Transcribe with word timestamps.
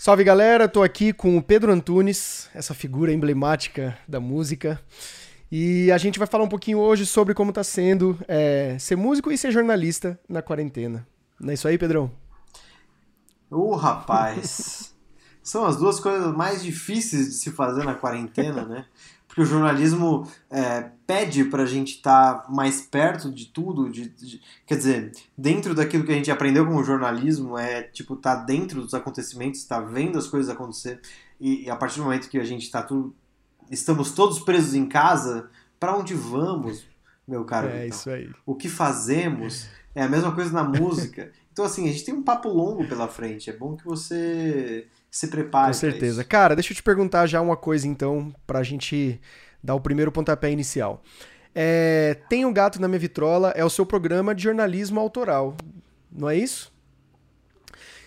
Salve 0.00 0.22
galera, 0.22 0.68
tô 0.68 0.84
aqui 0.84 1.12
com 1.12 1.36
o 1.36 1.42
Pedro 1.42 1.72
Antunes, 1.72 2.48
essa 2.54 2.72
figura 2.72 3.12
emblemática 3.12 3.98
da 4.06 4.20
música. 4.20 4.80
E 5.50 5.90
a 5.90 5.98
gente 5.98 6.20
vai 6.20 6.28
falar 6.28 6.44
um 6.44 6.48
pouquinho 6.48 6.78
hoje 6.78 7.04
sobre 7.04 7.34
como 7.34 7.52
tá 7.52 7.64
sendo 7.64 8.16
é, 8.28 8.76
ser 8.78 8.94
músico 8.94 9.32
e 9.32 9.36
ser 9.36 9.50
jornalista 9.50 10.16
na 10.28 10.40
quarentena. 10.40 11.04
Não 11.40 11.50
é 11.50 11.54
isso 11.54 11.66
aí, 11.66 11.76
Pedrão? 11.76 12.12
Ô, 13.50 13.74
rapaz! 13.74 14.94
São 15.42 15.66
as 15.66 15.76
duas 15.76 15.98
coisas 15.98 16.32
mais 16.32 16.62
difíceis 16.62 17.30
de 17.30 17.34
se 17.34 17.50
fazer 17.50 17.84
na 17.84 17.96
quarentena, 17.96 18.64
né? 18.64 18.86
Porque 19.38 19.42
o 19.42 19.46
jornalismo 19.46 20.28
é, 20.50 20.90
pede 21.06 21.44
para 21.44 21.62
a 21.62 21.66
gente 21.66 21.94
estar 21.94 22.42
tá 22.42 22.50
mais 22.50 22.80
perto 22.80 23.30
de 23.30 23.46
tudo, 23.46 23.88
de, 23.88 24.08
de, 24.08 24.40
quer 24.66 24.76
dizer, 24.76 25.12
dentro 25.36 25.76
daquilo 25.76 26.02
que 26.02 26.10
a 26.10 26.14
gente 26.16 26.28
aprendeu 26.28 26.66
como 26.66 26.82
jornalismo, 26.82 27.56
é 27.56 27.82
tipo 27.82 28.14
estar 28.14 28.38
tá 28.38 28.42
dentro 28.42 28.82
dos 28.82 28.94
acontecimentos, 28.94 29.60
estar 29.60 29.80
tá 29.80 29.86
vendo 29.86 30.18
as 30.18 30.26
coisas 30.26 30.50
acontecer 30.50 31.00
e, 31.40 31.66
e, 31.66 31.70
a 31.70 31.76
partir 31.76 31.98
do 31.98 32.04
momento 32.04 32.28
que 32.28 32.36
a 32.36 32.42
gente 32.42 32.64
está 32.64 32.82
tudo, 32.82 33.14
estamos 33.70 34.10
todos 34.10 34.40
presos 34.40 34.74
em 34.74 34.86
casa, 34.86 35.48
para 35.78 35.96
onde 35.96 36.14
vamos, 36.14 36.84
meu 37.26 37.44
caro? 37.44 37.68
É 37.68 37.86
isso 37.86 38.10
aí. 38.10 38.28
O 38.44 38.56
que 38.56 38.68
fazemos? 38.68 39.68
É 39.94 40.02
a 40.02 40.08
mesma 40.08 40.32
coisa 40.32 40.50
na 40.50 40.64
música. 40.64 41.30
Então 41.50 41.66
assim 41.66 41.88
a 41.88 41.92
gente 41.92 42.04
tem 42.04 42.14
um 42.14 42.22
papo 42.22 42.48
longo 42.48 42.86
pela 42.86 43.08
frente. 43.08 43.50
É 43.50 43.52
bom 43.52 43.74
que 43.74 43.84
você 43.84 44.86
se 45.10 45.28
prepare. 45.28 45.68
Com 45.68 45.72
certeza. 45.72 46.24
Cara, 46.24 46.54
deixa 46.54 46.72
eu 46.72 46.76
te 46.76 46.82
perguntar 46.82 47.26
já 47.26 47.40
uma 47.40 47.56
coisa 47.56 47.86
então, 47.86 48.32
pra 48.46 48.62
gente 48.62 49.20
dar 49.62 49.74
o 49.74 49.80
primeiro 49.80 50.12
pontapé 50.12 50.50
inicial. 50.50 51.02
É, 51.54 52.16
Tem 52.28 52.44
um 52.44 52.52
Gato 52.52 52.80
na 52.80 52.86
Minha 52.88 53.00
Vitrola 53.00 53.50
é 53.50 53.64
o 53.64 53.70
seu 53.70 53.84
programa 53.84 54.34
de 54.34 54.42
jornalismo 54.42 55.00
autoral, 55.00 55.56
não 56.12 56.28
é 56.28 56.36
isso? 56.36 56.72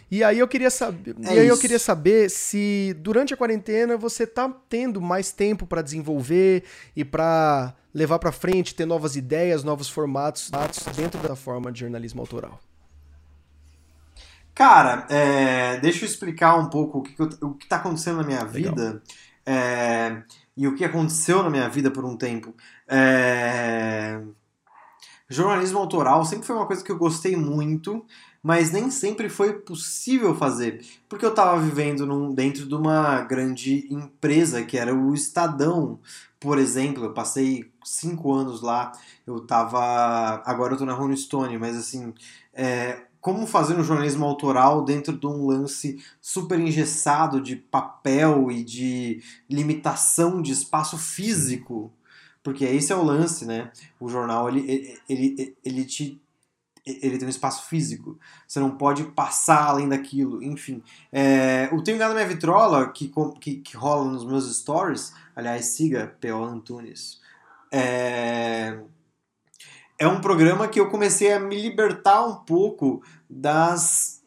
E 0.09 0.25
aí 0.25 0.39
eu 0.39 0.47
queria 0.47 0.69
saber, 0.69 1.15
é 1.25 1.35
e 1.35 1.39
aí 1.39 1.47
eu 1.47 1.57
queria 1.57 1.79
saber 1.79 2.29
se 2.29 2.93
durante 2.99 3.33
a 3.33 3.37
quarentena 3.37 3.95
você 3.95 4.27
tá 4.27 4.53
tendo 4.67 5.01
mais 5.01 5.31
tempo 5.31 5.65
para 5.65 5.81
desenvolver 5.81 6.65
e 6.93 7.05
para 7.05 7.73
levar 7.93 8.19
para 8.19 8.31
frente, 8.31 8.75
ter 8.75 8.85
novas 8.85 9.15
ideias, 9.15 9.63
novos 9.63 9.89
formatos 9.89 10.51
dentro 10.95 11.19
da 11.21 11.35
forma 11.35 11.71
de 11.71 11.79
jornalismo 11.79 12.21
autoral. 12.21 12.59
Cara, 14.61 15.07
é, 15.09 15.79
deixa 15.79 16.05
eu 16.05 16.07
explicar 16.07 16.55
um 16.55 16.69
pouco 16.69 16.99
o 16.99 17.01
que, 17.01 17.15
o 17.43 17.55
que 17.55 17.67
tá 17.67 17.77
acontecendo 17.77 18.17
na 18.17 18.23
minha 18.23 18.45
vida 18.45 19.01
é, 19.43 20.21
e 20.55 20.67
o 20.67 20.75
que 20.75 20.85
aconteceu 20.85 21.41
na 21.41 21.49
minha 21.49 21.67
vida 21.67 21.89
por 21.89 22.05
um 22.05 22.15
tempo. 22.15 22.53
É, 22.87 24.21
jornalismo 25.27 25.79
autoral 25.79 26.23
sempre 26.25 26.45
foi 26.45 26.55
uma 26.55 26.67
coisa 26.67 26.83
que 26.83 26.91
eu 26.91 26.97
gostei 26.99 27.35
muito, 27.35 28.05
mas 28.43 28.71
nem 28.71 28.91
sempre 28.91 29.29
foi 29.29 29.53
possível 29.53 30.35
fazer, 30.35 30.85
porque 31.09 31.25
eu 31.25 31.31
estava 31.31 31.59
vivendo 31.59 32.05
num, 32.05 32.31
dentro 32.31 32.67
de 32.67 32.75
uma 32.75 33.21
grande 33.21 33.87
empresa 33.91 34.63
que 34.63 34.77
era 34.77 34.93
o 34.93 35.11
Estadão, 35.15 35.99
por 36.39 36.59
exemplo. 36.59 37.05
Eu 37.05 37.15
passei 37.15 37.71
cinco 37.83 38.31
anos 38.31 38.61
lá, 38.61 38.91
eu 39.25 39.37
estava. 39.37 40.43
Agora 40.45 40.73
eu 40.73 40.75
estou 40.75 40.85
na 40.85 40.93
Rolling 40.93 41.17
Stone, 41.17 41.57
mas 41.57 41.75
assim. 41.75 42.13
É, 42.53 43.07
como 43.21 43.45
fazer 43.45 43.77
um 43.77 43.83
jornalismo 43.83 44.25
autoral 44.25 44.83
dentro 44.83 45.15
de 45.15 45.27
um 45.27 45.45
lance 45.45 46.03
super 46.19 46.59
engessado 46.59 47.39
de 47.39 47.55
papel 47.55 48.51
e 48.51 48.63
de 48.63 49.23
limitação 49.47 50.41
de 50.41 50.51
espaço 50.51 50.97
físico. 50.97 51.93
Porque 52.41 52.65
esse 52.65 52.91
é 52.91 52.95
o 52.95 53.03
lance, 53.03 53.45
né? 53.45 53.71
O 53.99 54.09
jornal, 54.09 54.49
ele, 54.49 54.99
ele, 55.07 55.55
ele, 55.63 55.85
te 55.85 56.19
ele 56.83 57.19
tem 57.19 57.27
um 57.27 57.29
espaço 57.29 57.69
físico. 57.69 58.17
Você 58.47 58.59
não 58.59 58.71
pode 58.71 59.03
passar 59.03 59.65
além 59.65 59.87
daquilo. 59.87 60.41
Enfim. 60.41 60.81
É, 61.11 61.69
o 61.71 61.83
Tenho 61.83 61.99
Gado 61.99 62.15
Minha 62.15 62.27
Vitrola, 62.27 62.89
que, 62.91 63.13
que, 63.39 63.57
que 63.57 63.77
rola 63.77 64.11
nos 64.11 64.25
meus 64.25 64.51
stories, 64.57 65.13
aliás, 65.35 65.65
siga 65.65 66.15
P.O. 66.19 66.43
Antunes. 66.43 67.21
É, 67.71 68.79
é 70.01 70.07
um 70.07 70.19
programa 70.19 70.67
que 70.67 70.79
eu 70.79 70.89
comecei 70.89 71.31
a 71.31 71.39
me 71.39 71.61
libertar 71.61 72.25
um 72.25 72.37
pouco 72.37 73.03
das. 73.29 74.23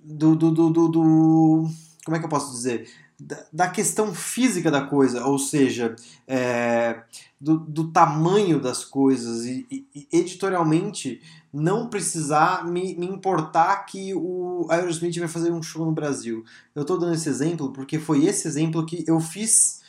Do, 0.00 0.36
do, 0.36 0.52
do, 0.52 0.70
do, 0.70 0.88
do 0.88 1.68
como 2.04 2.16
é 2.16 2.20
que 2.20 2.24
eu 2.24 2.30
posso 2.30 2.52
dizer? 2.52 2.88
Da, 3.18 3.44
da 3.52 3.68
questão 3.68 4.14
física 4.14 4.70
da 4.70 4.82
coisa, 4.82 5.26
ou 5.26 5.40
seja, 5.40 5.96
é, 6.28 7.02
do, 7.40 7.58
do, 7.58 7.90
tamanho 7.90 8.60
das 8.60 8.84
coisas 8.84 9.44
e, 9.44 9.66
e, 9.68 10.06
editorialmente 10.12 11.20
não 11.52 11.88
precisar 11.88 12.64
me, 12.64 12.94
me, 12.94 13.06
importar 13.06 13.86
que 13.86 14.14
o 14.14 14.68
Aerosmith 14.70 15.18
vai 15.18 15.28
fazer 15.28 15.50
um 15.50 15.62
show 15.62 15.84
no 15.84 15.92
Brasil. 15.92 16.44
Eu 16.76 16.82
estou 16.82 16.96
dando 16.96 17.14
esse 17.14 17.28
exemplo 17.28 17.72
porque 17.72 17.98
foi 17.98 18.24
esse 18.24 18.46
exemplo 18.46 18.86
que 18.86 19.04
eu 19.08 19.18
fiz 19.18 19.82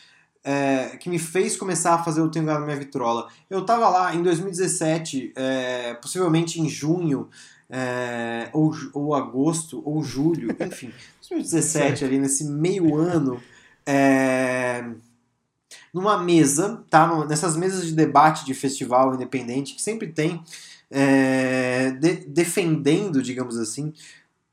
é, 0.45 0.95
que 0.97 1.09
me 1.09 1.17
fez 1.17 1.57
começar 1.57 1.95
a 1.95 2.03
fazer 2.03 2.21
o 2.21 2.29
Tenho 2.29 2.45
Gado 2.45 2.59
na 2.59 2.67
Minha 2.67 2.77
Vitrola. 2.77 3.27
Eu 3.49 3.61
estava 3.61 3.89
lá 3.89 4.13
em 4.13 4.21
2017, 4.21 5.33
é, 5.35 5.95
possivelmente 5.95 6.61
em 6.61 6.69
junho, 6.69 7.27
é, 7.67 8.49
ou, 8.53 8.71
ou 8.93 9.15
agosto, 9.15 9.81
ou 9.83 10.03
julho, 10.03 10.55
enfim, 10.61 10.93
2017, 11.27 12.05
ali 12.05 12.19
nesse 12.19 12.43
meio 12.43 12.95
ano, 12.95 13.41
é, 13.87 14.85
numa 15.91 16.21
mesa, 16.21 16.83
tá? 16.91 17.25
nessas 17.25 17.57
mesas 17.57 17.87
de 17.87 17.93
debate 17.93 18.45
de 18.45 18.53
festival 18.53 19.15
independente, 19.15 19.73
que 19.73 19.81
sempre 19.81 20.09
tem, 20.11 20.43
é, 20.91 21.89
de, 21.89 22.17
defendendo, 22.27 23.23
digamos 23.23 23.57
assim, 23.57 23.91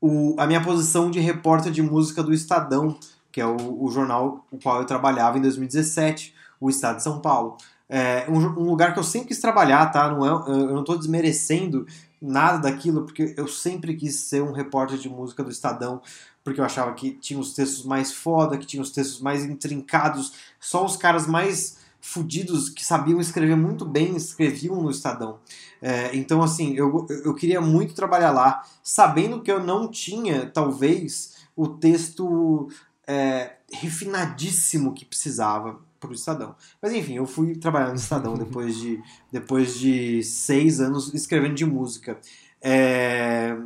o, 0.01 0.35
a 0.39 0.47
minha 0.47 0.63
posição 0.63 1.11
de 1.11 1.19
repórter 1.19 1.71
de 1.71 1.83
música 1.83 2.23
do 2.23 2.33
Estadão 2.33 2.97
que 3.33 3.41
é 3.41 3.45
o, 3.45 3.83
o 3.83 3.91
jornal 3.91 4.45
o 4.51 4.57
qual 4.57 4.79
eu 4.79 4.85
trabalhava 4.85 5.37
em 5.37 5.41
2017, 5.41 6.33
o 6.61 6.69
Estado 6.69 6.97
de 6.97 7.03
São 7.03 7.19
Paulo. 7.19 7.57
É 7.89 8.25
um, 8.29 8.37
um 8.37 8.69
lugar 8.69 8.93
que 8.93 8.99
eu 8.99 9.03
sempre 9.03 9.29
quis 9.29 9.41
trabalhar, 9.41 9.87
tá? 9.87 10.09
Não 10.09 10.25
é, 10.25 10.29
eu 10.29 10.73
não 10.73 10.81
estou 10.81 10.97
desmerecendo 10.97 11.85
nada 12.21 12.59
daquilo, 12.59 13.03
porque 13.03 13.33
eu 13.35 13.47
sempre 13.47 13.95
quis 13.95 14.15
ser 14.15 14.41
um 14.41 14.53
repórter 14.53 14.97
de 14.97 15.09
música 15.09 15.43
do 15.43 15.51
Estadão, 15.51 16.01
porque 16.43 16.61
eu 16.61 16.65
achava 16.65 16.93
que 16.93 17.11
tinha 17.11 17.39
os 17.39 17.53
textos 17.53 17.83
mais 17.83 18.13
foda, 18.13 18.57
que 18.57 18.65
tinha 18.65 18.81
os 18.81 18.91
textos 18.91 19.19
mais 19.19 19.43
intrincados, 19.43 20.33
só 20.59 20.85
os 20.85 20.95
caras 20.95 21.27
mais 21.27 21.77
fudidos 21.99 22.69
que 22.69 22.85
sabiam 22.85 23.19
escrever 23.19 23.55
muito 23.55 23.85
bem 23.85 24.15
escreviam 24.15 24.81
no 24.81 24.91
Estadão. 24.91 25.39
É, 25.81 26.15
então, 26.15 26.41
assim, 26.43 26.73
eu, 26.75 27.07
eu 27.23 27.33
queria 27.33 27.61
muito 27.61 27.95
trabalhar 27.95 28.31
lá, 28.31 28.63
sabendo 28.83 29.41
que 29.41 29.51
eu 29.51 29.63
não 29.63 29.87
tinha, 29.87 30.45
talvez, 30.45 31.33
o 31.55 31.67
texto 31.67 32.67
é, 33.07 33.53
refinadíssimo 33.71 34.93
que 34.93 35.05
precisava 35.05 35.79
para 35.99 36.11
o 36.11 36.13
Estadão. 36.13 36.55
Mas 36.81 36.93
enfim, 36.93 37.15
eu 37.15 37.25
fui 37.25 37.55
trabalhar 37.55 37.89
no 37.89 37.95
Estadão 37.95 38.35
depois 38.37 38.77
de, 38.77 39.01
depois 39.31 39.77
de 39.77 40.23
seis 40.23 40.79
anos 40.79 41.13
escrevendo 41.13 41.55
de 41.55 41.65
música. 41.65 42.19
É... 42.61 43.57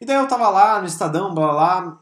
E 0.00 0.06
daí 0.06 0.16
eu 0.16 0.28
tava 0.28 0.48
lá 0.48 0.80
no 0.80 0.86
Estadão, 0.86 1.34
blá 1.34 1.52
blá, 1.52 2.00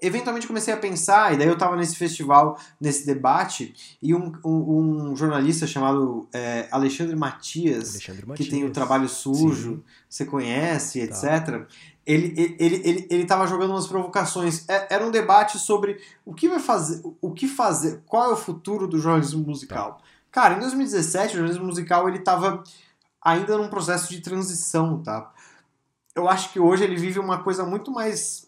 eventualmente 0.00 0.46
comecei 0.46 0.72
a 0.72 0.76
pensar, 0.76 1.32
e 1.32 1.36
daí 1.36 1.48
eu 1.48 1.54
estava 1.54 1.76
nesse 1.76 1.96
festival, 1.96 2.58
nesse 2.80 3.06
debate, 3.06 3.74
e 4.02 4.14
um, 4.14 4.32
um, 4.44 5.10
um 5.10 5.16
jornalista 5.16 5.66
chamado 5.66 6.28
é, 6.32 6.68
Alexandre, 6.70 7.16
Matias, 7.16 7.90
Alexandre 7.90 8.26
Matias, 8.26 8.46
que 8.46 8.50
tem 8.50 8.64
o 8.64 8.70
Trabalho 8.70 9.08
Sujo, 9.08 9.76
Sim. 9.76 9.82
você 10.08 10.24
conhece, 10.24 11.06
tá. 11.06 11.36
etc. 11.36 11.66
Ele 12.06 12.32
ele, 12.36 12.56
ele, 12.58 12.82
ele, 12.84 13.06
ele 13.10 13.26
tava 13.26 13.46
jogando 13.46 13.70
umas 13.70 13.86
provocações. 13.86 14.68
É, 14.68 14.94
era 14.94 15.04
um 15.04 15.10
debate 15.10 15.58
sobre 15.58 16.00
o 16.24 16.32
que 16.32 16.48
vai 16.48 16.60
fazer, 16.60 17.02
o 17.20 17.32
que 17.32 17.48
fazer, 17.48 18.02
qual 18.06 18.30
é 18.30 18.32
o 18.32 18.36
futuro 18.36 18.86
do 18.86 18.98
jornalismo 18.98 19.44
musical. 19.44 19.94
Tá. 19.94 20.04
Cara, 20.30 20.54
em 20.54 20.60
2017 20.60 21.34
o 21.34 21.36
jornalismo 21.38 21.66
musical 21.66 22.08
ele 22.08 22.18
estava 22.18 22.62
ainda 23.20 23.58
num 23.58 23.68
processo 23.68 24.08
de 24.08 24.20
transição, 24.20 25.02
tá? 25.02 25.32
Eu 26.14 26.28
acho 26.28 26.52
que 26.52 26.60
hoje 26.60 26.84
ele 26.84 26.96
vive 26.96 27.18
uma 27.18 27.42
coisa 27.42 27.64
muito 27.64 27.90
mais 27.90 28.46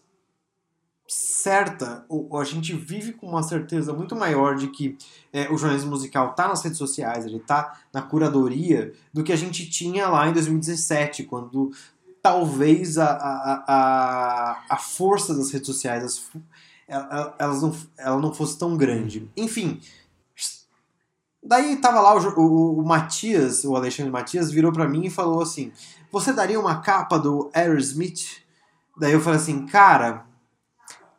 certa, 1.09 2.05
ou 2.07 2.37
a 2.37 2.43
gente 2.43 2.73
vive 2.75 3.13
com 3.13 3.27
uma 3.27 3.41
certeza 3.41 3.91
muito 3.91 4.15
maior 4.15 4.55
de 4.55 4.67
que 4.67 4.95
é, 5.33 5.51
o 5.51 5.57
jornalismo 5.57 5.89
musical 5.89 6.31
está 6.31 6.47
nas 6.47 6.63
redes 6.63 6.77
sociais, 6.77 7.25
ele 7.25 7.37
está 7.37 7.79
na 7.91 8.01
curadoria, 8.01 8.93
do 9.11 9.23
que 9.23 9.33
a 9.33 9.35
gente 9.35 9.67
tinha 9.67 10.07
lá 10.07 10.29
em 10.29 10.33
2017, 10.33 11.23
quando 11.23 11.71
talvez 12.21 12.97
a, 12.97 13.09
a, 13.09 13.63
a, 13.67 14.63
a 14.69 14.77
força 14.77 15.33
das 15.33 15.51
redes 15.51 15.67
sociais 15.67 16.03
as, 16.03 16.31
elas 17.37 17.61
não, 17.61 17.75
ela 17.97 18.19
não 18.19 18.33
fosse 18.33 18.57
tão 18.57 18.75
grande. 18.75 19.29
Enfim, 19.37 19.79
daí 21.43 21.77
tava 21.77 22.01
lá 22.01 22.15
o, 22.15 22.39
o, 22.39 22.79
o 22.79 22.85
Matias, 22.85 23.63
o 23.63 23.75
Alexandre 23.75 24.11
Matias, 24.11 24.51
virou 24.51 24.71
para 24.71 24.87
mim 24.87 25.05
e 25.05 25.09
falou 25.09 25.41
assim: 25.41 25.71
Você 26.11 26.33
daria 26.33 26.59
uma 26.59 26.81
capa 26.81 27.17
do 27.17 27.49
Aerosmith? 27.53 28.43
Daí 28.99 29.13
eu 29.13 29.21
falei 29.21 29.39
assim, 29.39 29.65
cara, 29.65 30.25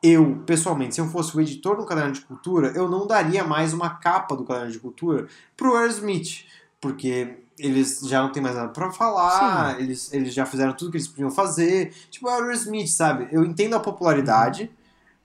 eu, 0.02 0.42
pessoalmente, 0.44 0.94
se 0.94 1.00
eu 1.00 1.08
fosse 1.08 1.34
o 1.34 1.40
editor 1.40 1.76
do 1.76 1.86
Caderno 1.86 2.12
de 2.12 2.20
Cultura, 2.20 2.72
eu 2.76 2.88
não 2.90 3.06
daria 3.06 3.42
mais 3.42 3.72
uma 3.72 3.88
capa 3.88 4.36
do 4.36 4.44
Caderno 4.44 4.70
de 4.70 4.78
Cultura 4.78 5.26
pro 5.56 5.74
Aerosmith, 5.74 6.44
porque 6.78 7.38
eles 7.60 8.00
já 8.00 8.22
não 8.22 8.32
tem 8.32 8.42
mais 8.42 8.56
nada 8.56 8.68
pra 8.68 8.90
falar, 8.90 9.80
eles, 9.80 10.12
eles 10.12 10.32
já 10.34 10.46
fizeram 10.46 10.72
tudo 10.72 10.90
que 10.90 10.96
eles 10.96 11.08
podiam 11.08 11.30
fazer. 11.30 11.92
Tipo, 12.10 12.26
o 12.26 12.30
Aerosmith, 12.30 12.88
sabe? 12.88 13.28
Eu 13.30 13.44
entendo 13.44 13.76
a 13.76 13.80
popularidade, 13.80 14.70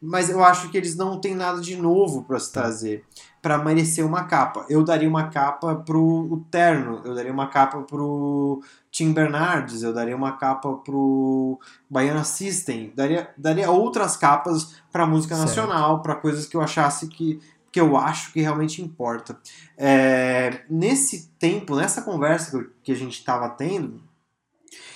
mas 0.01 0.29
eu 0.29 0.43
acho 0.43 0.69
que 0.69 0.77
eles 0.77 0.95
não 0.95 1.19
têm 1.19 1.35
nada 1.35 1.61
de 1.61 1.75
novo 1.75 2.23
para 2.23 2.39
se 2.39 2.51
trazer 2.51 3.03
para 3.45 3.59
merecer 3.59 4.03
uma 4.03 4.23
capa. 4.23 4.65
Eu 4.67 4.83
daria 4.83 5.07
uma 5.07 5.27
capa 5.27 5.75
pro 5.75 6.01
o 6.01 6.43
Terno, 6.49 7.01
eu 7.05 7.13
daria 7.13 7.31
uma 7.31 7.45
capa 7.45 7.79
pro 7.83 8.59
Tim 8.89 9.13
Bernardes, 9.13 9.83
eu 9.83 9.93
daria 9.93 10.15
uma 10.15 10.31
capa 10.31 10.73
pro 10.77 11.59
Baiana 11.87 12.23
System, 12.23 12.91
daria, 12.95 13.29
daria 13.37 13.69
outras 13.69 14.17
capas 14.17 14.81
para 14.91 15.05
música 15.05 15.37
nacional, 15.37 16.01
para 16.01 16.15
coisas 16.15 16.47
que 16.47 16.57
eu 16.57 16.61
achasse 16.61 17.07
que 17.07 17.39
que 17.75 17.81
eu 17.81 17.97
acho 17.97 18.31
que 18.31 18.39
realmente 18.39 18.81
importa. 18.81 19.37
É, 19.77 20.61
nesse 20.69 21.27
tempo, 21.37 21.75
nessa 21.75 22.01
conversa 22.01 22.49
que, 22.49 22.55
eu, 22.55 22.69
que 22.81 22.91
a 22.93 22.95
gente 22.95 23.19
estava 23.19 23.49
tendo, 23.49 24.01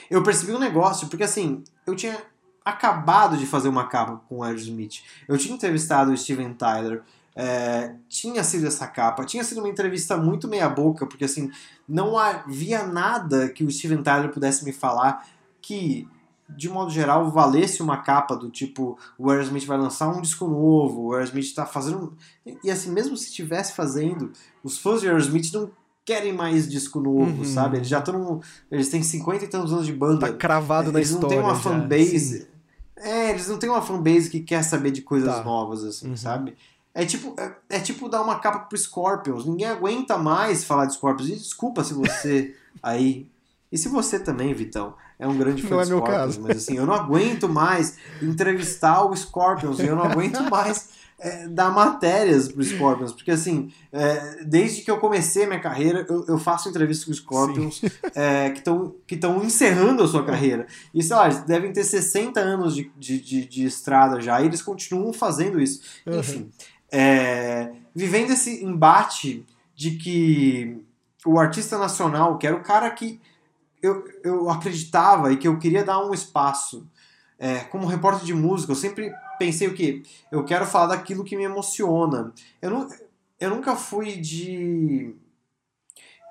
eu 0.10 0.24
percebi 0.24 0.54
um 0.54 0.60
negócio, 0.60 1.10
porque 1.10 1.26
assim, 1.26 1.62
eu 1.86 1.94
tinha 1.94 2.18
acabado 2.64 3.36
de 3.36 3.46
fazer 3.46 3.68
uma 3.68 3.90
capa 3.90 4.22
com 4.30 4.38
o 4.38 4.44
Aerosmith. 4.44 5.04
Eu 5.28 5.38
tinha 5.38 5.54
entrevistado 5.54 6.14
o 6.14 6.18
Steven 6.18 6.54
Tyler, 6.54 7.04
é, 7.36 7.96
tinha 8.08 8.46
sido 8.46 8.66
essa 8.66 8.88
capa, 8.88 9.26
tinha 9.26 9.44
sido 9.44 9.58
uma 9.58 9.68
entrevista 9.68 10.16
muito 10.16 10.48
meia 10.48 10.70
boca, 10.70 11.06
porque 11.06 11.26
assim, 11.26 11.52
não 11.86 12.18
havia 12.18 12.88
nada 12.88 13.50
que 13.50 13.66
o 13.66 13.70
Steven 13.70 14.02
Tyler 14.02 14.32
pudesse 14.32 14.64
me 14.64 14.72
falar 14.72 15.28
que 15.62 16.08
de 16.56 16.70
modo 16.70 16.92
geral, 16.92 17.30
valesse 17.30 17.82
uma 17.82 17.98
capa 17.98 18.36
do 18.36 18.50
tipo 18.50 18.98
o 19.18 19.30
Aerosmith 19.30 19.66
vai 19.66 19.78
lançar 19.78 20.10
um 20.10 20.22
disco 20.22 20.48
novo, 20.48 21.08
o 21.08 21.14
Aerosmith 21.14 21.46
está 21.46 21.66
fazendo. 21.66 22.16
E 22.64 22.72
assim, 22.72 22.92
mesmo 22.92 23.16
se 23.16 23.28
estivesse 23.28 23.74
fazendo, 23.74 24.32
os 24.64 24.78
fãs 24.78 25.02
de 25.02 25.08
Aerosmith 25.08 25.52
não 25.54 25.72
querem 26.04 26.34
mais 26.34 26.68
disco 26.68 27.00
novo, 27.00 27.44
uhum. 27.44 27.46
sabe? 27.46 27.78
Eles 27.78 27.88
já 27.88 28.00
estão. 28.00 28.42
Eles 28.72 28.90
têm 28.90 29.04
50 29.04 29.46
e 29.46 29.48
tantos 29.48 29.72
anos 29.72 29.86
de 29.86 29.94
banda. 29.94 30.28
Tá 30.28 30.34
cravado 30.34 30.92
na 30.92 31.00
eles 31.00 31.12
história. 31.12 31.36
Eles 31.36 31.46
não 31.46 31.54
têm 31.54 31.70
uma 31.70 31.80
fanbase. 31.80 32.48
É, 32.96 33.30
eles 33.30 33.48
não 33.48 33.58
têm 33.58 33.70
uma 33.70 33.82
fanbase 33.82 34.30
que 34.30 34.40
quer 34.40 34.64
saber 34.64 34.92
de 34.92 35.02
coisas 35.02 35.34
tá. 35.34 35.44
novas, 35.44 35.84
assim, 35.84 36.10
uhum. 36.10 36.18
sabe? 36.18 36.56
É 36.94 37.06
tipo, 37.06 37.34
é, 37.40 37.56
é, 37.70 37.80
tipo 37.80 38.10
dar 38.10 38.22
uma 38.24 38.40
capa 38.40 38.60
pro 38.60 38.78
Scorpions. 38.78 39.46
Ninguém 39.46 39.68
aguenta 39.68 40.18
mais 40.18 40.64
falar 40.64 40.86
de 40.86 40.94
Scorpions. 40.94 41.30
E 41.30 41.36
desculpa 41.36 41.84
se 41.84 41.94
você 41.94 42.56
aí. 42.82 43.30
E 43.72 43.78
se 43.78 43.88
você 43.88 44.20
também, 44.20 44.52
Vitão 44.54 44.96
é 45.20 45.28
um 45.28 45.38
grande 45.38 45.62
fã 45.62 45.76
não 45.76 45.82
é 45.82 45.86
Scorpions, 45.86 46.38
mas 46.38 46.58
assim, 46.58 46.78
eu 46.78 46.86
não 46.86 46.94
aguento 46.94 47.50
mais 47.50 47.98
entrevistar 48.22 49.04
o 49.04 49.14
Scorpions, 49.14 49.78
eu 49.80 49.94
não 49.94 50.04
aguento 50.04 50.42
mais 50.50 50.88
é, 51.20 51.46
dar 51.50 51.70
matérias 51.72 52.50
pro 52.50 52.64
Scorpions, 52.64 53.12
porque 53.12 53.32
assim, 53.32 53.70
é, 53.92 54.46
desde 54.46 54.82
que 54.82 54.90
eu 54.90 54.98
comecei 54.98 55.44
a 55.44 55.48
minha 55.48 55.60
carreira, 55.60 56.06
eu, 56.08 56.26
eu 56.26 56.38
faço 56.38 56.70
entrevistas 56.70 57.06
com 57.06 57.14
Scorpions 57.14 57.82
é, 58.16 58.52
que 58.52 58.60
estão 58.60 58.96
que 59.06 59.46
encerrando 59.46 60.02
a 60.02 60.08
sua 60.08 60.26
carreira. 60.26 60.66
E 60.94 61.04
sei 61.04 61.16
lá, 61.18 61.26
eles 61.26 61.42
devem 61.42 61.74
ter 61.74 61.84
60 61.84 62.40
anos 62.40 62.74
de, 62.74 62.90
de, 62.98 63.20
de, 63.20 63.46
de 63.46 63.66
estrada 63.66 64.22
já, 64.22 64.42
e 64.42 64.46
eles 64.46 64.62
continuam 64.62 65.12
fazendo 65.12 65.60
isso. 65.60 65.82
Uhum. 66.06 66.20
Enfim, 66.20 66.50
é, 66.90 67.74
vivendo 67.94 68.32
esse 68.32 68.64
embate 68.64 69.46
de 69.76 69.92
que 69.92 70.82
o 71.26 71.38
artista 71.38 71.78
nacional, 71.78 72.38
que 72.38 72.48
era 72.48 72.56
o 72.56 72.64
cara 72.64 72.90
que 72.90 73.20
eu, 73.82 74.04
eu 74.24 74.50
acreditava 74.50 75.32
e 75.32 75.38
que 75.38 75.48
eu 75.48 75.58
queria 75.58 75.84
dar 75.84 76.04
um 76.06 76.14
espaço. 76.14 76.88
É, 77.38 77.60
como 77.60 77.88
repórter 77.88 78.26
de 78.26 78.34
música, 78.34 78.72
eu 78.74 78.76
sempre 78.76 79.14
pensei 79.38 79.68
o 79.68 79.74
quê? 79.74 80.04
Eu 80.30 80.44
quero 80.44 80.66
falar 80.66 80.88
daquilo 80.88 81.24
que 81.24 81.38
me 81.38 81.44
emociona. 81.44 82.34
Eu, 82.62 82.70
não, 82.70 82.90
eu 83.40 83.50
nunca 83.50 83.76
fui 83.76 84.18
de 84.18 85.16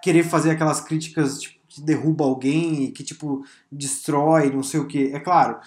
querer 0.03 0.23
fazer 0.23 0.51
aquelas 0.51 0.81
críticas 0.81 1.41
tipo, 1.41 1.59
que 1.69 1.81
derruba 1.81 2.25
alguém 2.25 2.85
e 2.85 2.93
que, 2.93 3.05
tipo, 3.05 3.45
destrói, 3.71 4.51
não 4.51 4.63
sei 4.63 4.81
o 4.81 4.87
quê. 4.87 5.11
É 5.15 5.21
claro, 5.21 5.59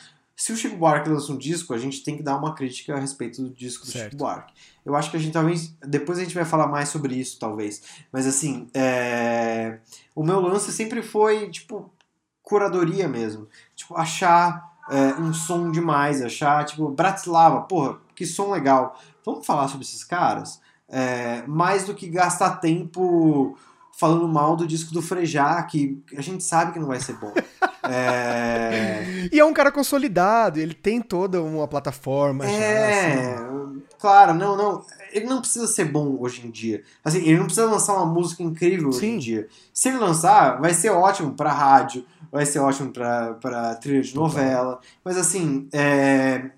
se 0.42 0.52
o 0.52 0.58
Chico 0.58 0.76
Buarque 0.76 1.08
lança 1.08 1.32
um 1.32 1.38
disco, 1.38 1.72
a 1.72 1.78
gente 1.78 2.04
tem 2.04 2.18
que 2.18 2.24
dar 2.24 2.36
uma 2.36 2.56
crítica 2.56 2.96
a 2.96 3.00
respeito 3.00 3.44
do 3.44 3.52
disco 3.52 3.86
do 3.86 3.92
certo. 3.92 4.06
Chico 4.06 4.18
Buarque. 4.18 4.52
Eu 4.84 4.96
acho 4.96 5.12
que 5.12 5.18
a 5.18 5.20
gente 5.20 5.34
talvez. 5.34 5.72
Depois 5.86 6.18
a 6.18 6.24
gente 6.24 6.34
vai 6.34 6.46
falar 6.46 6.66
mais 6.66 6.90
sobre 6.90 7.14
isso, 7.14 7.38
talvez. 7.38 7.84
Mas 8.12 8.26
assim, 8.26 8.68
é... 8.74 9.78
o 10.16 10.24
meu 10.24 10.42
lance 10.42 10.72
sempre 10.72 11.04
foi, 11.04 11.48
tipo, 11.52 11.94
curadoria 12.42 13.08
mesmo. 13.08 13.48
Tipo, 13.76 13.96
achar 13.96 14.74
é, 14.90 15.14
um 15.22 15.32
som 15.32 15.70
demais, 15.70 16.24
achar, 16.24 16.66
tipo, 16.66 16.90
Bratislava, 16.90 17.62
porra, 17.62 18.00
que 18.16 18.26
som 18.26 18.50
legal. 18.50 19.00
Vamos 19.24 19.46
falar 19.46 19.68
sobre 19.68 19.86
esses 19.86 20.04
caras? 20.04 20.60
É... 20.90 21.44
mais 21.46 21.86
do 21.86 21.94
que 21.94 22.10
gastar 22.10 22.56
tempo 22.56 23.56
falando 23.96 24.28
mal 24.28 24.56
do 24.56 24.66
disco 24.66 24.92
do 24.92 25.04
Frejá, 25.04 25.62
que 25.62 26.04
a 26.18 26.22
gente 26.22 26.44
sabe 26.44 26.74
que 26.74 26.80
não 26.80 26.88
vai 26.88 27.00
ser 27.00 27.14
bom. 27.20 27.32
é... 27.84 29.30
E 29.32 29.40
é 29.40 29.46
um 29.46 29.54
cara 29.54 29.72
consolidado, 29.72 30.60
ele 30.60 30.74
tem 30.74 31.02
toda 31.02 31.42
uma 31.42 31.68
plataforma 31.68 32.46
é... 32.46 33.14
já. 33.14 33.34
Assim. 33.34 33.82
Claro, 34.00 34.34
não, 34.34 34.58
não. 34.58 34.86
Ele 35.12 35.26
não 35.26 35.42
precisa 35.42 35.68
ser 35.68 35.86
bom 35.86 36.18
hoje 36.20 36.46
em 36.46 36.50
dia. 36.50 36.84
Assim, 37.04 37.20
ele 37.20 37.38
não 37.38 37.46
precisa 37.46 37.68
lançar 37.68 37.94
uma 37.96 38.06
música 38.06 38.42
incrível 38.42 38.90
hoje 38.90 39.00
Sim. 39.00 39.16
em 39.16 39.18
dia. 39.20 39.48
Se 39.74 39.90
ele 39.90 39.98
lançar, 39.98 40.60
vai 40.60 40.74
ser 40.74 40.90
ótimo 40.90 41.34
pra 41.34 41.52
rádio, 41.52 42.06
vai 42.32 42.46
ser 42.46 42.60
ótimo 42.60 42.92
pra, 42.92 43.34
pra 43.36 43.76
trilha 43.76 44.02
de 44.02 44.16
novela. 44.16 44.80
Mas 45.04 45.18
assim, 45.18 45.68
é... 45.72 46.50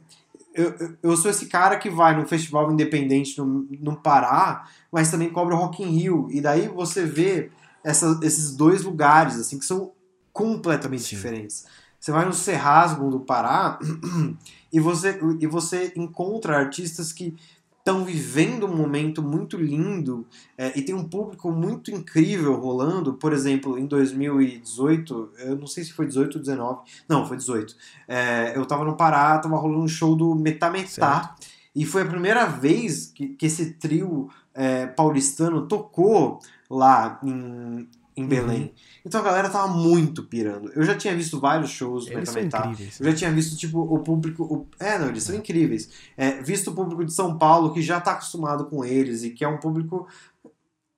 eu, 0.53 0.95
eu 1.01 1.17
sou 1.17 1.29
esse 1.29 1.47
cara 1.47 1.77
que 1.77 1.89
vai 1.89 2.15
num 2.15 2.25
festival 2.25 2.71
independente 2.71 3.37
no, 3.37 3.67
no 3.79 3.95
Pará 3.95 4.65
mas 4.93 5.09
também 5.09 5.27
cobre 5.31 5.55
o 5.55 5.57
Rock 5.57 5.81
in 5.81 5.87
Rio. 5.87 6.27
E 6.29 6.39
daí 6.39 6.67
você 6.67 7.03
vê 7.03 7.49
essa, 7.83 8.19
esses 8.21 8.55
dois 8.55 8.83
lugares, 8.83 9.39
assim, 9.39 9.57
que 9.57 9.65
são 9.65 9.91
completamente 10.33 11.03
Sim. 11.03 11.15
diferentes. 11.15 11.65
Você 11.99 12.11
vai 12.11 12.25
no 12.25 12.33
Cerrasgo 12.33 13.09
do 13.09 13.21
Pará 13.21 13.79
e 14.73 14.79
você, 14.79 15.17
e 15.39 15.47
você 15.47 15.93
encontra 15.95 16.57
artistas 16.57 17.13
que 17.13 17.33
estão 17.77 18.05
vivendo 18.05 18.65
um 18.65 18.75
momento 18.75 19.21
muito 19.21 19.57
lindo 19.57 20.25
é, 20.57 20.77
e 20.77 20.81
tem 20.81 20.95
um 20.95 21.07
público 21.07 21.51
muito 21.51 21.91
incrível 21.91 22.55
rolando. 22.55 23.13
Por 23.13 23.33
exemplo, 23.33 23.77
em 23.77 23.85
2018, 23.85 25.31
eu 25.39 25.57
não 25.57 25.67
sei 25.67 25.83
se 25.83 25.93
foi 25.93 26.07
18 26.07 26.35
ou 26.35 26.41
19, 26.41 26.81
não, 27.07 27.27
foi 27.27 27.37
18. 27.37 27.75
É, 28.07 28.57
eu 28.57 28.65
tava 28.65 28.85
no 28.85 28.95
Pará, 28.95 29.37
tava 29.37 29.57
rolando 29.57 29.83
um 29.83 29.87
show 29.87 30.15
do 30.15 30.33
Metametá. 30.33 31.35
E 31.75 31.85
foi 31.85 32.03
a 32.03 32.05
primeira 32.05 32.45
vez 32.45 33.07
que, 33.07 33.29
que 33.29 33.45
esse 33.47 33.73
trio 33.73 34.29
é, 34.53 34.87
paulistano 34.87 35.67
tocou 35.67 36.39
lá 36.69 37.19
em, 37.23 37.87
em 38.15 38.25
Belém. 38.25 38.61
Uhum. 38.61 38.71
Então 39.05 39.21
a 39.21 39.23
galera 39.23 39.49
tava 39.49 39.67
muito 39.67 40.23
pirando. 40.23 40.71
Eu 40.73 40.83
já 40.83 40.95
tinha 40.95 41.15
visto 41.15 41.39
vários 41.39 41.71
shows 41.71 42.05
do 42.05 42.15
Metal 42.15 42.71
incríveis. 42.71 42.99
Eu 42.99 43.05
já 43.11 43.15
tinha 43.15 43.31
visto, 43.31 43.57
tipo, 43.57 43.79
o 43.79 43.99
público. 43.99 44.43
O... 44.43 44.67
É, 44.79 44.97
não, 44.97 45.09
eles 45.09 45.23
são 45.23 45.35
incríveis. 45.35 45.89
É, 46.15 46.41
visto 46.41 46.71
o 46.71 46.75
público 46.75 47.03
de 47.03 47.13
São 47.13 47.37
Paulo, 47.37 47.73
que 47.73 47.81
já 47.81 47.99
tá 47.99 48.13
acostumado 48.13 48.65
com 48.65 48.85
eles 48.85 49.23
e 49.23 49.31
que 49.31 49.43
é 49.43 49.47
um 49.47 49.57
público. 49.57 50.07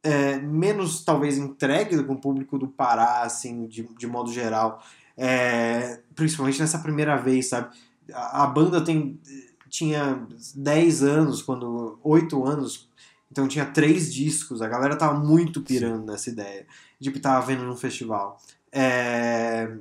É, 0.04 0.38
menos 0.38 1.04
talvez 1.04 1.38
entregue 1.38 1.96
do 1.96 2.04
que 2.04 2.12
o 2.12 2.18
público 2.18 2.60
do 2.60 2.68
Pará, 2.68 3.24
assim, 3.24 3.66
de, 3.66 3.84
de 3.98 4.06
modo 4.06 4.32
geral. 4.32 4.84
É, 5.18 6.00
principalmente 6.14 6.60
nessa 6.60 6.78
primeira 6.80 7.16
vez, 7.16 7.48
sabe? 7.48 7.76
A, 8.14 8.44
a 8.44 8.48
banda 8.48 8.82
tem 8.82 9.20
tinha 9.68 10.26
10 10.56 11.04
anos, 11.04 11.42
quando 11.42 12.00
8 12.02 12.46
anos, 12.46 12.88
então 13.30 13.46
tinha 13.46 13.66
três 13.66 14.14
discos, 14.14 14.62
a 14.62 14.70
galera 14.70 14.96
tava 14.96 15.20
muito 15.20 15.62
pirando 15.62 16.06
nessa 16.06 16.30
ideia 16.30 16.66
de 17.00 17.12
que 17.12 17.20
tava 17.20 17.46
vendo 17.46 17.64
num 17.64 17.76
festival. 17.76 18.40
É... 18.72 19.72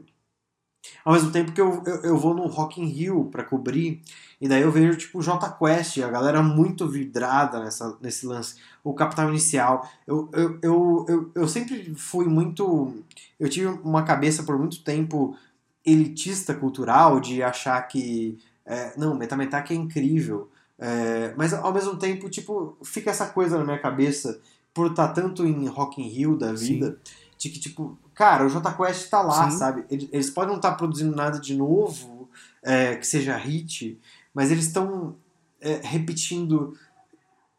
Ao 1.05 1.13
mesmo 1.13 1.31
tempo 1.31 1.53
que 1.53 1.61
eu, 1.61 1.83
eu, 1.87 2.03
eu, 2.03 2.17
vou 2.17 2.35
no 2.35 2.47
Rock 2.47 2.81
in 2.81 2.87
Rio 2.87 3.25
para 3.31 3.43
cobrir, 3.43 4.03
e 4.41 4.47
daí 4.47 4.63
eu 4.63 4.71
vejo 4.71 4.99
tipo 4.99 5.23
J 5.23 5.51
Quest, 5.53 5.99
a 5.99 6.11
galera 6.11 6.43
muito 6.43 6.87
vidrada 6.87 7.59
nessa, 7.63 7.97
nesse 8.01 8.27
lance, 8.27 8.57
o 8.83 8.93
Capital 8.93 9.31
Inicial. 9.31 9.89
Eu, 10.07 10.29
eu, 10.33 10.59
eu, 10.63 11.07
eu, 11.09 11.33
eu 11.35 11.49
sempre 11.49 11.95
fui 11.95 12.27
muito. 12.27 12.95
Eu 13.41 13.49
tive 13.49 13.67
uma 13.67 14.03
cabeça 14.03 14.43
por 14.43 14.59
muito 14.59 14.83
tempo 14.83 15.37
elitista 15.85 16.55
cultural 16.55 17.21
de 17.21 17.43
achar 17.43 17.81
que 17.83 18.39
é, 18.65 18.93
não, 18.97 19.15
Metametac 19.15 19.73
é 19.73 19.77
incrível. 19.77 20.51
É, 20.79 21.33
mas 21.37 21.53
ao 21.53 21.73
mesmo 21.73 21.97
tempo, 21.97 22.29
tipo, 22.29 22.77
fica 22.83 23.11
essa 23.11 23.27
coisa 23.27 23.59
na 23.59 23.65
minha 23.65 23.79
cabeça, 23.79 24.41
por 24.75 24.91
estar 24.91 25.09
tá 25.09 25.15
tanto 25.15 25.47
em 25.47 25.67
Rock 25.69 26.03
in 26.03 26.09
Rio 26.09 26.37
da 26.37 26.53
vida, 26.53 26.99
Sim. 27.05 27.15
de 27.39 27.49
que, 27.49 27.61
tipo, 27.61 27.97
cara, 28.13 28.45
o 28.45 28.49
J 28.49 28.73
Quest 28.73 29.09
tá 29.09 29.23
lá, 29.23 29.49
Sim. 29.49 29.57
sabe? 29.57 29.85
Eles, 29.89 30.29
podem 30.29 30.51
não 30.51 30.57
estar 30.57 30.73
tá 30.73 30.77
produzindo 30.77 31.15
nada 31.15 31.39
de 31.39 31.55
novo, 31.55 32.29
é, 32.61 32.97
que 32.97 33.07
seja 33.07 33.37
hit, 33.37 33.99
mas 34.35 34.51
eles 34.51 34.67
estão 34.67 35.15
é, 35.61 35.81
repetindo, 35.85 36.77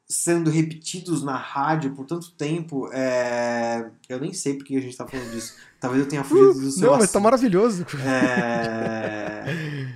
sendo 0.07 0.49
repetidos 0.49 1.23
na 1.23 1.37
rádio 1.37 1.95
por 1.95 2.05
tanto 2.05 2.31
tempo. 2.31 2.89
É, 2.91 3.89
eu 4.09 4.19
nem 4.19 4.33
sei 4.33 4.55
porque 4.55 4.75
a 4.75 4.81
gente 4.81 4.97
tá 4.97 5.07
falando 5.07 5.31
disso. 5.31 5.55
Talvez 5.79 6.03
eu 6.03 6.09
tenha 6.09 6.23
fugido 6.25 6.65
do 6.65 6.71
seu 6.71 6.91
Não, 6.91 6.97
mas 6.97 7.11
tá 7.11 7.19
maravilhoso. 7.21 7.85
É... 8.05 9.45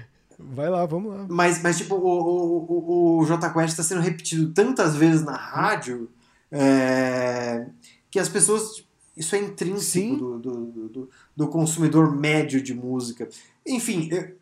Vai 0.41 0.69
lá, 0.69 0.85
vamos 0.85 1.13
lá. 1.13 1.25
Mas, 1.29 1.61
mas 1.61 1.77
tipo, 1.77 1.95
o, 1.95 1.99
o, 1.99 3.17
o, 3.17 3.19
o 3.19 3.25
J 3.25 3.49
Quest 3.49 3.71
está 3.71 3.83
sendo 3.83 3.99
repetido 3.99 4.53
tantas 4.53 4.95
vezes 4.95 5.21
na 5.21 5.35
rádio 5.35 6.09
é, 6.51 7.65
que 8.09 8.19
as 8.19 8.29
pessoas 8.29 8.83
isso 9.15 9.35
é 9.35 9.39
intrínseco 9.39 10.15
do, 10.15 10.39
do, 10.39 10.65
do, 10.87 11.09
do, 11.35 11.47
consumidor 11.49 12.15
médio 12.15 12.61
de 12.61 12.73
música. 12.73 13.27
Enfim, 13.67 14.07
eu, 14.09 14.33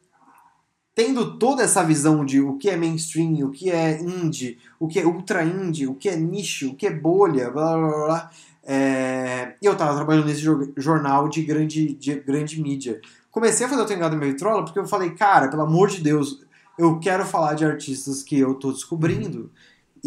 tendo 0.93 1.37
toda 1.39 1.63
essa 1.63 1.83
visão 1.83 2.23
de 2.23 2.39
o 2.39 2.57
que 2.57 2.69
é 2.69 2.77
mainstream, 2.77 3.47
o 3.47 3.49
que 3.49 3.71
é 3.71 3.99
indie, 3.99 4.59
o 4.79 4.87
que 4.87 4.99
é 4.99 5.05
ultra 5.05 5.43
indie, 5.43 5.87
o 5.87 5.95
que 5.95 6.09
é 6.09 6.15
nicho, 6.15 6.69
o 6.69 6.75
que 6.75 6.85
é 6.85 6.91
bolha, 6.91 7.49
blá 7.49 7.75
blá 7.75 7.87
blá. 7.87 8.05
blá 8.05 8.31
é, 8.69 9.55
eu 9.61 9.71
estava 9.71 9.95
trabalhando 9.95 10.25
nesse 10.25 10.41
jornal 10.75 11.29
de 11.29 11.41
grande, 11.41 11.93
de 11.93 12.15
grande 12.15 12.61
mídia. 12.61 12.99
Comecei 13.31 13.65
a 13.65 13.69
fazer 13.69 13.81
o 13.81 13.85
Tengado 13.85 14.17
Minha 14.17 14.31
Vitrola 14.31 14.65
porque 14.65 14.77
eu 14.77 14.85
falei, 14.85 15.11
cara, 15.11 15.47
pelo 15.47 15.61
amor 15.61 15.87
de 15.87 16.01
Deus, 16.01 16.45
eu 16.77 16.99
quero 16.99 17.25
falar 17.25 17.53
de 17.53 17.63
artistas 17.63 18.21
que 18.21 18.37
eu 18.37 18.55
tô 18.55 18.73
descobrindo. 18.73 19.49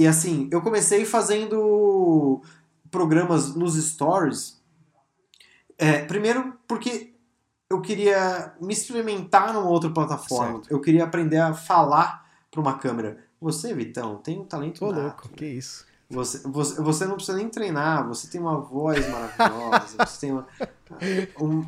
E 0.00 0.06
assim, 0.06 0.48
eu 0.50 0.62
comecei 0.62 1.04
fazendo 1.04 2.40
programas 2.90 3.54
nos 3.54 3.74
stories. 3.74 4.58
É, 5.76 6.06
primeiro 6.06 6.54
porque 6.66 7.12
eu 7.68 7.82
queria 7.82 8.54
me 8.62 8.72
experimentar 8.72 9.52
numa 9.52 9.68
outra 9.68 9.90
plataforma. 9.90 10.54
Certo. 10.54 10.70
Eu 10.70 10.80
queria 10.80 11.04
aprender 11.04 11.36
a 11.36 11.52
falar 11.52 12.26
para 12.50 12.62
uma 12.62 12.78
câmera. 12.78 13.18
Você, 13.38 13.74
Vitão, 13.74 14.16
tem 14.16 14.40
um 14.40 14.44
talento 14.44 14.86
Ô, 14.86 14.90
louco, 14.90 15.28
que 15.36 15.44
isso. 15.44 15.84
Você, 16.08 16.38
você, 16.48 16.80
você 16.80 17.04
não 17.04 17.16
precisa 17.16 17.36
nem 17.36 17.50
treinar, 17.50 18.08
você 18.08 18.26
tem 18.26 18.40
uma 18.40 18.58
voz 18.58 19.06
maravilhosa, 19.06 19.96
você 19.98 20.18
tem 20.18 20.32
uma, 20.32 20.46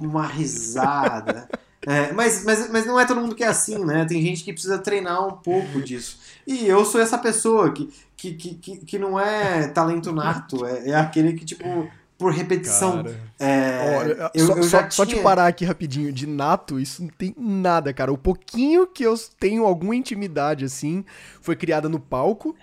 uma 0.00 0.26
risada. 0.26 1.50
É, 1.86 2.12
mas, 2.12 2.44
mas, 2.44 2.70
mas 2.70 2.86
não 2.86 2.98
é 2.98 3.04
todo 3.04 3.20
mundo 3.20 3.34
que 3.34 3.42
é 3.42 3.48
assim, 3.48 3.84
né? 3.84 4.04
Tem 4.04 4.22
gente 4.22 4.44
que 4.44 4.52
precisa 4.52 4.78
treinar 4.78 5.26
um 5.26 5.36
pouco 5.36 5.82
disso. 5.82 6.18
E 6.46 6.66
eu 6.66 6.84
sou 6.84 7.00
essa 7.00 7.18
pessoa 7.18 7.72
que, 7.72 7.92
que, 8.31 8.55
que, 8.55 8.76
que 8.79 8.99
não 8.99 9.19
é 9.19 9.67
talento 9.69 10.12
nato, 10.12 10.64
é, 10.64 10.91
é 10.91 10.95
aquele 10.95 11.33
que, 11.33 11.45
tipo, 11.45 11.91
por 12.17 12.33
repetição. 12.33 13.05
É, 13.38 13.97
Olha, 13.99 14.31
eu, 14.33 14.47
só, 14.47 14.57
eu 14.57 14.62
só, 14.62 14.79
tinha... 14.79 14.91
só, 14.93 15.07
te 15.07 15.17
parar 15.17 15.49
aqui 15.49 15.64
rapidinho, 15.64 16.12
de 16.12 16.26
nato, 16.26 16.79
isso 16.79 17.02
não 17.02 17.11
tem 17.11 17.35
nada, 17.37 17.93
cara. 17.93 18.12
O 18.12 18.19
pouquinho 18.19 18.87
que 18.87 19.02
eu 19.02 19.14
tenho 19.41 19.64
alguma 19.64 19.97
intimidade, 19.97 20.64
assim, 20.64 21.05
foi 21.41 21.57
criada 21.57 21.88
no 21.88 21.99
palco. 21.99 22.55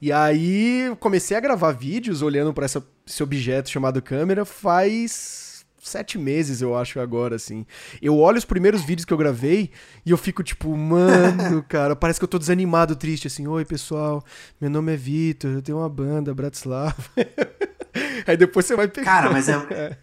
E 0.00 0.12
aí 0.12 0.94
comecei 1.00 1.36
a 1.36 1.40
gravar 1.40 1.72
vídeos 1.72 2.22
olhando 2.22 2.54
para 2.54 2.66
esse 2.66 3.22
objeto 3.22 3.68
chamado 3.68 4.00
câmera 4.00 4.44
faz 4.44 5.47
sete 5.88 6.18
meses, 6.18 6.60
eu 6.60 6.76
acho, 6.76 7.00
agora, 7.00 7.36
assim. 7.36 7.66
Eu 8.00 8.16
olho 8.18 8.38
os 8.38 8.44
primeiros 8.44 8.82
vídeos 8.82 9.04
que 9.04 9.12
eu 9.12 9.16
gravei 9.16 9.70
e 10.04 10.10
eu 10.10 10.16
fico 10.16 10.42
tipo, 10.42 10.76
mano, 10.76 11.62
cara, 11.68 11.96
parece 11.96 12.20
que 12.20 12.24
eu 12.24 12.28
tô 12.28 12.38
desanimado, 12.38 12.94
triste, 12.94 13.26
assim. 13.26 13.46
Oi, 13.46 13.64
pessoal, 13.64 14.24
meu 14.60 14.70
nome 14.70 14.92
é 14.92 14.96
Vitor, 14.96 15.50
eu 15.50 15.62
tenho 15.62 15.78
uma 15.78 15.88
banda, 15.88 16.34
Bratislava. 16.34 16.96
Aí 18.26 18.36
depois 18.36 18.66
você 18.66 18.76
vai 18.76 18.88
pegar. 18.88 19.04
Cara, 19.04 19.30
mas 19.30 19.48
é. 19.48 19.98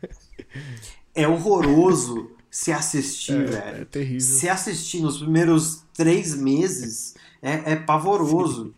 É 1.14 1.28
horroroso 1.28 2.32
se 2.50 2.72
assistir, 2.72 3.42
é, 3.42 3.46
velho. 3.46 3.82
É 3.82 3.86
terrível. 3.86 4.22
Se 4.22 4.50
assistir 4.50 5.02
nos 5.02 5.20
primeiros 5.20 5.84
três 5.94 6.36
meses 6.36 7.16
é, 7.42 7.74
é 7.74 7.76
pavoroso. 7.76 8.66
Sim. 8.66 8.74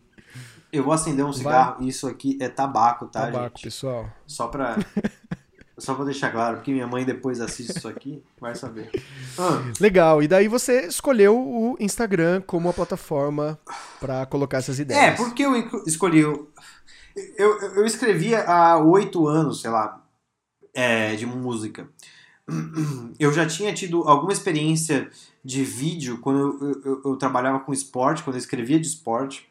Eu 0.72 0.84
vou 0.84 0.94
acender 0.94 1.26
um 1.26 1.32
cigarro. 1.32 1.78
Vai. 1.80 1.88
Isso 1.88 2.08
aqui 2.08 2.38
é 2.42 2.50
tabaco, 2.50 3.08
tá, 3.08 3.22
tabaco, 3.22 3.58
gente? 3.58 3.64
pessoal. 3.64 4.10
Só 4.26 4.48
pra. 4.48 4.78
Só 5.78 5.94
vou 5.94 6.06
deixar 6.06 6.32
claro, 6.32 6.58
porque 6.58 6.72
minha 6.72 6.88
mãe 6.88 7.06
depois 7.06 7.40
assiste 7.40 7.78
isso 7.78 7.88
aqui, 7.88 8.24
vai 8.42 8.56
saber. 8.56 8.90
Ah. 9.38 9.72
Legal, 9.80 10.24
e 10.24 10.28
daí 10.28 10.48
você 10.48 10.88
escolheu 10.88 11.38
o 11.38 11.78
Instagram 11.80 12.42
como 12.42 12.70
a 12.70 12.74
plataforma 12.74 13.60
para 14.00 14.26
colocar 14.26 14.58
essas 14.58 14.80
ideias. 14.80 15.04
É, 15.04 15.12
porque 15.12 15.44
eu 15.44 15.56
escolhi. 15.86 16.20
Eu, 16.20 16.52
eu, 17.38 17.60
eu 17.76 17.86
escrevia 17.86 18.44
há 18.44 18.78
oito 18.80 19.28
anos, 19.28 19.62
sei 19.62 19.70
lá, 19.70 20.04
é, 20.74 21.16
de 21.16 21.26
música. 21.26 21.88
Eu 23.20 23.34
já 23.34 23.46
tinha 23.46 23.74
tido 23.74 24.08
alguma 24.08 24.32
experiência 24.32 25.10
de 25.44 25.66
vídeo 25.66 26.20
quando 26.20 26.58
eu, 26.62 26.82
eu, 26.86 27.02
eu 27.04 27.16
trabalhava 27.18 27.60
com 27.60 27.74
esporte, 27.74 28.24
quando 28.24 28.36
eu 28.36 28.40
escrevia 28.40 28.80
de 28.80 28.88
esporte. 28.88 29.50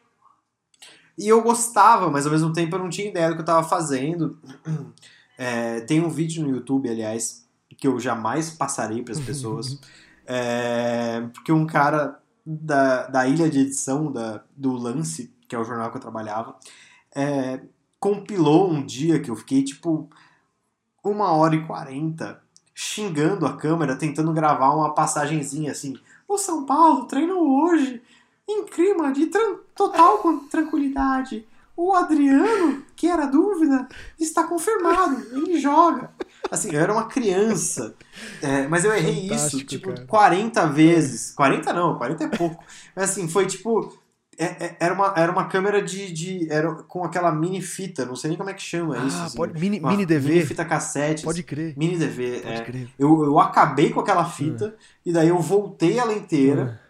E 1.17 1.27
eu 1.27 1.41
gostava, 1.41 2.09
mas 2.09 2.25
ao 2.25 2.31
mesmo 2.31 2.53
tempo 2.53 2.75
eu 2.75 2.79
não 2.79 2.89
tinha 2.89 3.09
ideia 3.09 3.27
do 3.27 3.33
que 3.33 3.39
eu 3.39 3.43
estava 3.43 3.67
fazendo. 3.67 4.37
É, 5.37 5.81
tem 5.81 6.01
um 6.01 6.09
vídeo 6.09 6.43
no 6.43 6.49
YouTube, 6.49 6.89
aliás, 6.89 7.47
que 7.77 7.87
eu 7.87 7.99
jamais 7.99 8.49
passarei 8.49 9.03
para 9.03 9.13
as 9.13 9.19
pessoas. 9.19 9.79
é, 10.25 11.21
porque 11.33 11.51
um 11.51 11.65
cara 11.65 12.19
da, 12.45 13.07
da 13.07 13.27
ilha 13.27 13.49
de 13.49 13.59
edição 13.59 14.11
da, 14.11 14.43
do 14.55 14.71
Lance, 14.73 15.33
que 15.47 15.55
é 15.55 15.59
o 15.59 15.63
jornal 15.63 15.91
que 15.91 15.97
eu 15.97 16.01
trabalhava, 16.01 16.55
é, 17.15 17.61
compilou 17.99 18.71
um 18.71 18.85
dia 18.85 19.19
que 19.19 19.29
eu 19.29 19.35
fiquei 19.35 19.63
tipo 19.63 20.09
uma 21.03 21.31
hora 21.31 21.55
e 21.55 21.65
quarenta 21.65 22.41
xingando 22.73 23.45
a 23.45 23.57
câmera, 23.57 23.95
tentando 23.95 24.31
gravar 24.33 24.75
uma 24.75 24.93
passagenzinha 24.93 25.71
assim. 25.71 25.97
O 26.27 26.37
São 26.37 26.65
Paulo 26.65 27.05
treinou 27.05 27.63
hoje 27.63 28.01
em 28.47 28.65
clima 28.65 29.11
de 29.11 29.27
tran 29.27 29.55
total 29.75 30.21
tranquilidade. 30.49 31.45
O 31.77 31.93
Adriano, 31.93 32.83
que 32.95 33.05
era 33.05 33.27
dúvida, 33.27 33.87
está 34.19 34.43
confirmado. 34.45 35.15
Ele 35.31 35.59
joga. 35.59 36.09
Assim, 36.49 36.73
eu 36.73 36.81
era 36.81 36.91
uma 36.91 37.05
criança. 37.05 37.93
É, 38.41 38.67
mas 38.67 38.83
eu 38.83 38.91
errei 38.91 39.29
Fantástico, 39.29 39.57
isso, 39.57 39.65
tipo, 39.67 39.89
cara. 39.93 40.07
40 40.07 40.67
vezes. 40.69 41.31
40 41.33 41.71
não, 41.73 41.95
40 41.95 42.23
é 42.23 42.27
pouco. 42.29 42.63
Mas 42.95 43.11
assim, 43.11 43.27
foi 43.27 43.45
tipo. 43.45 43.95
É, 44.39 44.45
é, 44.45 44.77
era, 44.79 44.93
uma, 44.93 45.13
era 45.15 45.31
uma 45.31 45.45
câmera 45.45 45.79
de, 45.79 46.11
de. 46.11 46.51
Era 46.51 46.73
com 46.83 47.03
aquela 47.03 47.31
mini 47.31 47.61
fita, 47.61 48.05
não 48.05 48.15
sei 48.15 48.29
nem 48.29 48.37
como 48.39 48.49
é 48.49 48.55
que 48.55 48.61
chama 48.61 48.95
ah, 48.99 49.05
isso. 49.05 49.21
Assim, 49.21 49.37
pode, 49.37 49.59
mini, 49.59 49.79
mini 49.79 50.03
DV. 50.03 50.29
Mini 50.29 50.45
fita 50.47 50.65
cassete. 50.65 51.23
Pode 51.23 51.43
crer. 51.43 51.75
Mini 51.77 51.95
DV. 51.95 52.41
Pode 52.41 52.55
é. 52.55 52.63
crer. 52.63 52.89
Eu, 52.97 53.23
eu 53.23 53.39
acabei 53.39 53.91
com 53.91 53.99
aquela 53.99 54.25
fita 54.25 54.75
ah. 54.75 54.83
e 55.05 55.13
daí 55.13 55.27
eu 55.27 55.37
voltei 55.37 55.99
ela 55.99 56.11
inteira. 56.11 56.79
Ah 56.83 56.86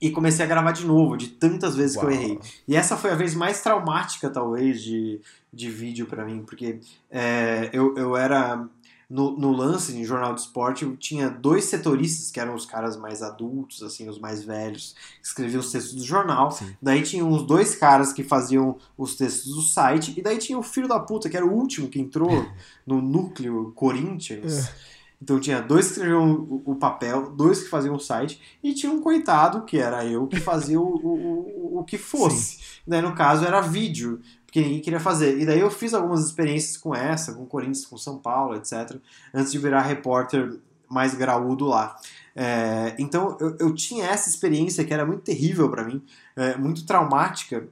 e 0.00 0.10
comecei 0.10 0.44
a 0.44 0.48
gravar 0.48 0.72
de 0.72 0.86
novo, 0.86 1.16
de 1.16 1.28
tantas 1.28 1.76
vezes 1.76 1.96
Uau. 1.96 2.06
que 2.06 2.12
eu 2.12 2.16
errei. 2.16 2.38
E 2.66 2.74
essa 2.74 2.96
foi 2.96 3.10
a 3.10 3.14
vez 3.14 3.34
mais 3.34 3.60
traumática, 3.60 4.30
talvez, 4.30 4.82
de, 4.82 5.20
de 5.52 5.70
vídeo 5.70 6.06
para 6.06 6.24
mim, 6.24 6.42
porque 6.42 6.80
é, 7.10 7.68
eu, 7.72 7.94
eu 7.96 8.16
era. 8.16 8.66
No, 9.08 9.36
no 9.36 9.50
lance, 9.50 9.92
em 9.96 10.04
jornal 10.04 10.36
de 10.36 10.42
esporte, 10.42 10.84
eu 10.84 10.96
tinha 10.96 11.28
dois 11.28 11.64
setoristas, 11.64 12.30
que 12.30 12.38
eram 12.38 12.54
os 12.54 12.64
caras 12.64 12.96
mais 12.96 13.22
adultos, 13.24 13.82
assim, 13.82 14.08
os 14.08 14.20
mais 14.20 14.44
velhos, 14.44 14.94
que 15.20 15.26
escreviam 15.26 15.58
os 15.58 15.72
textos 15.72 15.96
do 15.96 16.04
jornal. 16.04 16.52
Sim. 16.52 16.76
Daí 16.80 17.02
tinha 17.02 17.24
uns 17.24 17.42
dois 17.42 17.74
caras 17.74 18.12
que 18.12 18.22
faziam 18.22 18.76
os 18.96 19.16
textos 19.16 19.52
do 19.52 19.62
site, 19.62 20.14
e 20.16 20.22
daí 20.22 20.38
tinha 20.38 20.56
o 20.56 20.62
filho 20.62 20.86
da 20.86 21.00
puta, 21.00 21.28
que 21.28 21.36
era 21.36 21.44
o 21.44 21.52
último 21.52 21.88
que 21.88 21.98
entrou 22.00 22.30
no 22.86 23.02
núcleo 23.02 23.72
Corinthians. 23.74 24.68
É 24.68 24.90
então 25.22 25.38
tinha 25.38 25.60
dois 25.60 25.86
que 25.86 25.92
escreviam 25.92 26.32
o, 26.32 26.62
o, 26.72 26.74
papel, 26.76 27.30
dois 27.32 27.62
que 27.62 27.68
faziam 27.68 27.94
o 27.94 28.00
site, 28.00 28.40
e 28.62 28.72
tinha 28.72 28.90
um 28.90 29.00
coitado, 29.00 29.64
que 29.64 29.78
era 29.78 30.04
eu, 30.04 30.26
que 30.26 30.40
fazia 30.40 30.80
o, 30.80 30.84
o, 30.84 31.78
o, 31.80 31.84
que 31.84 31.98
fosse. 31.98 32.80
Daí 32.86 33.02
no 33.02 33.14
caso 33.14 33.44
era 33.44 33.60
vídeo, 33.60 34.20
porque 34.46 34.62
ninguém 34.62 34.80
queria 34.80 35.00
fazer. 35.00 35.38
E 35.38 35.44
daí 35.44 35.60
eu 35.60 35.70
fiz 35.70 35.92
algumas 35.92 36.24
experiências 36.24 36.76
com 36.76 36.94
essa, 36.94 37.34
com 37.34 37.44
Corinthians, 37.44 37.84
com 37.84 37.98
São 37.98 38.18
Paulo, 38.18 38.56
etc., 38.56 38.96
antes 39.34 39.52
de 39.52 39.58
virar 39.58 39.82
repórter 39.82 40.58
mais 40.88 41.14
graúdo 41.14 41.66
lá. 41.66 41.96
É, 42.34 42.94
então 42.98 43.36
eu, 43.40 43.56
eu, 43.60 43.74
tinha 43.74 44.06
essa 44.06 44.28
experiência 44.28 44.84
que 44.84 44.94
era 44.94 45.04
muito 45.04 45.22
terrível 45.22 45.70
para 45.70 45.84
mim, 45.84 46.02
é, 46.34 46.56
muito 46.56 46.86
traumática, 46.86 47.68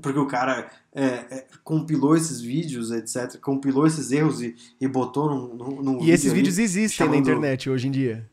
porque 0.00 0.18
o 0.18 0.26
cara 0.26 0.70
é, 0.92 1.04
é, 1.04 1.46
compilou 1.62 2.16
esses 2.16 2.40
vídeos, 2.40 2.90
etc., 2.90 3.38
compilou 3.40 3.86
esses 3.86 4.10
erros 4.10 4.42
e, 4.42 4.56
e 4.80 4.88
botou 4.88 5.30
num, 5.30 5.54
num, 5.54 5.82
num 5.82 6.04
E 6.04 6.10
esses 6.10 6.32
vídeos 6.32 6.58
existem 6.58 7.06
chamando... 7.06 7.14
na 7.14 7.20
internet 7.20 7.70
hoje 7.70 7.88
em 7.88 7.90
dia? 7.90 8.28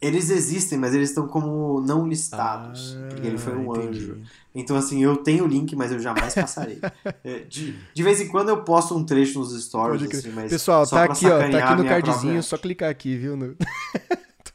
Eles 0.00 0.30
existem, 0.30 0.78
mas 0.78 0.94
eles 0.94 1.10
estão 1.10 1.28
como 1.28 1.80
não 1.82 2.08
listados, 2.08 2.96
ah, 2.96 3.08
porque 3.10 3.26
ele 3.26 3.36
foi 3.36 3.54
um 3.54 3.76
entendi. 3.76 3.98
anjo. 3.98 4.18
Então, 4.54 4.74
assim, 4.74 5.02
eu 5.04 5.18
tenho 5.18 5.44
o 5.44 5.46
link, 5.46 5.76
mas 5.76 5.92
eu 5.92 6.00
jamais 6.00 6.34
passarei. 6.34 6.80
É, 7.22 7.40
de, 7.40 7.74
de 7.92 8.02
vez 8.02 8.18
em 8.20 8.28
quando 8.28 8.48
eu 8.48 8.62
posto 8.62 8.96
um 8.96 9.04
trecho 9.04 9.38
nos 9.38 9.62
stories, 9.62 10.02
assim, 10.02 10.30
mas 10.30 10.50
Pessoal, 10.50 10.86
tá 10.86 11.04
aqui, 11.04 11.26
ó, 11.26 11.38
tá 11.50 11.58
aqui 11.58 11.82
no 11.82 11.88
cardzinho, 11.88 12.42
só 12.42 12.56
clicar 12.56 12.88
aqui, 12.88 13.16
viu? 13.16 13.36
No... 13.36 13.54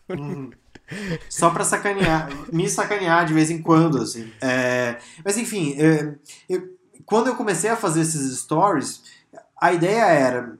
Uhum. 0.07 0.51
Só 1.29 1.49
pra 1.49 1.63
sacanear, 1.63 2.29
me 2.53 2.69
sacanear 2.69 3.25
de 3.25 3.33
vez 3.33 3.49
em 3.49 3.59
quando, 3.59 3.99
assim. 3.99 4.31
É, 4.39 4.97
mas 5.23 5.35
enfim, 5.35 5.75
é, 5.79 6.13
eu, 6.47 6.74
quando 7.05 7.27
eu 7.27 7.35
comecei 7.35 7.69
a 7.69 7.75
fazer 7.75 8.01
esses 8.01 8.37
stories, 8.39 9.03
a 9.59 9.73
ideia 9.73 10.05
era. 10.05 10.57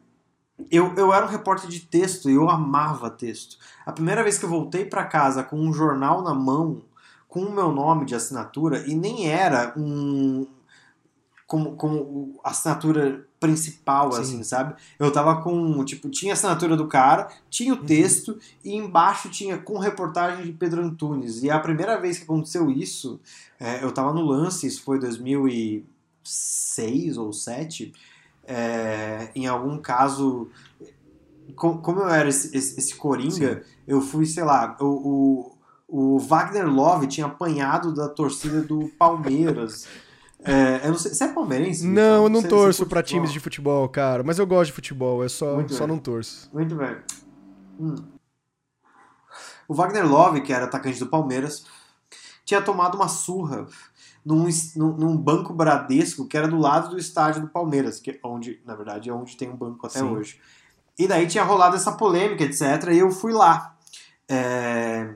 Eu, 0.71 0.93
eu 0.95 1.13
era 1.13 1.25
um 1.25 1.29
repórter 1.29 1.69
de 1.69 1.81
texto 1.81 2.29
e 2.29 2.35
eu 2.35 2.49
amava 2.49 3.09
texto. 3.09 3.57
A 3.85 3.91
primeira 3.91 4.23
vez 4.23 4.37
que 4.37 4.45
eu 4.45 4.49
voltei 4.49 4.85
para 4.85 5.03
casa 5.03 5.43
com 5.43 5.59
um 5.59 5.73
jornal 5.73 6.21
na 6.21 6.33
mão, 6.33 6.81
com 7.27 7.41
o 7.41 7.51
meu 7.51 7.71
nome 7.71 8.05
de 8.05 8.15
assinatura, 8.15 8.87
e 8.87 8.95
nem 8.95 9.29
era 9.29 9.73
um, 9.75 10.47
como, 11.45 11.75
como 11.75 12.39
assinatura 12.43 13.27
principal, 13.39 14.11
Sim. 14.13 14.21
assim, 14.21 14.43
sabe? 14.43 14.75
Eu 14.97 15.11
tava 15.11 15.41
com, 15.41 15.83
tipo, 15.85 16.09
tinha 16.09 16.31
a 16.31 16.35
assinatura 16.35 16.75
do 16.75 16.87
cara, 16.87 17.27
tinha 17.49 17.73
o 17.73 17.77
uhum. 17.77 17.85
texto 17.85 18.29
uhum. 18.29 18.39
e 18.63 18.75
embaixo 18.75 19.29
tinha 19.29 19.57
com 19.57 19.77
reportagem 19.77 20.45
de 20.45 20.53
Pedro 20.53 20.81
Antunes. 20.81 21.43
E 21.43 21.51
a 21.51 21.59
primeira 21.59 21.99
vez 21.99 22.17
que 22.17 22.23
aconteceu 22.23 22.71
isso, 22.71 23.19
é, 23.59 23.83
eu 23.83 23.91
tava 23.91 24.13
no 24.13 24.21
lance, 24.21 24.65
isso 24.65 24.83
foi 24.83 24.97
2006 26.25 27.17
ou 27.17 27.25
2007, 27.25 27.93
é, 28.47 29.29
em 29.35 29.47
algum 29.47 29.77
caso 29.77 30.49
com- 31.55 31.77
como 31.77 32.01
eu 32.01 32.09
era 32.09 32.27
esse, 32.27 32.55
esse, 32.57 32.77
esse 32.79 32.95
coringa, 32.95 33.63
eu 33.87 34.01
fui, 34.01 34.25
sei 34.25 34.43
lá, 34.43 34.75
o, 34.81 35.55
o, 35.87 36.15
o 36.15 36.19
Wagner 36.19 36.67
Love 36.67 37.07
tinha 37.07 37.27
apanhado 37.27 37.93
da 37.93 38.09
torcida 38.09 38.61
do 38.61 38.89
Palmeiras. 38.97 39.87
É, 40.47 40.85
eu 40.85 40.91
não 40.91 40.99
sei, 40.99 41.11
você 41.11 41.23
é 41.23 41.27
palmeirense? 41.33 41.87
Não, 41.87 42.25
eu 42.25 42.29
não 42.29 42.39
Você- 42.39 42.47
você 42.47 42.49
torço 42.49 42.77
curte 42.81 42.89
pra 42.91 42.99
futebol? 43.01 43.19
times 43.21 43.33
de 43.33 43.39
futebol, 43.39 43.89
cara. 43.89 44.21
Mas 44.21 44.37
eu 44.37 44.45
gosto 44.45 44.67
de 44.67 44.73
futebol, 44.73 45.23
eu 45.23 45.29
só, 45.29 45.55
Muito 45.55 45.73
só 45.73 45.79
bem. 45.79 45.87
não 45.87 45.97
torço. 45.97 46.47
Muito 46.53 46.75
bem. 46.75 46.95
Hum. 47.79 47.95
O 49.67 49.73
Wagner 49.73 50.05
Love, 50.07 50.41
que 50.41 50.53
era 50.53 50.65
atacante 50.65 50.99
do 50.99 51.07
Palmeiras, 51.07 51.65
tinha 52.45 52.61
tomado 52.61 52.93
uma 52.93 53.07
surra 53.07 53.65
num, 54.25 54.47
num, 54.75 55.15
banco 55.15 55.53
Bradesco 55.53 56.27
que 56.27 56.35
era 56.35 56.47
do 56.47 56.57
lado 56.57 56.89
do 56.89 56.97
estádio 56.97 57.43
do 57.43 57.47
Palmeiras, 57.47 57.99
que 57.99 58.11
é 58.11 58.19
onde, 58.23 58.59
na 58.65 58.75
verdade, 58.75 59.09
é 59.09 59.13
onde 59.13 59.37
tem 59.37 59.49
um 59.49 59.55
banco 59.55 59.85
até 59.85 59.99
Sim. 59.99 60.05
hoje. 60.05 60.39
E 60.97 61.07
daí 61.07 61.27
tinha 61.27 61.43
rolado 61.43 61.75
essa 61.75 61.91
polêmica, 61.91 62.43
etc. 62.43 62.89
E 62.91 62.97
eu 62.97 63.11
fui 63.11 63.33
lá. 63.33 63.75
É, 64.27 65.15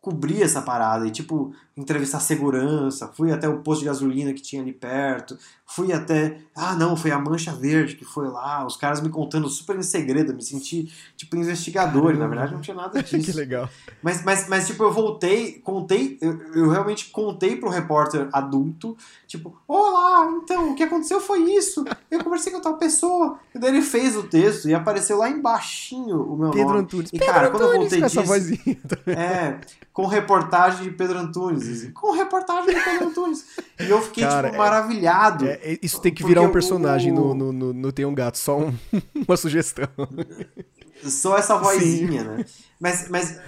cobrir 0.00 0.42
essa 0.42 0.62
parada 0.62 1.06
e, 1.06 1.10
tipo, 1.10 1.54
entrevistar 1.76 2.20
segurança. 2.20 3.10
Fui 3.16 3.32
até 3.32 3.48
o 3.48 3.58
posto 3.60 3.80
de 3.80 3.86
gasolina 3.86 4.32
que 4.32 4.42
tinha 4.42 4.60
ali 4.62 4.72
perto. 4.72 5.38
Fui 5.66 5.92
até. 5.92 6.38
Ah, 6.54 6.74
não, 6.74 6.96
foi 6.96 7.10
a 7.12 7.18
Mancha 7.18 7.52
Verde 7.52 7.94
que 7.94 8.04
foi 8.04 8.28
lá. 8.28 8.66
Os 8.66 8.76
caras 8.76 9.00
me 9.00 9.08
contando 9.08 9.48
super 9.48 9.76
em 9.76 9.82
segredo. 9.82 10.34
Me 10.34 10.42
senti, 10.42 10.92
tipo, 11.16 11.36
investigador. 11.36 12.12
E, 12.14 12.18
na 12.18 12.26
verdade, 12.26 12.52
não 12.52 12.60
tinha 12.60 12.76
nada 12.76 13.00
que 13.04 13.18
disso. 13.18 13.36
legal. 13.38 13.68
Mas, 14.02 14.24
mas, 14.24 14.48
mas, 14.48 14.66
tipo, 14.66 14.82
eu 14.82 14.92
voltei, 14.92 15.52
contei, 15.60 16.18
eu, 16.20 16.40
eu 16.54 16.68
realmente 16.70 17.10
contei 17.10 17.54
pro 17.56 17.68
repórter 17.70 18.28
adulto, 18.32 18.96
tipo, 19.26 19.56
olá, 19.68 20.28
então, 20.42 20.72
o 20.72 20.74
que 20.74 20.82
aconteceu 20.82 21.20
foi 21.20 21.40
isso, 21.52 21.84
eu 22.10 22.22
conversei 22.24 22.50
com 22.52 22.60
tal 22.60 22.78
pessoa, 22.78 23.38
e 23.54 23.58
daí 23.58 23.70
ele 23.70 23.82
fez 23.82 24.16
o 24.16 24.22
texto 24.24 24.68
e 24.68 24.74
apareceu 24.74 25.18
lá 25.18 25.28
embaixo 25.28 25.96
o 25.96 26.36
meu 26.36 26.50
Pedro 26.50 26.68
nome. 26.68 26.80
Antunes. 26.80 27.10
E, 27.12 27.18
Pedro 27.18 27.26
cara, 27.34 27.50
quando 27.50 27.62
eu 27.64 27.72
voltei 27.78 28.00
disso- 28.00 28.22
vozinha. 28.24 28.78
É, 29.06 29.58
com 29.92 30.06
reportagem 30.06 30.84
de 30.84 30.90
Pedro 30.92 31.18
Antunes, 31.18 31.59
assim, 31.68 31.90
com 31.92 32.12
reportagem 32.12 32.74
de 32.74 32.80
Pedro 32.82 33.08
Antunes. 33.08 33.44
E 33.78 33.88
eu 33.90 34.00
fiquei, 34.02 34.24
Cara, 34.24 34.48
tipo, 34.48 34.58
maravilhado. 34.58 35.46
É, 35.46 35.52
é, 35.62 35.78
isso 35.82 36.00
tem 36.00 36.12
que 36.12 36.24
virar 36.24 36.42
um 36.42 36.52
personagem 36.52 37.12
no, 37.12 37.30
o- 37.30 37.34
no, 37.34 37.52
no, 37.52 37.72
no 37.72 37.92
Tem 37.92 38.04
um 38.04 38.14
Gato, 38.14 38.38
só 38.38 38.58
um- 38.58 38.74
uma 39.28 39.36
sugestão. 39.36 39.88
Só 41.02 41.36
essa 41.38 41.56
vozinha, 41.56 42.24
né? 42.24 42.44
Mas, 42.78 43.08
mas, 43.08 43.40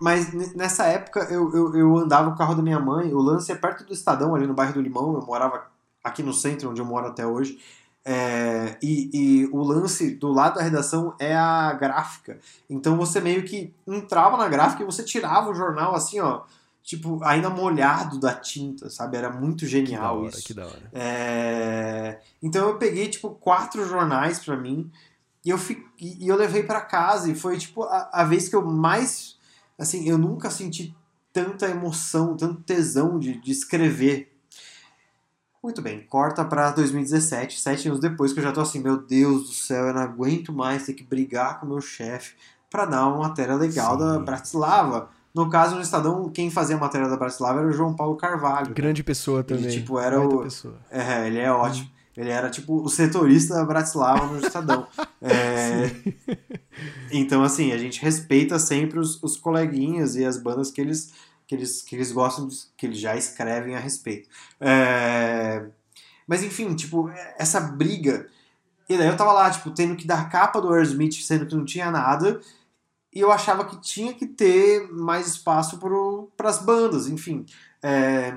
mas 0.00 0.32
nessa 0.54 0.84
época 0.86 1.20
eu, 1.30 1.52
eu, 1.54 1.76
eu 1.76 1.96
andava 1.98 2.28
com 2.30 2.34
o 2.34 2.38
carro 2.38 2.54
da 2.54 2.62
minha 2.62 2.80
mãe, 2.80 3.12
o 3.12 3.18
lance 3.20 3.52
é 3.52 3.54
perto 3.54 3.84
do 3.84 3.92
Estadão, 3.92 4.34
ali 4.34 4.46
no 4.46 4.54
bairro 4.54 4.72
do 4.74 4.80
Limão, 4.80 5.14
eu 5.14 5.22
morava 5.22 5.64
aqui 6.02 6.22
no 6.22 6.32
centro, 6.32 6.70
onde 6.70 6.80
eu 6.80 6.84
moro 6.84 7.06
até 7.06 7.26
hoje. 7.26 7.58
É, 8.06 8.76
e, 8.82 9.10
e 9.14 9.46
o 9.46 9.62
lance 9.62 10.10
do 10.16 10.30
lado 10.30 10.56
da 10.56 10.62
redação 10.62 11.14
é 11.18 11.34
a 11.34 11.72
gráfica. 11.72 12.38
Então 12.68 12.96
você 12.98 13.18
meio 13.18 13.44
que 13.44 13.72
entrava 13.86 14.36
na 14.36 14.46
gráfica 14.46 14.82
e 14.82 14.86
você 14.86 15.02
tirava 15.02 15.50
o 15.50 15.54
jornal 15.54 15.94
assim, 15.94 16.20
ó, 16.20 16.42
tipo, 16.84 17.18
ainda 17.24 17.48
molhado 17.48 18.20
da 18.20 18.34
tinta, 18.34 18.90
sabe? 18.90 19.16
Era 19.16 19.30
muito 19.30 19.60
Que 19.60 19.64
da 19.64 19.70
genial 19.70 20.18
hora, 20.20 20.28
isso. 20.28 20.44
que 20.44 20.52
da 20.54 20.66
hora. 20.66 20.90
É, 20.92 22.20
Então 22.42 22.68
eu 22.68 22.76
peguei 22.78 23.08
tipo 23.08 23.30
quatro 23.30 23.88
jornais 23.88 24.38
pra 24.38 24.54
mim 24.56 24.90
e 25.44 25.48
eu 25.50 25.56
fi... 25.58 25.82
e 25.98 26.28
eu 26.28 26.36
levei 26.36 26.62
pra 26.62 26.82
casa 26.82 27.30
e 27.30 27.34
foi 27.34 27.56
tipo 27.56 27.82
a, 27.84 28.10
a 28.12 28.24
vez 28.24 28.48
que 28.50 28.54
eu 28.54 28.62
mais 28.64 29.36
assim 29.78 30.06
eu 30.08 30.18
nunca 30.18 30.50
senti 30.50 30.94
tanta 31.32 31.68
emoção, 31.68 32.36
tanto 32.36 32.62
tesão 32.62 33.18
de, 33.18 33.40
de 33.40 33.50
escrever. 33.50 34.30
Muito 35.62 35.80
bem, 35.80 36.04
corta 36.06 36.44
pra 36.44 36.70
2017, 36.70 37.58
sete 37.58 37.88
anos 37.88 37.98
depois 37.98 38.34
que 38.34 38.38
eu 38.38 38.44
já 38.44 38.52
tô 38.52 38.60
assim, 38.60 38.80
meu 38.80 38.98
Deus 38.98 39.44
do 39.48 39.54
céu, 39.54 39.86
eu 39.86 39.94
não 39.94 40.02
aguento 40.02 40.52
mais 40.52 40.84
ter 40.84 40.92
que 40.92 41.02
brigar 41.02 41.58
com 41.58 41.64
o 41.64 41.70
meu 41.70 41.80
chefe 41.80 42.34
pra 42.68 42.84
dar 42.84 43.08
uma 43.08 43.28
matéria 43.28 43.54
legal 43.54 43.96
da 43.96 44.18
Sim. 44.18 44.24
Bratislava. 44.24 45.08
No 45.34 45.50
caso, 45.50 45.74
no 45.74 45.80
Estadão, 45.82 46.28
quem 46.30 46.48
fazia 46.50 46.76
a 46.76 46.78
matéria 46.78 47.08
da 47.08 47.16
Bratislava 47.16 47.58
era 47.58 47.68
o 47.68 47.72
João 47.72 47.94
Paulo 47.94 48.16
Carvalho. 48.16 48.72
Grande 48.72 49.02
pessoa 49.02 49.42
também. 49.42 49.68
tipo, 49.68 49.98
era 49.98 50.20
o- 50.20 50.42
pessoa. 50.44 50.78
É, 50.90 51.26
ele 51.26 51.38
é 51.40 51.50
ótimo. 51.50 51.90
Ele 52.16 52.30
era 52.30 52.48
tipo 52.48 52.80
o 52.80 52.88
setorista 52.88 53.54
da 53.54 53.64
Bratislava 53.64 54.26
no 54.26 54.38
Estadão. 54.38 54.86
É, 55.26 55.90
então, 57.10 57.42
assim, 57.42 57.72
a 57.72 57.78
gente 57.78 58.00
respeita 58.02 58.58
sempre 58.58 58.98
os, 58.98 59.22
os 59.22 59.36
coleguinhas 59.38 60.16
e 60.16 60.24
as 60.24 60.36
bandas 60.36 60.70
que 60.70 60.80
eles, 60.80 61.12
que 61.46 61.54
eles, 61.54 61.80
que 61.82 61.96
eles 61.96 62.12
gostam, 62.12 62.46
de, 62.46 62.56
que 62.76 62.84
eles 62.86 62.98
já 62.98 63.16
escrevem 63.16 63.74
a 63.74 63.78
respeito. 63.78 64.28
É, 64.60 65.64
mas, 66.26 66.42
enfim, 66.42 66.74
tipo, 66.74 67.08
essa 67.38 67.58
briga. 67.60 68.26
E 68.88 68.98
daí 68.98 69.08
eu 69.08 69.16
tava 69.16 69.32
lá, 69.32 69.50
tipo, 69.50 69.70
tendo 69.70 69.96
que 69.96 70.06
dar 70.06 70.28
capa 70.28 70.60
do 70.60 70.70
Aerosmith, 70.72 71.14
sendo 71.22 71.46
que 71.46 71.54
não 71.56 71.64
tinha 71.64 71.90
nada. 71.90 72.38
E 73.14 73.20
eu 73.20 73.30
achava 73.30 73.64
que 73.64 73.80
tinha 73.80 74.12
que 74.12 74.26
ter 74.26 74.90
mais 74.90 75.26
espaço 75.28 75.78
para 76.36 76.48
as 76.50 76.58
bandas, 76.58 77.06
enfim. 77.08 77.46
É, 77.82 78.36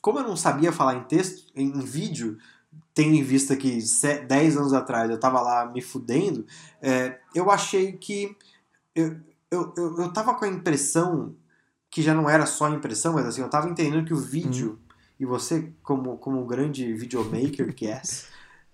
como 0.00 0.18
eu 0.18 0.24
não 0.26 0.36
sabia 0.36 0.72
falar 0.72 0.94
em 0.94 1.04
texto, 1.04 1.50
em, 1.54 1.68
em 1.68 1.80
vídeo, 1.80 2.38
tendo 2.94 3.14
em 3.14 3.22
vista 3.22 3.54
que 3.56 3.80
se- 3.80 4.20
10 4.20 4.56
anos 4.56 4.72
atrás 4.72 5.10
eu 5.10 5.18
tava 5.20 5.40
lá 5.40 5.66
me 5.66 5.82
fudendo, 5.82 6.46
é, 6.80 7.18
eu 7.34 7.50
achei 7.50 7.92
que. 7.92 8.34
Eu, 8.94 9.16
eu, 9.50 9.74
eu, 9.76 9.98
eu 10.00 10.12
tava 10.12 10.34
com 10.34 10.44
a 10.44 10.48
impressão, 10.48 11.34
que 11.90 12.00
já 12.02 12.14
não 12.14 12.28
era 12.28 12.46
só 12.46 12.68
impressão, 12.70 13.12
mas 13.14 13.26
assim, 13.26 13.42
eu 13.42 13.50
tava 13.50 13.68
entendendo 13.68 14.04
que 14.06 14.14
o 14.14 14.18
vídeo, 14.18 14.78
e 15.20 15.26
você, 15.26 15.72
como, 15.82 16.16
como 16.18 16.40
um 16.42 16.46
grande 16.46 16.92
videomaker 16.94 17.74
que 17.74 17.86
é, 17.86 18.00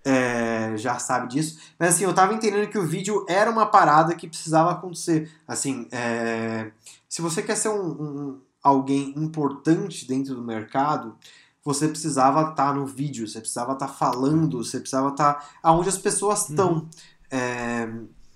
é, 0.03 0.75
já 0.77 0.97
sabe 0.99 1.27
disso, 1.27 1.59
mas 1.77 1.89
assim, 1.95 2.03
eu 2.05 2.13
tava 2.13 2.33
entendendo 2.33 2.69
que 2.69 2.77
o 2.77 2.85
vídeo 2.87 3.25
era 3.29 3.49
uma 3.51 3.65
parada 3.67 4.15
que 4.15 4.27
precisava 4.27 4.71
acontecer. 4.71 5.31
Assim, 5.47 5.87
é, 5.91 6.71
se 7.07 7.21
você 7.21 7.41
quer 7.43 7.55
ser 7.55 7.69
um, 7.69 7.91
um- 7.91 8.41
alguém 8.63 9.13
importante 9.17 10.07
dentro 10.07 10.35
do 10.35 10.41
mercado, 10.43 11.15
você 11.63 11.87
precisava 11.87 12.49
estar 12.51 12.73
no 12.73 12.85
vídeo, 12.85 13.27
você 13.27 13.39
precisava 13.39 13.73
estar 13.73 13.87
falando, 13.87 14.63
você 14.63 14.79
precisava 14.79 15.09
estar 15.09 15.49
aonde 15.61 15.89
as 15.89 15.97
pessoas 15.97 16.49
estão. 16.49 16.87
É, 17.29 17.87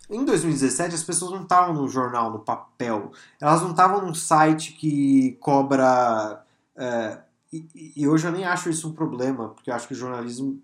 em 0.10 0.24
2017, 0.24 0.94
as 0.94 1.04
pessoas 1.04 1.32
não 1.32 1.42
estavam 1.44 1.74
no 1.74 1.88
jornal, 1.90 2.32
no 2.32 2.40
papel. 2.40 3.12
Elas 3.42 3.62
não 3.64 3.72
estavam 3.72 4.06
num 4.06 4.14
site 4.14 4.74
que 4.74 5.32
cobra. 5.42 6.44
é, 6.76 7.20
e, 7.52 7.94
e 7.96 8.08
hoje 8.08 8.28
eu 8.28 8.32
nem 8.32 8.46
acho 8.46 8.70
isso 8.70 8.88
um 8.90 8.94
problema, 8.94 9.50
porque 9.50 9.72
eu 9.72 9.76
acho 9.76 9.88
que 9.88 9.94
o 9.94 9.98
jornalismo 9.98 10.62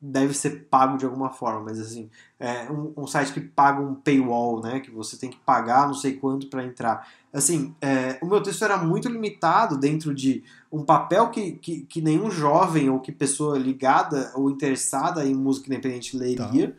deve 0.00 0.32
ser 0.32 0.68
pago 0.70 0.96
de 0.96 1.04
alguma 1.04 1.30
forma, 1.30 1.60
mas 1.60 1.80
assim, 1.80 2.08
é 2.38 2.70
um, 2.70 2.92
um 2.96 3.06
site 3.06 3.32
que 3.32 3.40
paga 3.40 3.80
um 3.80 3.96
paywall, 3.96 4.62
né? 4.62 4.78
Que 4.78 4.92
você 4.92 5.16
tem 5.16 5.28
que 5.28 5.38
pagar 5.38 5.88
não 5.88 5.94
sei 5.94 6.16
quanto 6.16 6.46
para 6.46 6.64
entrar. 6.64 7.08
Assim, 7.32 7.74
é, 7.80 8.16
o 8.22 8.26
meu 8.26 8.40
texto 8.40 8.64
era 8.64 8.76
muito 8.76 9.08
limitado 9.08 9.76
dentro 9.76 10.14
de 10.14 10.44
um 10.70 10.84
papel 10.84 11.30
que, 11.30 11.52
que, 11.52 11.80
que 11.82 12.00
nenhum 12.00 12.30
jovem 12.30 12.88
ou 12.88 13.00
que 13.00 13.10
pessoa 13.10 13.58
ligada 13.58 14.30
ou 14.36 14.48
interessada 14.48 15.26
em 15.26 15.34
música 15.34 15.66
independente 15.66 16.16
leria, 16.16 16.76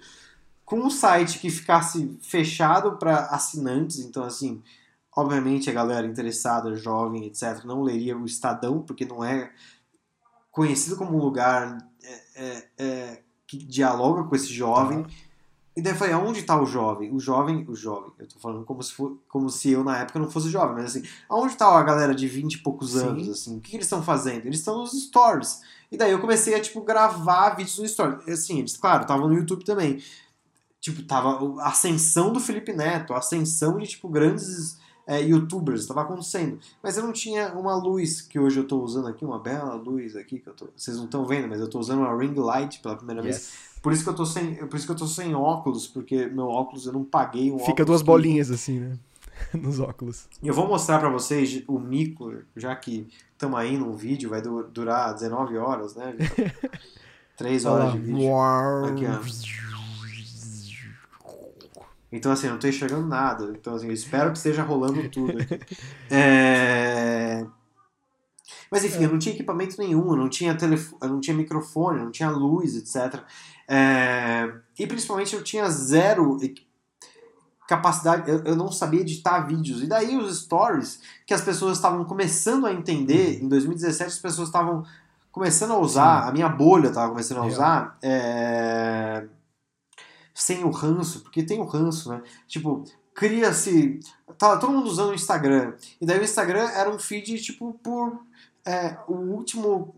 com 0.64 0.80
um 0.80 0.90
site 0.90 1.40
que 1.40 1.50
ficasse 1.50 2.18
fechado 2.22 2.98
para 2.98 3.26
assinantes, 3.26 4.00
então 4.00 4.24
assim, 4.24 4.62
obviamente 5.16 5.70
a 5.70 5.74
galera 5.74 6.08
interessada, 6.08 6.76
jovem, 6.76 7.26
etc., 7.26 7.66
não 7.66 7.82
leria 7.82 8.18
o 8.18 8.26
Estadão, 8.26 8.82
porque 8.82 9.04
não 9.04 9.24
é 9.24 9.52
conhecido 10.52 10.96
como 10.96 11.18
um 11.18 11.22
lugar 11.22 11.89
é, 12.04 12.22
é, 12.36 12.68
é, 12.78 13.22
que 13.46 13.58
dialoga 13.58 14.24
com 14.24 14.36
esse 14.36 14.54
jovem. 14.54 15.06
E 15.76 15.82
daí 15.82 15.94
eu 15.94 15.98
falei, 15.98 16.14
aonde 16.14 16.40
está 16.40 16.62
o 16.62 16.66
jovem? 16.66 17.14
O 17.14 17.20
jovem, 17.20 17.66
o 17.68 17.76
jovem, 17.76 18.12
eu 18.20 18.28
tô 18.28 18.40
falando 18.40 18.66
como 18.66 18.84
se, 18.84 18.92
for, 18.92 19.18
como 19.28 19.50
se 19.50 19.72
eu 19.72 19.84
na 19.84 20.00
época 20.00 20.20
não 20.20 20.30
fosse 20.30 20.50
jovem, 20.50 20.76
mas 20.76 20.86
assim, 20.86 21.04
aonde 21.30 21.54
está 21.54 21.68
a 21.68 21.84
galera 21.84 22.14
de 22.14 22.28
20 22.28 22.54
e 22.54 22.58
poucos 22.60 22.92
Sim. 22.92 23.00
anos, 23.00 23.30
assim, 23.30 23.58
o 23.58 23.62
que 23.62 23.76
eles 23.76 23.86
estão 23.86 24.04
fazendo? 24.04 24.46
Eles 24.46 24.60
estão 24.60 24.78
nos 24.78 24.92
stories. 24.92 25.62
E 25.92 25.98
daí 25.98 26.12
eu 26.12 26.20
comecei 26.20 26.54
a, 26.54 26.62
tipo, 26.62 26.82
gravar 26.82 27.52
vídeos 27.52 27.80
no 27.80 27.88
stories. 27.88 28.28
Assim, 28.28 28.60
eles, 28.60 28.76
claro, 28.76 29.04
estavam 29.04 29.28
no 29.28 29.36
YouTube 29.36 29.64
também. 29.64 30.04
Tipo, 30.82 31.04
tava 31.04 31.62
a 31.62 31.70
ascensão 31.70 32.32
do 32.32 32.40
Felipe 32.40 32.74
Neto, 32.74 33.14
a 33.14 33.18
ascensão 33.20 33.78
de, 33.78 33.88
tipo, 33.88 34.10
grandes 34.10 34.78
é, 35.10 35.20
youtubers, 35.22 35.82
estava 35.82 36.02
acontecendo. 36.04 36.60
Mas 36.84 36.96
eu 36.96 37.04
não 37.04 37.12
tinha 37.12 37.52
uma 37.54 37.76
luz 37.76 38.22
que 38.22 38.38
hoje 38.38 38.60
eu 38.60 38.68
tô 38.68 38.80
usando 38.80 39.08
aqui, 39.08 39.26
uma 39.26 39.40
bela 39.40 39.74
luz 39.74 40.16
aqui, 40.16 40.38
que 40.40 40.48
eu 40.48 40.54
tô, 40.54 40.68
vocês 40.76 40.96
não 40.98 41.06
estão 41.06 41.26
vendo, 41.26 41.48
mas 41.48 41.60
eu 41.60 41.68
tô 41.68 41.80
usando 41.80 42.00
uma 42.02 42.16
ring 42.16 42.36
light 42.36 42.80
pela 42.80 42.96
primeira 42.96 43.22
vez. 43.22 43.36
Yes. 43.38 43.54
Por 43.82 43.92
isso 43.92 44.04
que 44.04 44.10
eu 44.10 44.14
tô 44.14 44.26
sem, 44.26 44.56
por 44.56 44.76
isso 44.76 44.86
que 44.86 44.92
eu 44.92 44.96
tô 44.96 45.08
sem 45.08 45.34
óculos, 45.34 45.88
porque 45.88 46.28
meu 46.28 46.48
óculos 46.48 46.86
eu 46.86 46.94
não 46.94 47.04
paguei 47.04 47.52
um 47.52 47.58
Fica 47.58 47.84
duas 47.84 48.02
bolinhas 48.04 48.52
assim, 48.52 48.80
né? 48.80 48.98
Nos 49.54 49.80
óculos. 49.80 50.28
E 50.44 50.48
eu 50.48 50.54
vou 50.54 50.68
mostrar 50.68 51.00
pra 51.00 51.10
vocês 51.10 51.64
o 51.68 51.80
mico, 51.80 52.32
já 52.56 52.76
que 52.76 53.08
estamos 53.32 53.58
aí 53.58 53.78
num 53.78 53.94
vídeo, 53.94 54.30
vai 54.30 54.42
du- 54.42 54.68
durar 54.68 55.14
19 55.16 55.58
horas, 55.58 55.96
né? 55.96 56.14
Vitor? 56.18 56.52
3 57.38 57.66
Olha 57.66 57.74
horas 57.86 57.94
de 57.94 58.00
vídeo. 58.00 58.26
Uau. 58.28 58.86
Aqui, 58.86 59.06
Então, 62.12 62.32
assim, 62.32 62.48
eu 62.48 62.54
não 62.54 62.60
tô 62.60 62.68
enxergando 62.68 63.08
nada. 63.08 63.54
Então, 63.58 63.76
assim, 63.76 63.88
eu 63.88 63.94
espero 63.94 64.32
que 64.32 64.38
esteja 64.38 64.64
rolando 64.64 65.08
tudo 65.10 65.38
aqui. 65.40 65.60
É... 66.10 67.46
Mas, 68.72 68.84
enfim, 68.84 69.04
eu 69.04 69.12
não 69.12 69.20
tinha 69.20 69.34
equipamento 69.34 69.78
nenhum, 69.80 70.10
eu 70.12 70.16
não 70.16 70.30
tinha, 70.30 70.56
telefone, 70.56 71.00
eu 71.02 71.10
não 71.10 71.20
tinha 71.20 71.36
microfone, 71.36 72.00
eu 72.00 72.06
não 72.06 72.12
tinha 72.12 72.30
luz, 72.30 72.76
etc. 72.76 73.22
É... 73.68 74.52
E, 74.78 74.88
principalmente, 74.88 75.36
eu 75.36 75.44
tinha 75.44 75.70
zero... 75.70 76.38
capacidade, 77.68 78.30
eu, 78.30 78.44
eu 78.44 78.56
não 78.56 78.72
sabia 78.72 79.02
editar 79.02 79.42
vídeos. 79.42 79.84
E 79.84 79.88
daí 79.88 80.18
os 80.18 80.42
stories 80.42 81.02
que 81.28 81.34
as 81.34 81.42
pessoas 81.42 81.78
estavam 81.78 82.04
começando 82.06 82.66
a 82.66 82.74
entender, 82.74 83.42
em 83.42 83.48
2017 83.48 84.10
as 84.10 84.20
pessoas 84.20 84.48
estavam 84.48 84.84
começando 85.32 85.72
a 85.72 85.78
usar, 85.78 86.24
Sim. 86.24 86.30
a 86.30 86.32
minha 86.32 86.50
bolha 86.50 86.88
estava 86.88 87.10
começando 87.10 87.38
a 87.38 87.46
usar, 87.46 87.98
é, 88.02 89.26
sem 90.42 90.64
o 90.64 90.70
ranço, 90.70 91.22
porque 91.22 91.44
tem 91.44 91.60
o 91.60 91.66
ranço, 91.66 92.10
né? 92.10 92.22
Tipo, 92.48 92.84
cria-se. 93.14 94.00
Tá 94.38 94.58
todo 94.58 94.72
mundo 94.74 94.88
usando 94.88 95.10
o 95.12 95.16
Instagram. 95.16 95.74
E 96.00 96.06
daí 96.06 96.20
o 96.20 96.24
Instagram 96.24 96.68
era 96.70 96.90
um 96.90 96.98
feed, 97.00 97.38
tipo, 97.42 97.74
por. 97.84 98.20
é, 98.66 98.98
o 99.08 99.14
último 99.16 99.94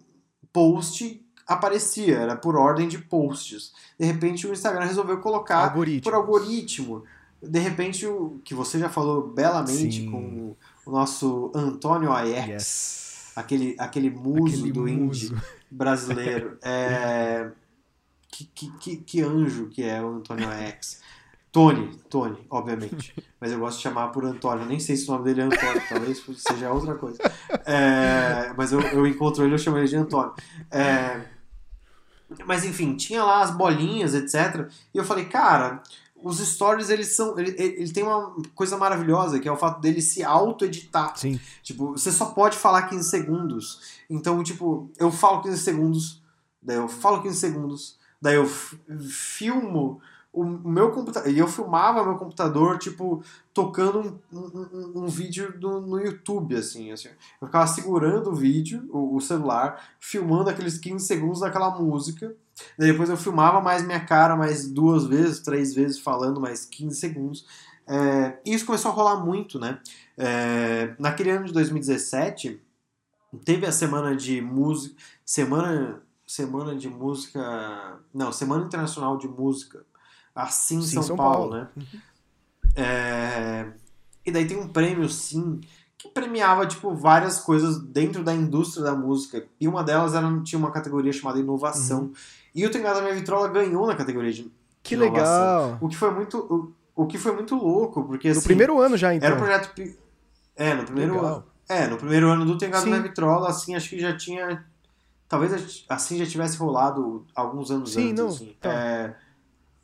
post 0.51 1.23
aparecia, 1.47 2.17
era 2.17 2.35
por 2.35 2.55
ordem 2.55 2.87
de 2.87 2.97
posts. 2.97 3.73
De 3.99 4.05
repente 4.05 4.47
o 4.47 4.53
Instagram 4.53 4.85
resolveu 4.85 5.17
colocar 5.19 5.57
Algoritmo. 5.65 6.03
por 6.03 6.13
algoritmo. 6.13 7.03
De 7.41 7.59
repente, 7.59 8.05
o 8.05 8.39
que 8.43 8.53
você 8.53 8.77
já 8.77 8.87
falou 8.89 9.27
belamente 9.27 10.01
Sim. 10.01 10.11
com 10.11 10.55
o 10.85 10.91
nosso 10.91 11.51
Antônio 11.55 12.11
Aiex, 12.13 12.47
Yes. 12.47 13.31
aquele, 13.35 13.75
aquele 13.79 14.09
muso 14.11 14.57
Aquele 14.59 14.71
do 14.71 14.87
indie 14.87 15.29
muso. 15.31 15.41
brasileiro. 15.69 16.57
É, 16.61 17.49
que, 18.31 18.45
que, 18.45 18.71
que, 18.77 18.97
que 18.97 19.21
anjo 19.21 19.67
que 19.67 19.83
é 19.83 20.01
o 20.01 20.15
Antônio 20.15 20.49
Aiex. 20.49 21.01
Tony, 21.51 21.93
Tony, 22.09 22.37
obviamente. 22.49 23.13
Mas 23.39 23.51
eu 23.51 23.59
gosto 23.59 23.77
de 23.77 23.83
chamar 23.83 24.07
por 24.09 24.23
Antônio. 24.23 24.63
Eu 24.63 24.69
nem 24.69 24.79
sei 24.79 24.95
se 24.95 25.07
o 25.09 25.11
nome 25.11 25.25
dele 25.25 25.41
é 25.41 25.43
Antônio, 25.43 25.83
talvez 25.89 26.23
seja 26.37 26.71
outra 26.71 26.95
coisa. 26.95 27.19
É, 27.65 28.53
mas 28.55 28.71
eu, 28.71 28.79
eu 28.79 29.05
encontro 29.07 29.43
ele, 29.43 29.55
eu 29.55 29.57
chamo 29.57 29.77
ele 29.77 29.87
de 29.87 29.95
Antônio. 29.95 30.33
É, 30.69 31.25
mas 32.45 32.63
enfim, 32.63 32.95
tinha 32.95 33.23
lá 33.23 33.41
as 33.41 33.51
bolinhas, 33.51 34.13
etc. 34.13 34.69
E 34.93 34.97
eu 34.97 35.03
falei, 35.03 35.25
cara, 35.25 35.81
os 36.23 36.39
stories, 36.39 36.89
eles 36.89 37.15
são. 37.15 37.37
Ele, 37.37 37.49
ele 37.57 37.81
ele 37.81 37.91
tem 37.91 38.03
uma 38.03 38.35
coisa 38.53 38.77
maravilhosa, 38.77 39.39
que 39.39 39.47
é 39.47 39.51
o 39.51 39.57
fato 39.57 39.81
dele 39.81 40.01
se 40.01 40.23
auto-editar. 40.23 41.17
Sim. 41.17 41.39
Tipo, 41.63 41.91
você 41.91 42.11
só 42.11 42.27
pode 42.27 42.57
falar 42.57 42.83
15 42.83 43.09
segundos. 43.09 43.81
Então, 44.09 44.41
tipo, 44.43 44.89
eu 44.97 45.11
falo 45.11 45.41
15 45.41 45.57
segundos, 45.57 46.21
daí 46.61 46.77
eu 46.77 46.87
falo 46.87 47.21
15 47.21 47.37
segundos, 47.37 47.97
daí 48.21 48.35
eu 48.35 48.45
filmo 49.09 50.01
o 50.33 50.45
meu 50.45 50.91
computador. 50.91 51.29
E 51.29 51.37
eu 51.37 51.47
filmava 51.47 52.03
meu 52.05 52.15
computador, 52.15 52.77
tipo, 52.77 53.21
tocando 53.53 54.17
um, 54.31 54.37
um, 54.39 54.67
um- 54.73 55.03
um 55.03 55.07
vídeo 55.07 55.59
do- 55.59 55.81
no 55.81 55.99
YouTube, 55.99 56.55
assim, 56.55 56.91
assim. 56.91 57.09
Eu 57.41 57.47
ficava 57.47 57.67
segurando 57.67 58.29
o 58.31 58.35
vídeo, 58.35 58.87
o, 58.93 59.17
o 59.17 59.19
celular, 59.21 59.81
filmando 59.99 60.49
aqueles 60.49 60.77
15 60.77 61.05
segundos 61.05 61.41
daquela 61.41 61.77
música. 61.77 62.33
Daí 62.77 62.91
depois 62.91 63.09
eu 63.09 63.17
filmava 63.17 63.59
mais 63.59 63.83
minha 63.85 63.99
cara 64.05 64.35
mais 64.37 64.69
duas 64.69 65.05
vezes, 65.05 65.39
três 65.41 65.73
vezes, 65.73 65.99
falando 65.99 66.39
mais 66.39 66.65
15 66.65 66.97
segundos. 66.97 67.45
É, 67.87 68.37
e 68.45 68.53
isso 68.53 68.65
começou 68.65 68.91
a 68.91 68.93
rolar 68.93 69.17
muito, 69.25 69.59
né? 69.59 69.79
É, 70.17 70.95
naquele 70.97 71.31
ano 71.31 71.45
de 71.45 71.51
2017, 71.53 72.61
teve 73.43 73.65
a 73.65 73.71
semana 73.71 74.15
de 74.15 74.41
música. 74.41 74.95
Semana, 75.25 76.01
semana 76.31 76.75
de 76.75 76.87
música. 76.89 77.99
Não, 78.13 78.31
Semana 78.31 78.65
Internacional 78.65 79.17
de 79.17 79.27
Música. 79.27 79.83
Assim 80.33 80.77
em 80.77 80.81
São, 80.81 81.03
São 81.03 81.17
Paulo, 81.17 81.49
Paulo. 81.49 81.55
né? 81.55 82.01
É, 82.73 83.67
e 84.25 84.31
daí 84.31 84.47
tem 84.47 84.57
um 84.57 84.69
prêmio, 84.69 85.09
sim, 85.09 85.59
que 85.97 86.07
premiava, 86.07 86.65
tipo, 86.65 86.95
várias 86.95 87.39
coisas 87.39 87.77
dentro 87.79 88.23
da 88.23 88.33
indústria 88.33 88.81
da 88.83 88.95
música. 88.95 89.45
E 89.59 89.67
uma 89.67 89.83
delas 89.83 90.13
era, 90.13 90.25
tinha 90.41 90.57
uma 90.57 90.71
categoria 90.71 91.11
chamada 91.11 91.37
inovação. 91.37 92.03
Uhum. 92.03 92.13
E 92.55 92.65
o 92.65 92.71
Tengado 92.71 92.95
da 92.95 93.01
Minha 93.01 93.15
Vitrola 93.15 93.49
ganhou 93.49 93.85
na 93.85 93.95
categoria 93.95 94.31
de 94.31 94.49
Que 94.81 94.95
inovação. 94.95 95.63
legal. 95.63 95.77
O 95.81 95.89
que 95.89 95.97
foi 95.97 96.11
muito, 96.11 96.37
o, 96.95 97.03
o 97.03 97.07
que 97.07 97.17
foi 97.17 97.33
muito 97.33 97.55
louco, 97.55 98.05
porque 98.05 98.29
No 98.29 98.37
assim, 98.37 98.47
primeiro 98.47 98.79
ano 98.79 98.95
já, 98.95 99.13
então. 99.13 99.27
era 99.27 99.35
um 99.35 99.39
projeto. 99.39 99.97
É, 100.55 100.73
no 100.73 100.83
primeiro 100.85 101.15
Legal. 101.15 101.35
ano. 101.35 101.43
É, 101.67 101.87
no 101.87 101.97
primeiro 101.97 102.29
ano 102.29 102.45
do 102.45 102.57
Tengado 102.57 102.85
Sim. 102.85 102.91
da 102.91 102.99
Vitrola, 102.99 103.49
assim, 103.49 103.75
acho 103.75 103.89
que 103.89 103.99
já 103.99 104.15
tinha. 104.15 104.65
Talvez 105.31 105.85
assim 105.87 106.17
já 106.17 106.25
tivesse 106.25 106.57
rolado 106.57 107.25
alguns 107.33 107.71
anos 107.71 107.93
Sim, 107.93 108.09
antes. 108.11 108.19
não, 108.19 108.27
assim. 108.27 108.55
tá. 108.59 108.69
É, 108.69 109.15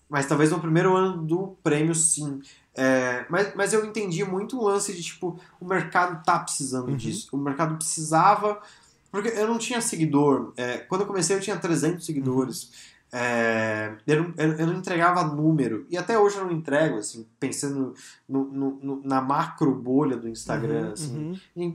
mas 0.09 0.25
talvez 0.25 0.51
no 0.51 0.59
primeiro 0.59 0.93
ano 0.93 1.23
do 1.25 1.55
prêmio, 1.63 1.95
sim. 1.95 2.41
É, 2.75 3.25
mas, 3.29 3.55
mas 3.55 3.71
eu 3.71 3.85
entendi 3.85 4.25
muito 4.25 4.59
o 4.59 4.63
lance 4.65 4.91
de, 4.93 5.01
tipo, 5.01 5.39
o 5.57 5.65
mercado 5.65 6.21
tá 6.25 6.37
precisando 6.39 6.89
Uhum. 6.89 6.97
disso. 6.97 7.29
O 7.31 7.37
mercado 7.37 7.77
precisava. 7.77 8.61
Porque 9.09 9.29
eu 9.29 9.47
não 9.47 9.57
tinha 9.57 9.79
seguidor. 9.79 10.51
É, 10.57 10.79
quando 10.79 11.01
eu 11.01 11.07
comecei, 11.07 11.33
eu 11.37 11.39
tinha 11.39 11.55
300 11.57 12.05
seguidores. 12.05 12.71
É, 13.09 13.93
eu, 14.05 14.23
não, 14.23 14.33
eu, 14.37 14.51
eu 14.57 14.67
não 14.67 14.73
entregava 14.75 15.23
número. 15.23 15.87
E 15.89 15.97
até 15.97 16.19
hoje 16.19 16.35
eu 16.35 16.43
não 16.43 16.51
entrego, 16.51 16.97
assim, 16.97 17.25
pensando 17.39 17.93
no- 18.27 18.45
no- 18.51 18.79
no- 18.83 19.01
na 19.01 19.21
macro 19.21 19.73
bolha 19.73 20.17
do 20.17 20.27
Instagram. 20.27 20.87
Uhum, 20.87 20.91
assim. 20.91 21.39
uhum. 21.55 21.71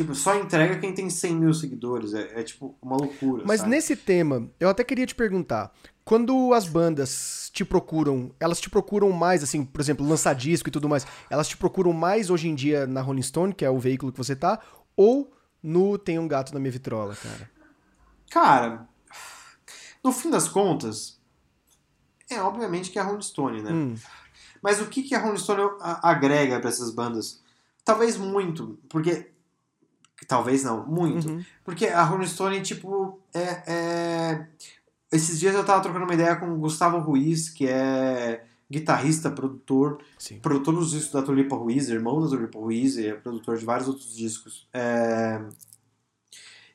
Tipo, 0.00 0.14
só 0.14 0.34
entrega 0.34 0.78
quem 0.78 0.94
tem 0.94 1.10
100 1.10 1.36
mil 1.36 1.52
seguidores. 1.52 2.14
É, 2.14 2.40
é, 2.40 2.42
tipo 2.42 2.74
uma 2.80 2.96
loucura. 2.96 3.44
Mas 3.46 3.60
sabe? 3.60 3.70
nesse 3.70 3.94
tema, 3.94 4.50
eu 4.58 4.70
até 4.70 4.82
queria 4.82 5.04
te 5.04 5.14
perguntar. 5.14 5.70
Quando 6.02 6.54
as 6.54 6.66
bandas 6.66 7.50
te 7.52 7.66
procuram, 7.66 8.34
elas 8.40 8.58
te 8.58 8.70
procuram 8.70 9.12
mais, 9.12 9.42
assim, 9.42 9.62
por 9.62 9.78
exemplo, 9.78 10.08
lançar 10.08 10.34
disco 10.34 10.70
e 10.70 10.72
tudo 10.72 10.88
mais, 10.88 11.06
elas 11.28 11.46
te 11.46 11.54
procuram 11.54 11.92
mais 11.92 12.30
hoje 12.30 12.48
em 12.48 12.54
dia 12.54 12.86
na 12.86 13.02
Rolling 13.02 13.20
Stone, 13.20 13.52
que 13.52 13.62
é 13.62 13.68
o 13.68 13.78
veículo 13.78 14.10
que 14.10 14.16
você 14.16 14.34
tá, 14.34 14.58
ou 14.96 15.30
no 15.62 15.98
Tem 15.98 16.18
um 16.18 16.26
Gato 16.26 16.54
na 16.54 16.60
Minha 16.60 16.72
Vitrola, 16.72 17.14
cara? 17.14 17.50
Cara, 18.30 18.88
no 20.02 20.12
fim 20.12 20.30
das 20.30 20.48
contas, 20.48 21.20
é 22.30 22.40
obviamente 22.40 22.90
que 22.90 22.98
é 22.98 23.02
a 23.02 23.04
Rolling 23.04 23.20
Stone, 23.20 23.60
né? 23.60 23.70
Hum, 23.70 23.94
Mas 24.62 24.80
o 24.80 24.86
que, 24.86 25.02
que 25.02 25.14
a 25.14 25.20
Rolling 25.20 25.36
Stone 25.36 25.60
agrega 25.80 26.58
para 26.58 26.70
essas 26.70 26.90
bandas? 26.90 27.42
Talvez 27.84 28.16
muito, 28.16 28.78
porque. 28.88 29.30
Talvez 30.30 30.62
não, 30.62 30.86
muito. 30.86 31.28
uhum. 31.28 31.44
Porque 31.64 31.88
a 31.88 32.04
Rolling 32.04 32.28
Stone, 32.28 32.60
tipo, 32.62 33.18
é, 33.34 33.62
é- 33.66 34.46
Esses 35.10 35.40
dias 35.40 35.56
eu 35.56 35.64
tava 35.64 35.82
trocando 35.82 36.04
uma 36.04 36.14
ideia 36.14 36.36
com 36.36 36.48
o 36.52 36.56
Gustavo 36.56 36.98
Ruiz, 37.00 37.48
que 37.48 37.66
é 37.66 38.44
guitarrista, 38.70 39.28
produtor, 39.28 39.98
Sim. 40.16 40.38
produtor 40.38 40.72
dos 40.76 40.92
discos 40.92 41.10
da 41.12 41.20
Tulipa 41.22 41.56
Ruiz, 41.56 41.88
irmão 41.88 42.20
da 42.22 42.28
Tulipa 42.28 42.60
Ruiz, 42.60 42.96
e 42.96 43.08
é 43.08 43.14
produtor 43.14 43.58
de 43.58 43.64
vários 43.64 43.88
outros 43.88 44.14
discos. 44.16 44.68
É, 44.72 45.40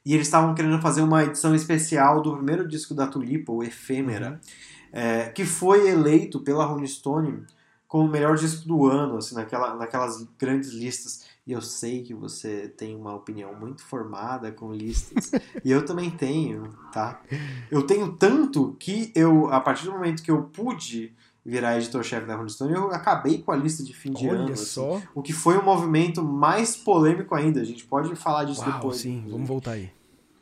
E 0.05 0.13
eles 0.13 0.27
estavam 0.27 0.53
querendo 0.53 0.79
fazer 0.81 1.01
uma 1.01 1.23
edição 1.23 1.55
especial 1.55 2.21
do 2.21 2.35
primeiro 2.35 2.67
disco 2.67 2.93
da 2.93 3.07
Tulipa, 3.07 3.53
o 3.53 3.63
Efêmera, 3.63 4.31
Uhum. 4.31 4.99
é, 4.99 5.29
que 5.29 5.45
foi 5.45 5.87
eleito 5.89 6.41
pela 6.41 6.65
Rolling 6.65 6.85
Stone 6.87 7.45
como 7.87 8.03
o 8.03 8.11
melhor 8.11 8.35
disco 8.35 8.67
do 8.67 8.85
ano, 8.85 9.15
assim, 9.17 9.33
naquela, 9.33 9.75
naquelas 9.75 10.27
grandes 10.37 10.71
listas. 10.71 11.23
E 11.47 11.51
eu 11.51 11.61
sei 11.61 12.01
que 12.01 12.13
você 12.13 12.67
tem 12.69 12.95
uma 12.95 13.13
opinião 13.13 13.53
muito 13.53 13.83
formada 13.85 14.51
com 14.51 14.73
listas. 14.73 15.31
e 15.63 15.71
eu 15.71 15.85
também 15.85 16.09
tenho, 16.09 16.69
tá? 16.91 17.21
Eu 17.69 17.83
tenho 17.83 18.11
tanto 18.13 18.75
que 18.79 19.11
eu, 19.13 19.51
a 19.53 19.59
partir 19.59 19.85
do 19.85 19.91
momento 19.91 20.23
que 20.23 20.31
eu 20.31 20.41
pude 20.43 21.13
virar 21.45 21.77
editor-chefe 21.77 22.25
da 22.25 22.35
Rolling 22.35 22.49
Stone, 22.49 22.73
eu 22.73 22.89
acabei 22.91 23.37
com 23.43 23.51
a 23.51 23.55
lista 23.55 23.83
de 23.83 23.93
fim 23.93 24.11
de 24.11 24.27
ano. 24.27 24.45
Olha 24.45 24.53
assim. 24.53 24.65
só. 24.65 24.99
O 25.13 25.21
que 25.21 25.31
foi 25.33 25.55
um 25.59 25.63
movimento 25.63 26.23
mais 26.23 26.75
polêmico 26.75 27.35
ainda. 27.35 27.61
A 27.61 27.63
gente 27.63 27.85
pode 27.85 28.15
falar 28.15 28.45
disso 28.45 28.61
Uau, 28.61 28.71
depois. 28.73 28.97
sim, 28.97 29.23
vamos 29.29 29.47
voltar 29.47 29.73
aí. 29.73 29.91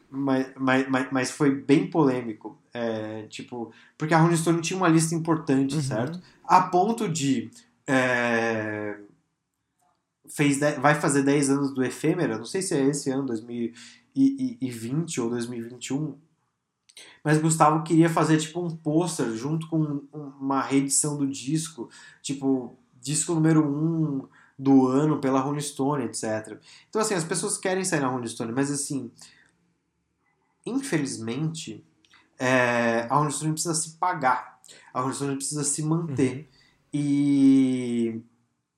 Mas, 0.09 0.47
mas, 0.57 0.87
mas, 0.87 1.07
mas 1.11 1.31
foi 1.31 1.53
bem 1.53 1.89
polêmico. 1.89 2.57
É, 2.73 3.23
tipo, 3.23 3.71
porque 3.97 4.13
a 4.13 4.19
Rolling 4.19 4.37
Stone 4.37 4.61
tinha 4.61 4.77
uma 4.77 4.87
lista 4.87 5.13
importante, 5.13 5.75
Uhum. 5.75 5.81
certo? 5.81 6.21
A 6.45 6.61
ponto 6.61 7.09
de. 7.09 7.49
é, 7.85 8.97
fez 10.29 10.59
de- 10.59 10.79
vai 10.79 10.95
fazer 10.95 11.23
10 11.23 11.49
anos 11.49 11.73
do 11.73 11.83
Efêmera, 11.83 12.37
não 12.37 12.45
sei 12.45 12.61
se 12.61 12.73
é 12.75 12.83
esse 12.85 13.09
ano, 13.09 13.25
2020 13.25 15.19
ou 15.21 15.29
2021. 15.29 16.17
Mas 17.23 17.39
Gustavo 17.41 17.83
queria 17.83 18.09
fazer 18.09 18.37
tipo 18.37 18.61
um 18.63 18.69
pôster 18.69 19.31
junto 19.35 19.67
com 19.67 19.79
um- 19.81 20.07
uma 20.39 20.61
reedição 20.61 21.17
do 21.17 21.27
disco, 21.27 21.89
tipo, 22.21 22.77
disco 23.01 23.33
número 23.33 23.65
1 23.65 24.03
um 24.21 24.27
do 24.57 24.87
ano 24.87 25.19
pela 25.19 25.39
Rolling 25.41 25.59
Stone, 25.61 26.03
etc. 26.05 26.59
Então, 26.87 27.01
assim, 27.01 27.15
as 27.15 27.23
pessoas 27.23 27.57
querem 27.57 27.83
sair 27.83 27.99
na 27.99 28.07
Rolling 28.07 28.27
Stone, 28.27 28.51
mas 28.51 28.69
assim, 28.69 29.11
infelizmente, 30.65 31.83
é, 32.37 33.07
a 33.09 33.15
Rolling 33.15 33.31
Stone 33.31 33.53
precisa 33.53 33.73
se 33.73 33.91
pagar. 33.97 34.59
A 34.93 35.01
Rolling 35.01 35.15
Stone 35.15 35.35
precisa 35.35 35.63
se 35.63 35.81
manter. 35.83 36.37
Uhum. 36.37 36.45
E 36.93 38.21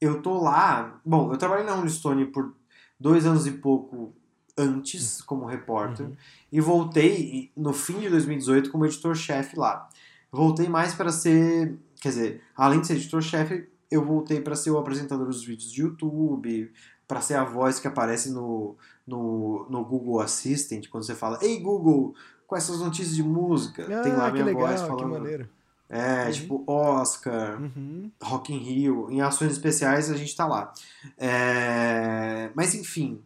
eu 0.06 0.22
tô 0.22 0.41
lá. 0.41 1.00
Bom, 1.06 1.32
eu 1.32 1.38
trabalhei 1.38 1.65
na 1.65 1.88
Stone 1.88 2.26
por 2.26 2.54
dois 3.00 3.26
anos 3.26 3.46
e 3.48 3.52
pouco 3.52 4.13
antes, 4.58 5.22
como 5.22 5.46
repórter, 5.46 6.06
Uhum. 6.08 6.15
e 6.52 6.62
voltei 6.62 7.52
no 7.58 7.74
fim 7.74 8.00
de 8.00 8.10
2018 8.10 8.72
como 8.72 8.86
editor-chefe 8.86 9.58
lá. 9.60 9.88
Voltei 10.32 10.68
mais 10.70 10.94
para 10.94 11.12
ser. 11.12 11.78
Quer 12.02 12.10
dizer, 12.10 12.41
além 12.56 12.80
de 12.82 12.88
ser 12.88 12.94
editor-chefe, 12.94 13.68
eu 13.91 14.04
voltei 14.04 14.39
para 14.41 14.56
ser 14.56 14.72
o 14.72 14.78
apresentador 14.78 15.26
dos 15.28 15.44
vídeos 15.44 15.72
de 15.72 15.82
YouTube, 15.82 16.72
para 17.08 17.22
ser 17.22 17.36
a 17.36 17.44
voz 17.44 17.80
que 17.80 17.88
aparece 17.88 18.32
no, 18.32 18.76
no, 19.06 19.65
no 19.70 19.84
Google 19.86 20.20
Assistant, 20.22 20.88
quando 20.89 21.04
você 21.06 21.15
fala: 21.15 21.38
Ei 21.41 21.60
Google, 21.60 22.13
quais 22.48 22.63
são 22.63 22.76
as 22.76 22.82
notícias 22.82 23.15
de 23.15 23.24
música? 23.24 23.84
Ah, 23.89 24.02
Tem 24.02 24.13
lá 24.13 24.28
que 24.28 24.34
minha 24.34 24.46
legal, 24.46 24.68
voz 24.68 24.82
que 24.82 24.88
falando. 24.88 25.10
maneiro. 25.10 25.50
É, 25.89 26.26
Uhum. 26.26 26.32
tipo 26.32 26.63
Oscar, 26.67 27.62
Uhum. 27.62 28.12
Rock 28.21 28.54
in 28.54 28.58
Rio, 28.58 29.08
em 29.12 29.21
ações 29.21 29.52
especiais 29.52 30.10
a 30.10 30.17
gente 30.17 30.36
tá 30.36 30.45
lá. 30.48 30.74
É, 31.17 32.50
Mas 32.56 32.74
enfim, 32.74 33.21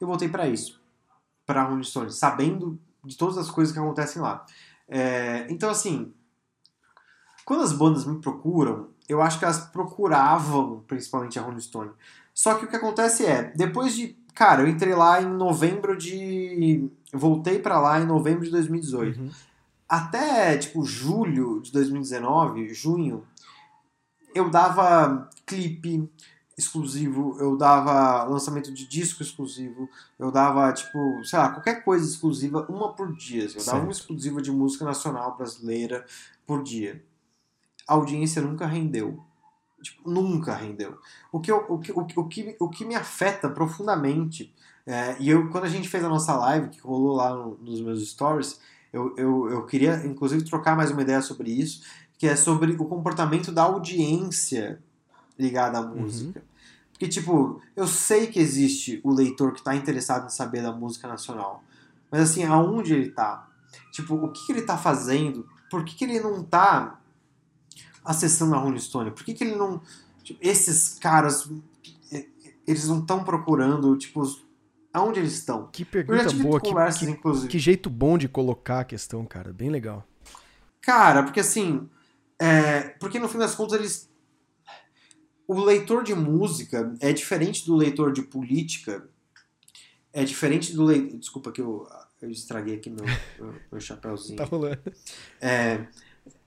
eu 0.00 0.06
voltei 0.06 0.28
pra 0.28 0.48
isso, 0.48 0.80
pra 1.46 1.62
Rolling 1.64 1.82
Stones, 1.84 2.16
sabendo 2.16 2.78
de 3.04 3.16
todas 3.16 3.38
as 3.38 3.50
coisas 3.50 3.72
que 3.72 3.78
acontecem 3.78 4.20
lá. 4.20 4.44
É, 4.88 5.46
Então 5.50 5.70
assim, 5.70 6.12
quando 7.44 7.62
as 7.62 7.72
bandas 7.72 8.04
me 8.04 8.20
procuram, 8.20 8.88
eu 9.08 9.20
acho 9.22 9.38
que 9.38 9.44
elas 9.44 9.58
procuravam 9.66 10.82
principalmente 10.88 11.38
a 11.38 11.42
Rolling 11.42 11.60
Stone. 11.60 11.90
Só 12.32 12.54
que 12.54 12.64
o 12.64 12.68
que 12.68 12.76
acontece 12.76 13.24
é, 13.26 13.52
depois 13.54 13.94
de, 13.94 14.16
cara, 14.34 14.62
eu 14.62 14.66
entrei 14.68 14.94
lá 14.94 15.22
em 15.22 15.26
novembro 15.26 15.96
de, 15.96 16.88
voltei 17.12 17.58
pra 17.60 17.78
lá 17.78 18.00
em 18.00 18.06
novembro 18.06 18.44
de 18.44 18.50
2018 18.50 19.20
Uhum. 19.20 19.30
Até 19.96 20.56
tipo 20.58 20.84
julho 20.84 21.60
de 21.60 21.70
2019, 21.72 22.72
junho, 22.74 23.24
eu 24.34 24.50
dava 24.50 25.28
clipe 25.46 26.10
exclusivo, 26.56 27.36
eu 27.40 27.56
dava 27.56 28.22
lançamento 28.24 28.72
de 28.72 28.86
disco 28.86 29.22
exclusivo, 29.22 29.88
eu 30.18 30.30
dava 30.30 30.72
tipo, 30.72 30.98
sei 31.24 31.38
lá, 31.38 31.50
qualquer 31.50 31.82
coisa 31.84 32.08
exclusiva, 32.08 32.64
uma 32.68 32.92
por 32.92 33.12
dia. 33.14 33.46
assim, 33.46 33.58
Eu 33.58 33.64
dava 33.64 33.78
uma 33.82 33.92
exclusiva 33.92 34.40
de 34.40 34.52
música 34.52 34.84
nacional 34.84 35.36
brasileira 35.36 36.04
por 36.46 36.62
dia. 36.62 37.04
A 37.88 37.94
audiência 37.94 38.40
nunca 38.40 38.66
rendeu. 38.66 39.22
Tipo, 39.82 40.08
nunca 40.08 40.54
rendeu. 40.54 40.96
O 41.30 41.40
que, 41.40 41.50
eu- 41.50 41.66
o, 41.68 41.78
que, 41.78 41.92
o, 41.92 42.04
que- 42.06 42.18
o, 42.18 42.28
que, 42.28 42.56
o 42.60 42.68
que 42.70 42.84
me 42.84 42.94
afeta 42.94 43.50
profundamente, 43.50 44.54
é, 44.86 45.16
e 45.20 45.28
eu, 45.28 45.50
quando 45.50 45.64
a 45.64 45.68
gente 45.68 45.88
fez 45.88 46.02
a 46.04 46.08
nossa 46.08 46.34
live, 46.36 46.68
que 46.70 46.80
rolou 46.80 47.16
lá 47.16 47.34
no- 47.34 47.58
nos 47.58 47.80
meus 47.82 48.08
stories, 48.08 48.60
eu, 48.94 49.14
eu, 49.16 49.50
eu 49.50 49.66
queria, 49.66 50.06
inclusive, 50.06 50.44
trocar 50.44 50.76
mais 50.76 50.90
uma 50.90 51.02
ideia 51.02 51.20
sobre 51.20 51.50
isso, 51.50 51.82
que 52.16 52.26
é 52.26 52.36
sobre 52.36 52.72
o 52.72 52.84
comportamento 52.86 53.50
da 53.52 53.64
audiência 53.64 54.80
ligada 55.38 55.78
à 55.78 55.82
música. 55.82 56.42
Porque, 56.92 57.08
tipo, 57.08 57.60
eu 57.74 57.86
sei 57.88 58.28
que 58.28 58.38
existe 58.38 59.00
o 59.02 59.12
leitor 59.12 59.52
que 59.52 59.58
está 59.58 59.74
interessado 59.74 60.26
em 60.26 60.30
saber 60.30 60.62
da 60.62 60.72
música 60.72 61.08
nacional, 61.08 61.62
mas, 62.10 62.20
assim, 62.30 62.44
aonde 62.44 62.94
ele 62.94 63.10
tá? 63.10 63.48
Tipo, 63.90 64.14
o 64.14 64.30
que, 64.30 64.46
que 64.46 64.52
ele 64.52 64.62
tá 64.62 64.78
fazendo? 64.78 65.46
Por 65.68 65.84
que, 65.84 65.96
que 65.96 66.04
ele 66.04 66.20
não 66.20 66.44
tá 66.44 67.00
acessando 68.04 68.54
a 68.54 68.58
Rolling 68.58 68.78
Stone? 68.78 69.10
Por 69.10 69.24
que, 69.24 69.34
que 69.34 69.42
ele 69.42 69.56
não... 69.56 69.80
tipo, 70.22 70.38
esses 70.40 70.98
caras, 71.00 71.50
eh, 72.12 72.28
eles 72.66 72.86
não 72.86 73.00
estão 73.00 73.24
procurando, 73.24 73.96
tipo, 73.96 74.20
os- 74.20 74.43
aonde 74.94 75.18
eles 75.18 75.32
estão? 75.32 75.66
Que 75.72 75.84
pergunta 75.84 76.32
boa, 76.32 76.60
que, 76.60 76.70
que, 76.70 77.48
que 77.48 77.58
jeito 77.58 77.90
bom 77.90 78.16
de 78.16 78.28
colocar 78.28 78.80
a 78.80 78.84
questão, 78.84 79.26
cara. 79.26 79.52
Bem 79.52 79.68
legal. 79.68 80.06
Cara, 80.80 81.24
porque 81.24 81.40
assim. 81.40 81.88
é, 82.38 82.80
porque 83.00 83.18
no 83.18 83.28
fim 83.28 83.38
das 83.38 83.54
contas 83.54 83.78
eles. 83.78 84.14
O 85.46 85.60
leitor 85.62 86.04
de 86.04 86.14
música 86.14 86.94
é 87.00 87.12
diferente 87.12 87.66
do 87.66 87.76
leitor 87.76 88.12
de 88.12 88.22
política. 88.22 89.06
É 90.12 90.24
diferente 90.24 90.72
do 90.72 90.84
leitor. 90.84 91.18
Desculpa 91.18 91.52
que 91.52 91.60
eu, 91.60 91.86
eu 92.22 92.30
estraguei 92.30 92.76
aqui 92.76 92.88
meu, 92.88 93.04
meu, 93.38 93.54
meu 93.70 93.80
chapéuzinho. 93.80 94.38
Tá 94.38 94.44
rolando. 94.44 94.80
É, 95.40 95.86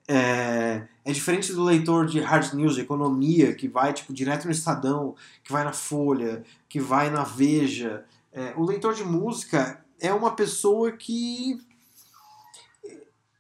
é, 0.08 0.88
é 1.04 1.12
diferente 1.12 1.52
do 1.52 1.64
leitor 1.64 2.08
de 2.08 2.20
hard 2.20 2.54
news, 2.54 2.76
de 2.76 2.82
economia, 2.82 3.54
que 3.54 3.68
vai 3.68 3.94
tipo, 3.94 4.14
direto 4.14 4.46
no 4.46 4.52
Estadão, 4.52 5.16
que 5.44 5.52
vai 5.52 5.64
na 5.64 5.74
Folha, 5.74 6.44
que 6.70 6.80
vai 6.80 7.10
na 7.10 7.24
Veja. 7.24 8.06
É, 8.32 8.54
o 8.56 8.64
leitor 8.64 8.94
de 8.94 9.04
música 9.04 9.84
é 10.00 10.14
uma 10.14 10.32
pessoa 10.36 10.92
que 10.92 11.58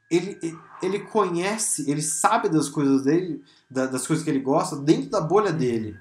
ele, 0.09 0.37
ele 0.81 0.99
conhece, 0.99 1.89
ele 1.89 2.01
sabe 2.01 2.47
das 2.49 2.69
coisas 2.69 3.03
dele, 3.03 3.43
da- 3.69 3.87
das 3.87 4.07
coisas 4.07 4.23
que 4.23 4.29
ele 4.31 4.39
gosta, 4.39 4.75
dentro 4.77 5.09
da 5.09 5.19
bolha 5.21 5.51
dele. 5.51 5.97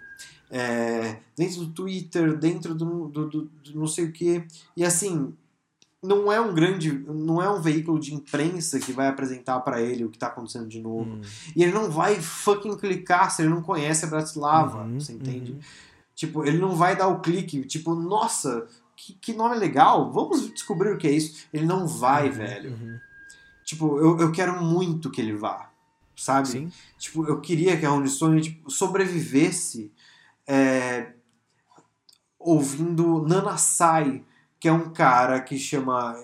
É, 0.48 1.18
dentro 1.36 1.64
do 1.66 1.72
Twitter, 1.72 2.36
dentro 2.38 2.72
do, 2.74 3.08
do, 3.08 3.28
do- 3.28 3.42
do 3.64 3.74
não 3.78 3.86
sei 3.88 4.04
o 4.04 4.12
que. 4.12 4.44
E 4.76 4.84
assim, 4.84 5.34
não 6.00 6.30
é 6.30 6.40
um 6.40 6.54
grande, 6.54 6.92
não 6.92 7.42
é 7.42 7.50
um 7.50 7.60
veículo 7.60 7.98
de 7.98 8.14
imprensa 8.14 8.78
que 8.78 8.92
vai 8.92 9.08
apresentar 9.08 9.58
pra 9.60 9.82
ele 9.82 10.04
o 10.04 10.08
que 10.08 10.16
tá 10.18 10.28
acontecendo 10.28 10.68
de 10.68 10.80
novo. 10.80 11.10
Hum. 11.16 11.20
E 11.56 11.64
ele 11.64 11.72
não 11.72 11.90
vai 11.90 12.14
fucking 12.20 12.76
clicar 12.76 13.32
se 13.32 13.42
ele 13.42 13.48
não 13.48 13.60
conhece 13.60 14.04
a 14.04 14.08
Bratislava, 14.08 14.84
Uhum, 14.84 15.00
você 15.00 15.14
entende? 15.14 15.50
uhum. 15.52 15.58
Tipo, 16.16 16.44
ele 16.44 16.56
não 16.58 16.74
vai 16.74 16.96
dar 16.96 17.08
o 17.08 17.20
clique, 17.20 17.62
tipo, 17.66 17.94
nossa, 17.94 18.66
que, 18.96 19.12
que 19.12 19.32
nome 19.34 19.54
legal, 19.56 20.10
vamos 20.10 20.50
descobrir 20.50 20.90
o 20.90 20.98
que 20.98 21.06
é 21.06 21.12
isso. 21.12 21.46
Ele 21.52 21.66
não 21.66 21.86
vai, 21.86 22.28
Uhum, 22.30 22.34
velho. 22.34 22.70
uhum. 22.70 22.98
Tipo, 23.64 23.98
eu, 23.98 24.18
eu 24.18 24.32
quero 24.32 24.62
muito 24.64 25.10
que 25.10 25.20
ele 25.20 25.34
vá, 25.34 25.70
sabe? 26.16 26.48
Sim. 26.48 26.72
Tipo, 26.98 27.26
eu 27.26 27.40
queria 27.40 27.76
que 27.78 27.84
a 27.84 27.90
Rolling 27.90 28.08
Stone 28.08 28.40
tipo, 28.40 28.70
sobrevivesse 28.70 29.92
é, 30.46 31.12
ouvindo 32.38 33.22
Nana 33.26 33.56
Sai, 33.58 34.24
que 34.58 34.68
é 34.68 34.72
um 34.72 34.90
cara 34.90 35.40
que 35.40 35.58
chama. 35.58 36.16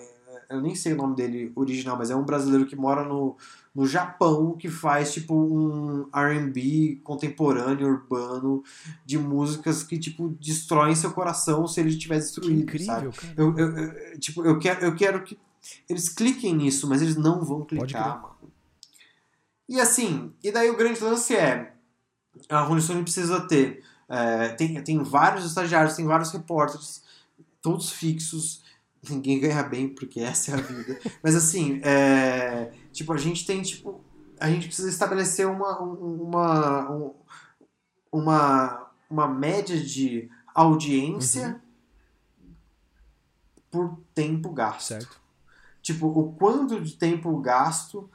Eu 0.53 0.61
nem 0.61 0.75
sei 0.75 0.93
o 0.93 0.97
nome 0.97 1.15
dele 1.15 1.51
original, 1.55 1.97
mas 1.97 2.09
é 2.11 2.15
um 2.15 2.23
brasileiro 2.23 2.65
que 2.65 2.75
mora 2.75 3.03
no, 3.03 3.35
no 3.73 3.85
Japão, 3.87 4.55
que 4.57 4.69
faz 4.69 5.13
tipo 5.13 5.33
um 5.35 6.07
RB 6.13 7.01
contemporâneo, 7.03 7.87
urbano, 7.87 8.63
de 9.05 9.17
músicas 9.17 9.83
que 9.83 9.97
tipo 9.97 10.29
destroem 10.39 10.95
seu 10.95 11.11
coração 11.11 11.67
se 11.67 11.79
ele 11.79 11.89
estiver 11.89 12.15
Que 12.15 12.21
destruído, 12.21 12.59
sabe? 12.83 13.07
incrível, 13.07 13.11
cara. 13.13 13.33
Eu, 13.37 13.57
eu- 13.57 13.77
eu- 13.77 14.19
tipo, 14.19 14.45
eu 14.45 14.59
quero, 14.59 14.85
eu 14.85 14.95
quero 14.95 15.23
que 15.23 15.37
eles 15.89 16.09
cliquem 16.09 16.55
nisso, 16.55 16.87
mas 16.87 17.01
eles 17.01 17.15
não 17.15 17.43
vão 17.43 17.63
clicar, 17.63 18.21
mano. 18.21 18.33
E 19.67 19.79
assim, 19.79 20.31
e 20.43 20.51
daí 20.51 20.69
o 20.69 20.77
grande 20.77 21.01
lance 21.03 21.35
é 21.35 21.73
a 22.49 22.61
Rolling 22.61 22.81
Stone 22.81 23.03
precisa 23.03 23.41
ter. 23.47 23.83
é, 24.09 24.49
tem, 24.49 24.83
tem 24.83 25.01
vários 25.01 25.45
estagiários, 25.45 25.95
tem 25.95 26.05
vários 26.05 26.31
repórteres, 26.31 27.01
todos 27.61 27.89
fixos. 27.91 28.61
Ninguém 29.09 29.39
ganha 29.39 29.63
bem, 29.63 29.89
porque 29.89 30.19
essa 30.21 30.51
é 30.51 30.53
a 30.53 30.57
vida. 30.57 30.99
Mas 31.21 31.35
assim, 31.35 31.81
é, 31.83 32.71
tipo, 32.91 33.11
a 33.13 33.17
gente 33.17 33.45
tem, 33.45 33.61
tipo. 33.61 34.01
A 34.39 34.49
gente 34.49 34.67
precisa 34.67 34.89
estabelecer 34.89 35.47
uma, 35.47 35.81
um- 35.81 36.23
uma, 36.23 36.91
um- 36.91 37.13
uma, 38.11 38.91
uma 39.09 39.27
média 39.27 39.77
de 39.77 40.29
audiência 40.53 41.61
por 43.71 43.97
tempo 44.13 44.49
gasto. 44.51 44.87
Certo. 44.87 45.21
Tipo, 45.81 46.07
o 46.07 46.33
quanto 46.33 46.79
de 46.81 46.93
tempo 46.95 47.35
gasto 47.39 48.09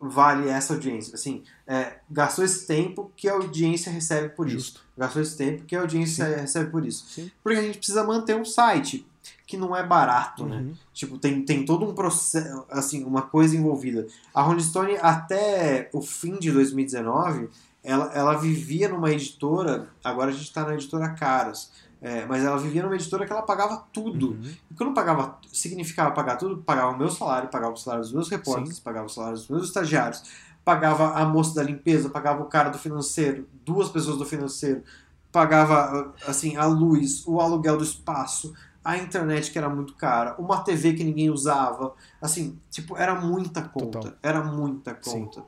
vale 0.00 0.48
essa 0.48 0.74
audiência? 0.74 1.14
Assim, 1.14 1.42
é, 1.66 2.00
gastou 2.10 2.44
esse 2.44 2.66
tempo 2.66 3.10
que 3.16 3.28
a 3.28 3.34
audiência 3.34 3.90
recebe 3.90 4.30
por 4.30 4.46
isso. 4.48 4.56
Justo. 4.58 4.80
Gastou 4.96 5.22
esse 5.22 5.36
tempo 5.36 5.64
que 5.64 5.74
a 5.76 5.80
audiência 5.80 6.24
recebe 6.36 6.70
por 6.70 6.84
isso. 6.84 7.06
Sim. 7.08 7.30
Porque 7.42 7.58
a 7.58 7.62
gente 7.62 7.78
precisa 7.78 8.04
manter 8.04 8.36
um 8.36 8.44
site 8.44 9.06
que 9.46 9.56
não 9.56 9.74
é 9.74 9.82
barato, 9.82 10.46
né? 10.46 10.56
Uhum. 10.56 10.74
Tipo, 10.92 11.18
tem, 11.18 11.44
tem 11.44 11.64
todo 11.64 11.84
um 11.84 11.94
processo, 11.94 12.64
assim, 12.70 13.04
uma 13.04 13.22
coisa 13.22 13.56
envolvida. 13.56 14.06
A 14.34 14.42
Rolling 14.42 14.62
Stone, 14.62 14.96
até 15.00 15.88
o 15.92 16.00
fim 16.00 16.38
de 16.38 16.50
2019, 16.50 17.48
ela, 17.82 18.10
ela 18.14 18.34
vivia 18.34 18.88
numa 18.88 19.10
editora, 19.10 19.88
agora 20.02 20.30
a 20.30 20.34
gente 20.34 20.52
tá 20.52 20.64
na 20.64 20.74
editora 20.74 21.10
Caras, 21.10 21.70
é, 22.00 22.26
mas 22.26 22.44
ela 22.44 22.58
vivia 22.58 22.82
numa 22.82 22.94
editora 22.94 23.26
que 23.26 23.32
ela 23.32 23.42
pagava 23.42 23.84
tudo. 23.92 24.32
Uhum. 24.32 24.54
E 24.70 24.74
quando 24.74 24.92
pagava, 24.92 25.38
significava 25.52 26.10
pagar 26.10 26.36
tudo, 26.36 26.58
pagava 26.58 26.92
o 26.92 26.98
meu 26.98 27.10
salário, 27.10 27.48
pagava 27.48 27.72
o 27.72 27.76
salário 27.76 28.04
dos 28.04 28.12
meus 28.12 28.28
repórteres, 28.28 28.78
pagava 28.78 29.06
o 29.06 29.10
salário 29.10 29.38
dos 29.38 29.48
meus 29.48 29.64
estagiários, 29.68 30.22
pagava 30.64 31.12
a 31.12 31.24
moça 31.24 31.54
da 31.54 31.62
limpeza, 31.62 32.08
pagava 32.08 32.42
o 32.42 32.46
cara 32.46 32.70
do 32.70 32.78
financeiro, 32.78 33.46
duas 33.64 33.88
pessoas 33.88 34.16
do 34.16 34.24
financeiro, 34.24 34.82
pagava 35.30 36.14
assim 36.26 36.56
a 36.56 36.64
luz, 36.64 37.26
o 37.26 37.40
aluguel 37.40 37.76
do 37.76 37.84
espaço, 37.84 38.54
a 38.84 38.98
internet 38.98 39.50
que 39.50 39.56
era 39.58 39.68
muito 39.68 39.94
cara, 39.94 40.36
uma 40.38 40.62
TV 40.62 40.92
que 40.92 41.02
ninguém 41.02 41.30
usava, 41.30 41.94
assim, 42.20 42.58
tipo, 42.70 42.96
era 42.96 43.18
muita 43.20 43.62
conta, 43.62 43.98
Total. 44.00 44.18
era 44.22 44.44
muita 44.44 44.94
conta. 44.94 45.42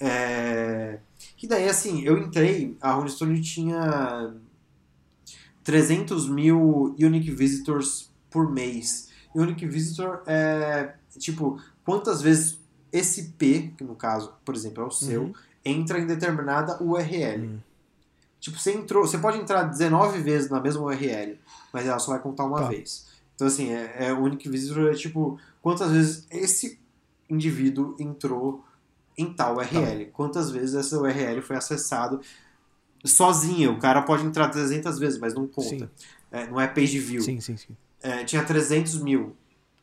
É... 0.00 0.98
E 1.42 1.46
daí, 1.46 1.68
assim, 1.68 2.02
eu 2.02 2.18
entrei, 2.18 2.76
a 2.80 2.90
Rolling 2.92 3.08
Stone 3.08 3.40
tinha 3.40 4.34
300 5.62 6.28
mil 6.28 6.94
unique 6.98 7.30
visitors 7.30 8.10
por 8.30 8.50
mês. 8.50 9.08
Unique 9.34 9.66
visitor 9.66 10.22
é, 10.26 10.94
tipo, 11.18 11.60
quantas 11.84 12.20
vezes 12.22 12.58
esse 12.92 13.30
P, 13.32 13.72
que 13.76 13.84
no 13.84 13.94
caso, 13.94 14.34
por 14.44 14.54
exemplo, 14.54 14.82
é 14.82 14.86
o 14.86 14.90
seu, 14.90 15.22
Uhum. 15.24 15.32
entra 15.64 15.98
em 16.00 16.06
determinada 16.06 16.82
URL. 16.82 17.46
Uhum. 17.46 17.58
Tipo, 18.40 18.58
você 18.58 18.72
entrou, 18.72 19.06
você 19.06 19.18
pode 19.18 19.38
entrar 19.38 19.64
19 19.64 20.18
vezes 20.20 20.50
na 20.50 20.60
mesma 20.60 20.82
URL, 20.82 21.38
mas 21.72 21.86
ela 21.86 21.98
só 21.98 22.12
vai 22.12 22.20
contar 22.20 22.44
uma 22.44 22.62
Tá. 22.62 22.68
vez. 22.68 23.06
Então, 23.34 23.46
assim, 23.46 23.70
é, 23.70 24.06
é 24.08 24.12
o 24.12 24.20
unique 24.20 24.48
visitor 24.48 24.90
é 24.90 24.94
tipo, 24.94 25.38
quantas 25.62 25.92
vezes 25.92 26.26
esse 26.30 26.80
indivíduo 27.28 27.94
entrou 27.98 28.64
em 29.16 29.32
tal 29.32 29.56
URL. 29.58 30.06
Tá. 30.06 30.10
Quantas 30.12 30.50
vezes 30.50 30.74
essa 30.74 30.98
URL 30.98 31.40
foi 31.42 31.56
acessado 31.56 32.20
sozinha. 33.04 33.70
O 33.70 33.78
cara 33.78 34.02
pode 34.02 34.24
entrar 34.24 34.48
300 34.48 34.98
vezes, 34.98 35.18
mas 35.18 35.34
não 35.34 35.46
conta. 35.46 35.90
É, 36.30 36.46
não 36.46 36.60
é 36.60 36.66
page 36.66 36.98
view. 36.98 37.22
Sim, 37.22 37.40
sim, 37.40 37.56
sim. 37.56 37.76
É, 38.02 38.24
tinha 38.24 38.44
300 38.44 39.00
mil. 39.02 39.36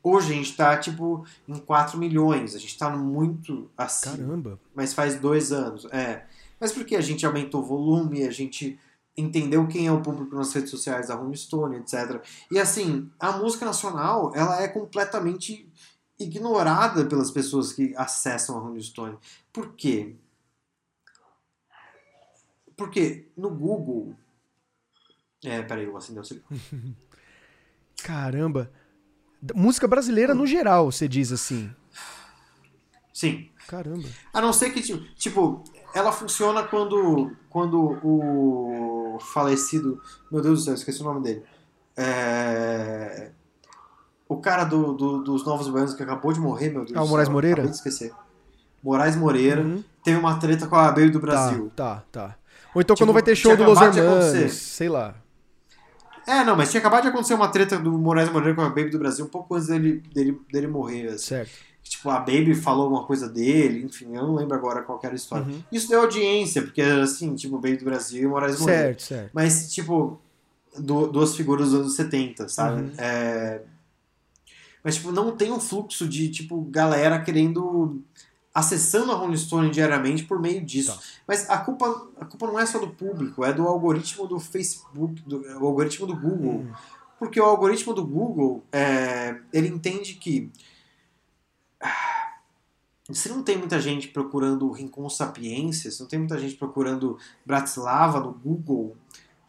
Hoje 0.03 0.31
a 0.31 0.35
gente 0.35 0.55
tá, 0.55 0.77
tipo, 0.77 1.25
em 1.47 1.57
4 1.57 1.97
milhões. 1.97 2.55
A 2.55 2.59
gente 2.59 2.77
tá 2.77 2.89
muito 2.89 3.69
acima. 3.77 4.17
Caramba. 4.17 4.59
Mas 4.73 4.93
faz 4.93 5.15
dois 5.19 5.51
anos. 5.51 5.85
É. 5.91 6.25
Mas 6.59 6.71
porque 6.71 6.95
a 6.95 7.01
gente 7.01 7.25
aumentou 7.25 7.61
o 7.61 7.65
volume, 7.65 8.23
a 8.23 8.31
gente 8.31 8.79
entendeu 9.15 9.67
quem 9.67 9.87
é 9.87 9.91
o 9.91 10.01
público 10.01 10.35
nas 10.35 10.53
redes 10.53 10.69
sociais 10.69 11.07
da 11.07 11.15
Rolling 11.15 11.35
Stone, 11.35 11.77
etc. 11.77 12.23
E 12.51 12.59
assim, 12.59 13.09
a 13.19 13.31
música 13.31 13.65
nacional, 13.65 14.31
ela 14.35 14.61
é 14.61 14.67
completamente 14.67 15.67
ignorada 16.19 17.05
pelas 17.05 17.31
pessoas 17.31 17.73
que 17.73 17.95
acessam 17.95 18.57
a 18.57 18.61
Rolling 18.61 18.81
Stone. 18.81 19.17
Por 19.51 19.73
quê? 19.73 20.15
Porque 22.75 23.27
no 23.35 23.49
Google. 23.49 24.15
É, 25.43 25.61
peraí, 25.63 25.85
eu 25.85 25.91
vou 25.91 25.97
acender 25.97 26.21
o 26.21 26.25
cigarro. 26.25 26.47
Caramba. 28.03 28.71
Música 29.55 29.87
brasileira 29.87 30.33
no 30.35 30.45
geral, 30.45 30.91
você 30.91 31.07
diz 31.07 31.31
assim. 31.31 31.73
Sim. 33.13 33.49
Caramba. 33.67 34.07
A 34.31 34.39
não 34.39 34.53
ser 34.53 34.71
que, 34.71 34.81
tipo, 35.15 35.63
ela 35.97 36.11
funciona 36.11 36.63
quando, 36.63 37.31
quando 37.49 37.97
o 38.03 39.17
falecido. 39.19 40.01
Meu 40.31 40.41
Deus 40.41 40.59
do 40.59 40.65
céu, 40.65 40.73
esqueci 40.75 41.01
o 41.01 41.05
nome 41.05 41.21
dele. 41.23 41.43
É, 41.95 43.31
o 44.29 44.37
cara 44.37 44.63
do, 44.63 44.93
do- 44.93 45.23
dos 45.23 45.45
Novos 45.45 45.67
Baianos 45.69 45.93
que 45.95 46.03
acabou 46.03 46.31
de 46.31 46.39
morrer, 46.39 46.69
meu 46.69 46.85
Deus 46.85 46.95
Ah, 46.97 47.03
o 47.03 47.07
Moraes 47.07 47.27
céu, 47.27 47.33
Moreira? 47.33 47.55
Acabei 47.61 47.71
de 47.71 47.77
esquecer. 47.77 48.11
Moraes 48.83 49.15
Moreira 49.15 49.61
Uhum. 49.61 49.83
teve 50.03 50.17
uma 50.19 50.37
treta 50.39 50.67
com 50.67 50.75
a 50.75 50.87
Baby 50.91 51.09
do 51.09 51.19
Brasil. 51.19 51.71
Tá, 51.75 52.03
tá, 52.11 52.27
tá. 52.29 52.35
Ou 52.75 52.81
então 52.81 52.95
Tipo, 52.95 53.05
quando 53.07 53.13
vai 53.13 53.23
ter 53.23 53.35
show 53.35 53.55
do 53.57 53.63
Los 53.63 53.81
Hermanos, 53.81 54.53
sei 54.53 54.89
lá. 54.89 55.15
É, 56.27 56.43
não, 56.43 56.55
mas 56.57 56.69
tinha 56.69 56.79
acabado 56.79 57.03
de 57.03 57.07
acontecer 57.07 57.33
uma 57.33 57.47
treta 57.47 57.79
do 57.79 57.91
Moraes 57.97 58.29
Moreira 58.29 58.53
com 58.53 58.61
a 58.61 58.69
Baby 58.69 58.89
do 58.89 58.99
Brasil 58.99 59.25
um 59.25 59.29
pouco 59.29 59.55
antes 59.55 59.67
dele, 59.67 60.03
dele, 60.13 60.39
dele 60.51 60.67
morrer. 60.67 61.07
Assim. 61.07 61.17
Certo. 61.25 61.51
Tipo, 61.89 62.09
a 62.09 62.19
Baby 62.19 62.53
falou 62.53 62.89
uma 62.89 63.05
coisa 63.05 63.29
dele, 63.29 63.83
enfim, 63.85 64.15
eu 64.15 64.23
não 64.23 64.35
lembro 64.35 64.55
agora 64.55 64.81
qual 64.81 64.99
que 64.99 65.05
era 65.05 65.15
a 65.15 65.17
história. 65.17 65.45
Uhum. 65.45 65.63
Isso 65.71 65.87
deu 65.87 66.01
audiência, 66.01 66.61
porque 66.61 66.81
era 66.81 67.03
assim, 67.03 67.33
tipo, 67.35 67.57
Baby 67.57 67.77
do 67.77 67.85
Brasil 67.85 68.23
e 68.23 68.27
Moraes 68.27 68.59
Moreira. 68.59 68.83
Certo, 68.83 69.01
certo. 69.03 69.31
Mas, 69.33 69.73
tipo, 69.73 70.19
du- 70.77 71.07
duas 71.07 71.35
figuras 71.35 71.71
dos 71.71 71.79
anos 71.81 71.95
70, 71.95 72.49
sabe? 72.49 72.81
Uhum. 72.81 72.91
É... 72.97 73.61
Mas, 74.83 74.95
tipo, 74.95 75.11
não 75.11 75.35
tem 75.35 75.51
um 75.51 75.59
fluxo 75.59 76.07
de, 76.07 76.29
tipo, 76.29 76.61
galera 76.69 77.21
querendo... 77.21 78.01
Acessando 78.53 79.11
a 79.11 79.15
Rolling 79.15 79.37
Stone 79.37 79.69
diariamente 79.69 80.23
por 80.23 80.41
meio 80.41 80.65
disso. 80.65 80.91
Tá. 80.91 80.99
Mas 81.27 81.47
a 81.47 81.59
culpa, 81.59 82.07
a 82.19 82.25
culpa 82.25 82.47
não 82.47 82.59
é 82.59 82.65
só 82.65 82.79
do 82.79 82.87
público, 82.87 83.45
é 83.45 83.53
do 83.53 83.67
algoritmo 83.67 84.25
do 84.25 84.39
Facebook, 84.39 85.21
do, 85.27 85.41
o 85.61 85.67
algoritmo 85.67 86.07
do 86.07 86.15
Google. 86.15 86.61
Hum. 86.61 86.71
Porque 87.19 87.39
o 87.39 87.45
algoritmo 87.45 87.93
do 87.93 88.03
Google, 88.03 88.63
é, 88.71 89.37
ele 89.53 89.67
entende 89.67 90.15
que 90.15 90.51
se 93.11 93.29
não 93.29 93.41
tem 93.43 93.57
muita 93.57 93.79
gente 93.79 94.09
procurando 94.09 94.71
Rincon 94.71 95.09
Sapiência, 95.09 95.89
se 95.91 95.99
não 96.01 96.07
tem 96.07 96.19
muita 96.19 96.37
gente 96.39 96.55
procurando 96.55 97.17
Bratislava 97.45 98.19
no 98.19 98.31
Google, 98.33 98.95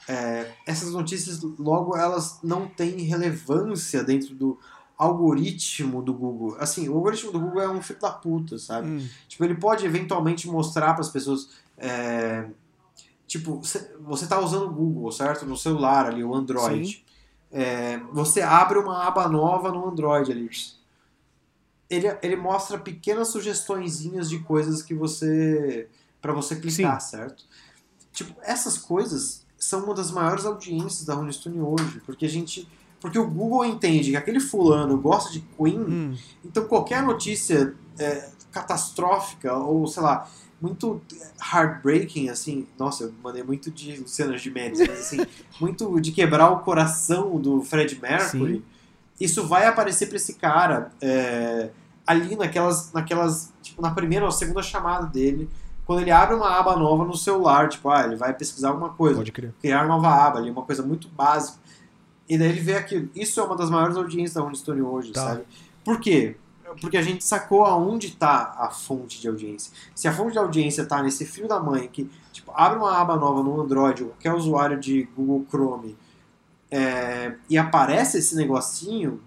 é, 0.08 0.52
essas 0.66 0.92
notícias 0.92 1.40
logo 1.58 1.96
elas 1.96 2.38
não 2.42 2.66
têm 2.68 3.00
relevância 3.02 4.02
dentro 4.04 4.34
do 4.34 4.58
algoritmo 4.96 6.02
do 6.02 6.12
Google. 6.12 6.56
Assim, 6.58 6.88
o 6.88 6.94
algoritmo 6.94 7.30
do 7.32 7.40
Google 7.40 7.60
é 7.62 7.68
um 7.68 7.82
filho 7.82 8.00
da 8.00 8.10
puta, 8.10 8.58
sabe? 8.58 8.88
Hum. 8.88 9.08
Tipo, 9.28 9.44
ele 9.44 9.54
pode 9.54 9.84
eventualmente 9.86 10.48
mostrar 10.48 10.92
para 10.92 11.00
as 11.02 11.08
pessoas. 11.08 11.50
é, 11.76 12.48
tipo, 13.26 13.60
cê- 13.64 13.94
você 14.00 14.24
está 14.24 14.40
usando 14.40 14.66
o 14.66 14.72
Google, 14.72 15.12
certo? 15.12 15.44
No 15.46 15.56
celular 15.56 16.06
ali, 16.06 16.24
o 16.24 16.34
Android. 16.34 17.04
É, 17.50 17.98
você 18.12 18.40
abre 18.42 18.78
uma 18.78 19.04
aba 19.06 19.28
nova 19.28 19.70
no 19.70 19.88
Android 19.88 20.30
ali. 20.32 20.48
Ele, 21.90 22.06
ele 22.22 22.36
mostra 22.36 22.78
pequenas 22.78 23.28
sugestõezinhas 23.28 24.28
de 24.28 24.38
coisas 24.40 24.82
que 24.82 24.94
você. 24.94 25.88
para 26.20 26.32
você 26.32 26.56
clicar, 26.56 27.00
certo? 27.00 27.44
Tipo, 28.12 28.34
essas 28.42 28.76
coisas 28.76 29.46
são 29.58 29.84
uma 29.84 29.94
das 29.94 30.10
maiores 30.10 30.44
audiências 30.44 31.04
da 31.04 31.14
Rolling 31.14 31.32
Stone 31.32 31.60
hoje, 31.60 32.00
porque 32.04 32.26
a 32.26 32.28
gente. 32.28 32.68
Porque 33.00 33.18
o 33.18 33.26
Google 33.30 33.64
entende 33.64 34.10
que 34.10 34.16
aquele 34.16 34.40
fulano 34.40 34.98
gosta 35.00 35.30
de 35.32 35.40
Queen, 35.56 35.78
Hum. 35.78 36.16
então 36.44 36.64
qualquer 36.66 37.00
notícia 37.02 37.72
é, 37.96 38.28
catastrófica 38.50 39.54
ou, 39.56 39.86
sei 39.86 40.02
lá, 40.02 40.28
muito 40.60 41.00
heartbreaking, 41.40 42.28
assim, 42.28 42.66
nossa, 42.76 43.04
eu 43.04 43.14
mandei 43.22 43.44
muito 43.44 43.70
de 43.70 43.96
Luciano 43.98 44.36
Gimenez, 44.36 44.80
mas 44.80 44.90
assim, 45.00 45.18
muito 45.60 46.00
de 46.00 46.10
quebrar 46.10 46.50
o 46.50 46.58
coração 46.60 47.40
do 47.40 47.62
Fred 47.62 48.00
Mercury, 48.02 48.54
Sim. 48.56 48.62
Isso 49.20 49.46
vai 49.46 49.66
aparecer 49.66 50.06
pra 50.06 50.16
esse 50.16 50.34
cara 50.34 50.90
é, 51.00 51.70
ali 52.06 52.36
naquelas, 52.36 52.92
naquelas, 52.92 53.52
tipo, 53.62 53.82
na 53.82 53.90
primeira 53.90 54.24
ou 54.24 54.30
segunda 54.32 54.62
chamada 54.62 55.06
dele, 55.06 55.48
quando 55.84 56.00
ele 56.02 56.10
abre 56.10 56.34
uma 56.34 56.50
aba 56.58 56.76
nova 56.76 57.04
no 57.04 57.16
celular, 57.16 57.68
tipo, 57.68 57.88
ah, 57.88 58.04
ele 58.04 58.16
vai 58.16 58.32
pesquisar 58.34 58.68
alguma 58.68 58.90
coisa 58.90 59.22
criar 59.60 59.86
nova 59.86 60.08
aba 60.08 60.38
ali, 60.38 60.50
uma 60.50 60.62
coisa 60.62 60.82
muito 60.82 61.08
básica. 61.08 61.58
E 62.28 62.36
daí 62.36 62.48
ele 62.50 62.60
vê 62.60 62.76
aquilo. 62.76 63.08
Isso 63.14 63.40
é 63.40 63.42
uma 63.42 63.56
das 63.56 63.70
maiores 63.70 63.96
audiências 63.96 64.34
da 64.34 64.42
Rolling 64.42 64.54
Stone 64.54 64.82
hoje, 64.82 65.12
Tá. 65.12 65.22
sabe? 65.22 65.44
Por 65.82 65.98
quê? 65.98 66.36
Porque 66.82 66.98
a 66.98 67.02
gente 67.02 67.24
sacou 67.24 67.64
aonde 67.64 68.08
está 68.08 68.54
a 68.58 68.68
fonte 68.68 69.18
de 69.18 69.26
audiência. 69.26 69.72
Se 69.94 70.06
a 70.06 70.12
fonte 70.12 70.32
de 70.32 70.38
audiência 70.38 70.82
está 70.82 71.02
nesse 71.02 71.24
filho 71.24 71.48
da 71.48 71.58
mãe 71.58 71.88
que 71.88 72.10
tipo, 72.30 72.52
abre 72.54 72.78
uma 72.78 72.94
aba 72.98 73.16
nova 73.16 73.42
no 73.42 73.58
Android 73.58 74.02
ou 74.02 74.10
qualquer 74.10 74.34
usuário 74.34 74.78
de 74.78 75.08
Google 75.16 75.46
Chrome 75.48 75.96
é, 76.70 77.34
e 77.48 77.56
aparece 77.58 78.18
esse 78.18 78.34
negocinho, 78.36 79.20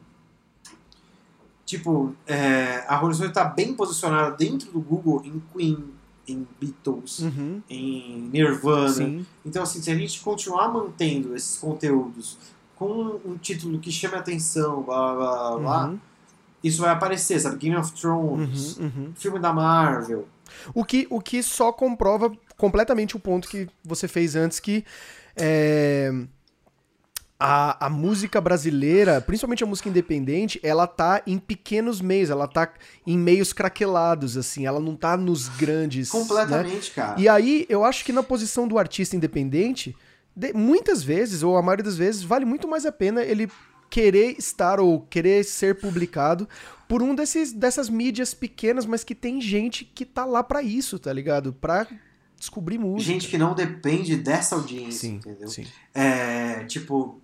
tipo, 1.66 2.14
é, 2.28 2.84
a 2.88 2.96
Rolling 2.98 3.14
Stone 3.16 3.30
está 3.30 3.46
bem 3.46 3.74
posicionada 3.74 4.36
dentro 4.36 4.72
do 4.72 4.80
Google 4.82 5.22
em 5.26 5.42
Queen, 5.54 5.86
em 6.28 6.48
Beatles, 6.60 7.20
Uhum. 7.20 7.62
em 7.70 8.30
Nirvana, 8.32 8.90
Sim. 8.90 9.26
então, 9.46 9.64
assim, 9.64 9.82
se 9.82 9.90
a 9.92 9.96
gente 9.96 10.20
continuar 10.22 10.68
mantendo 10.70 11.36
esses 11.36 11.58
conteúdos 11.58 12.38
com 12.76 13.20
um 13.26 13.38
título 13.38 13.80
que 13.80 13.92
chame 13.92 14.16
a 14.16 14.20
atenção, 14.20 14.82
blá 14.84 15.14
blá 15.16 15.16
blá, 15.52 15.58
blá 15.60 15.88
Uhum. 15.90 16.00
isso 16.64 16.82
vai 16.82 16.92
aparecer, 16.92 17.40
sabe? 17.40 17.58
Game 17.58 17.76
of 17.76 17.92
Thrones, 17.94 18.78
Uhum. 18.78 18.86
Uhum. 18.86 19.14
filme 19.16 19.40
da 19.40 19.54
Marvel. 19.54 20.28
O 20.74 20.84
que, 20.84 21.08
o 21.10 21.22
que 21.22 21.42
só 21.42 21.72
comprova 21.72 22.32
completamente 22.58 23.16
o 23.16 23.20
ponto 23.20 23.48
que 23.48 23.68
você 23.84 24.08
fez 24.08 24.36
antes, 24.36 24.60
que 24.60 24.84
é, 25.36 26.12
a, 27.44 27.88
a 27.88 27.90
música 27.90 28.40
brasileira, 28.40 29.20
principalmente 29.20 29.64
a 29.64 29.68
música 29.68 29.90
independente, 29.90 30.60
ela 30.62 30.86
tá 30.86 31.22
em 31.26 31.38
pequenos 31.40 32.00
meios, 32.00 32.30
ela 32.30 32.48
tá 32.48 32.72
em 33.06 33.18
meios 33.18 33.52
craquelados, 33.52 34.38
assim, 34.38 34.66
ela 34.66 34.80
não 34.80 34.96
tá 34.96 35.18
nos 35.18 35.48
grandes. 35.50 36.14
né? 36.14 36.20
Completamente, 36.20 36.92
cara. 36.92 37.20
E 37.20 37.28
aí, 37.28 37.66
eu 37.68 37.84
acho 37.84 38.06
que 38.06 38.14
na 38.14 38.22
posição 38.22 38.68
do 38.68 38.78
artista 38.78 39.16
independente, 39.16 39.96
de- 40.36 40.54
muitas 40.54 41.02
vezes, 41.04 41.42
ou 41.44 41.58
a 41.58 41.62
maioria 41.62 41.84
das 41.86 41.98
vezes, 41.98 42.22
vale 42.24 42.46
muito 42.46 42.68
mais 42.68 42.86
a 42.86 42.92
pena 42.92 43.24
ele 43.24 43.50
querer 43.90 44.36
estar 44.38 44.80
ou 44.80 45.02
querer 45.02 45.44
ser 45.44 45.76
publicado 45.80 46.48
por 46.88 47.02
um 47.02 47.14
desses 47.16 47.52
dessas 47.52 47.90
mídias 47.90 48.34
pequenas, 48.34 48.86
mas 48.86 49.04
que 49.04 49.14
tem 49.16 49.42
gente 49.42 49.84
que 49.84 50.06
tá 50.06 50.26
lá 50.26 50.44
pra 50.44 50.62
isso, 50.62 50.98
tá 51.00 51.12
ligado? 51.12 51.52
Pra 51.54 51.86
descobrir 52.38 52.78
música. 52.80 53.12
Gente 53.14 53.28
que 53.28 53.38
não 53.38 53.54
depende 53.54 54.16
dessa 54.16 54.56
audiência, 54.56 55.10
sim, 55.10 55.16
entendeu? 55.18 55.48
sim. 55.48 55.66
É, 55.94 56.64
tipo, 56.66 57.21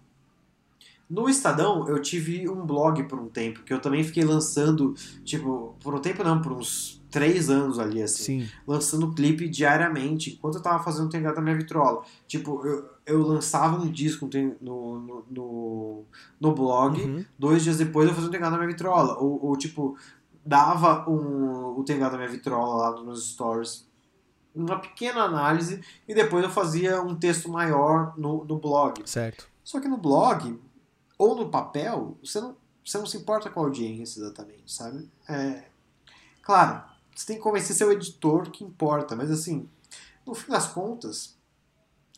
no 1.09 1.29
Estadão 1.29 1.87
eu 1.87 2.01
tive 2.01 2.49
um 2.49 2.65
blog 2.65 3.03
por 3.03 3.19
um 3.19 3.29
tempo, 3.29 3.63
que 3.63 3.73
eu 3.73 3.79
também 3.79 4.03
fiquei 4.03 4.23
lançando, 4.23 4.93
tipo, 5.23 5.75
por 5.81 5.95
um 5.95 5.99
tempo 5.99 6.23
não, 6.23 6.41
por 6.41 6.51
uns 6.51 7.01
três 7.09 7.49
anos 7.49 7.79
ali, 7.79 8.01
assim. 8.01 8.41
Sim. 8.41 8.49
lançando 8.67 9.13
clipe 9.13 9.47
diariamente, 9.47 10.33
enquanto 10.33 10.55
eu 10.55 10.61
tava 10.61 10.83
fazendo 10.83 11.05
o 11.07 11.09
Tem 11.09 11.21
Gato 11.21 11.37
na 11.37 11.41
minha 11.41 11.55
vitrola. 11.55 12.03
Tipo, 12.27 12.65
eu, 12.67 12.89
eu 13.05 13.21
lançava 13.21 13.81
um 13.81 13.89
disco 13.89 14.29
no, 14.61 14.99
no, 14.99 15.25
no, 15.31 16.03
no 16.39 16.51
blog, 16.53 17.01
Uhum. 17.01 17.25
dois 17.39 17.63
dias 17.63 17.77
depois 17.77 18.09
eu 18.09 18.13
fazia 18.13 18.27
o 18.27 18.31
Tem 18.31 18.41
Gato 18.41 18.51
na 18.51 18.57
minha 18.57 18.69
vitrola. 18.69 19.17
Ou, 19.17 19.45
ou 19.45 19.55
tipo, 19.55 19.97
dava 20.45 21.09
um, 21.09 21.77
o 21.79 21.83
Tem 21.85 21.97
Gato 21.97 22.11
na 22.11 22.17
minha 22.17 22.29
vitrola 22.29 22.91
lá 22.91 23.01
nos 23.01 23.29
stories, 23.31 23.87
uma 24.53 24.77
pequena 24.79 25.21
análise, 25.21 25.79
e 26.07 26.13
depois 26.13 26.43
eu 26.43 26.49
fazia 26.49 27.01
um 27.01 27.15
texto 27.15 27.49
maior 27.49 28.13
no, 28.17 28.43
no 28.43 28.57
blog. 28.59 29.01
Certo. 29.05 29.47
Só 29.63 29.79
que 29.79 29.87
no 29.87 29.97
blog, 29.97 30.59
ou 31.17 31.35
no 31.35 31.49
papel, 31.49 32.17
você 32.23 32.39
não, 32.41 32.55
você 32.85 32.97
não 32.97 33.05
se 33.05 33.17
importa 33.17 33.49
com 33.49 33.59
a 33.59 33.63
audiência 33.63 34.19
exatamente, 34.19 34.71
sabe? 34.71 35.09
É, 35.27 35.63
claro, 36.41 36.83
você 37.15 37.27
tem 37.27 37.37
que 37.37 37.43
convencer 37.43 37.75
seu 37.75 37.91
editor 37.91 38.51
que 38.51 38.63
importa, 38.63 39.15
mas 39.15 39.31
assim, 39.31 39.69
no 40.25 40.35
fim 40.35 40.51
das 40.51 40.67
contas, 40.67 41.35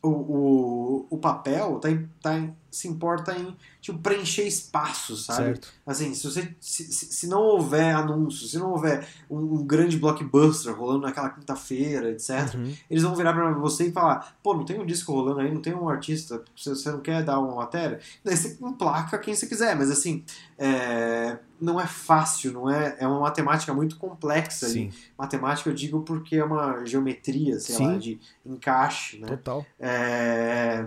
o, 0.02 0.10
o, 0.10 1.08
o 1.10 1.18
papel 1.18 1.80
tá, 1.80 1.90
em- 1.92 2.08
tá 2.22 2.38
em- 2.38 2.56
se 2.72 2.88
importa 2.88 3.36
em 3.38 3.56
tipo, 3.82 3.98
preencher 4.00 4.46
espaços, 4.46 5.26
sabe? 5.26 5.44
Certo. 5.44 5.70
Assim, 5.86 6.14
se, 6.14 6.24
você, 6.26 6.56
se, 6.60 6.92
se 6.92 7.28
não 7.28 7.42
houver 7.42 7.96
anúncios, 7.96 8.52
se 8.52 8.58
não 8.58 8.72
houver 8.72 9.08
um, 9.30 9.38
um 9.38 9.66
grande 9.66 9.98
blockbuster 9.98 10.76
rolando 10.76 11.02
naquela 11.02 11.30
quinta-feira, 11.30 12.12
etc., 12.12 12.40
Uhum. 12.56 12.74
eles 12.90 13.04
vão 13.04 13.16
virar 13.16 13.34
pra 13.34 13.52
você 13.54 13.88
e 13.88 13.92
falar: 13.92 14.38
pô, 14.42 14.54
não 14.54 14.66
tem 14.66 14.80
um 14.80 14.86
disco 14.86 15.12
rolando 15.12 15.40
aí, 15.40 15.54
não 15.54 15.62
tem 15.62 15.74
um 15.74 15.88
artista, 15.90 16.44
você, 16.56 16.70
você 16.72 16.92
não 16.92 17.00
quer 17.00 17.24
dar 17.24 17.40
uma 17.40 17.56
matéria? 17.56 18.00
Daí 18.24 18.36
você 18.36 18.58
emplaca 18.62 19.18
quem 19.18 19.36
você 19.36 19.48
quiser, 19.48 19.76
mas 19.76 19.90
assim, 19.92 20.24
é, 20.58 21.38
não 21.60 21.80
é 21.80 21.88
fácil, 21.88 22.54
não 22.54 22.70
é, 22.70 22.98
é 23.00 23.08
uma 23.08 23.20
matemática 23.20 23.74
muito 23.74 23.98
complexa 23.98 24.66
ali. 24.66 24.92
Matemática 25.18 25.70
eu 25.70 25.74
digo 25.74 26.02
porque 26.02 26.38
é 26.38 26.44
uma 26.44 26.86
geometria, 26.86 27.60
sei 27.60 27.76
Sim. 27.76 27.88
lá, 27.88 27.98
de 27.98 28.20
encaixe, 28.46 29.20
né? 29.20 29.28
Total. 29.28 29.66
É... 29.80 30.86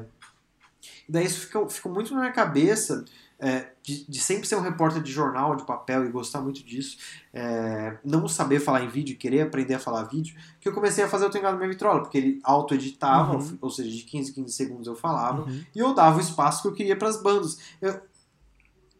Daí 1.13 1.27
isso 1.27 1.41
ficou, 1.41 1.69
ficou 1.69 1.93
muito 1.93 2.15
na 2.15 2.21
minha 2.21 2.33
cabeça 2.33 3.05
é, 3.39 3.73
de, 3.83 4.09
de, 4.09 4.19
sempre 4.19 4.49
ser 4.49 4.57
um 4.57 4.63
repórter 4.63 5.03
de 5.03 5.13
jornal, 5.13 5.55
de 5.55 5.67
papel 5.67 6.07
e 6.07 6.11
gostar 6.11 6.41
muito 6.41 6.65
disso, 6.65 6.97
é, 7.35 7.99
não 8.03 8.27
saber 8.27 8.61
falar 8.61 8.83
em 8.83 8.89
vídeo, 8.89 9.19
querer 9.19 9.43
aprender 9.43 9.75
a 9.75 9.79
falar 9.79 10.05
vídeo, 10.05 10.35
que 10.59 10.67
eu 10.67 10.73
comecei 10.73 11.05
a 11.05 11.09
fazer 11.09 11.27
o 11.27 11.31
Tengado 11.31 11.59
Minha 11.59 11.69
Vitrola, 11.69 12.01
porque 12.01 12.17
ele 12.17 12.41
auto-editava, 12.43 13.37
uhum. 13.37 13.59
ou 13.61 13.69
seja, 13.69 13.91
de 13.91 14.05
15 14.05 14.33
15 14.33 14.53
segundos 14.53 14.87
eu 14.87 14.97
falava, 14.97 15.43
uhum. 15.43 15.65
e 15.75 15.79
eu 15.81 15.93
dava 15.93 16.17
o 16.17 16.21
espaço 16.21 16.63
que 16.63 16.69
eu 16.69 16.73
queria 16.73 16.97
para 16.97 17.09
as 17.09 17.21
bandas. 17.21 17.59
Eu, 17.81 18.01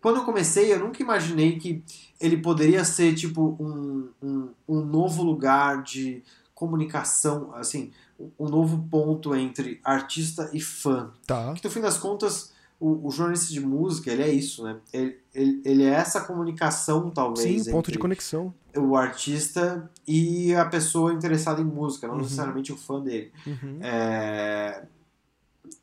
quando 0.03 0.17
eu 0.17 0.25
comecei, 0.25 0.71
eu 0.71 0.81
nunca 0.81 1.01
imaginei 1.01 1.59
que 1.59 1.83
ele 2.21 2.37
poderia 2.37 2.85
ser 2.85 3.15
tipo 3.15 3.57
um, 3.59 4.11
um, 4.21 4.49
um 4.69 4.85
novo 4.85 5.23
lugar 5.23 5.83
de 5.83 6.23
comunicação, 6.53 7.55
assim, 7.55 7.91
um 8.39 8.49
novo 8.49 8.87
ponto 8.91 9.35
entre 9.35 9.81
artista 9.83 10.51
e 10.53 10.61
fã. 10.61 11.13
Tá. 11.27 11.55
Que 11.55 11.65
no 11.65 11.71
fim 11.71 11.81
das 11.81 11.99
contas 11.99 12.53
o, 12.83 13.07
o, 13.07 13.11
jornalista 13.13 13.53
de 13.53 13.61
música, 13.61 14.11
ele 14.11 14.23
é 14.23 14.29
isso, 14.29 14.65
né? 14.65 14.77
Ele, 14.93 15.17
ele, 15.33 15.63
ele, 15.65 15.85
é 15.85 15.91
essa 15.91 16.21
comunicação, 16.21 17.11
talvez. 17.11 17.65
Sim, 17.65 17.71
ponto 17.71 17.93
de 17.93 17.99
conexão. 17.99 18.53
O 18.77 18.97
artista 18.97 19.89
e 20.05 20.53
a 20.55 20.65
pessoa 20.65 21.13
interessada 21.13 21.61
em 21.61 21.65
música, 21.65 22.09
não 22.09 22.17
uhum. 22.17 22.23
necessariamente 22.23 22.73
o 22.73 22.77
fã 22.77 23.01
dele. 23.01 23.31
Uhum. 23.47 23.79
É... 23.81 24.83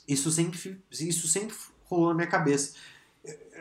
Isso, 0.05 0.29
sempre, 0.29 0.77
isso 0.91 1.27
sempre 1.29 1.55
rolou 1.85 2.09
na 2.09 2.15
minha 2.15 2.27
cabeça. 2.27 2.73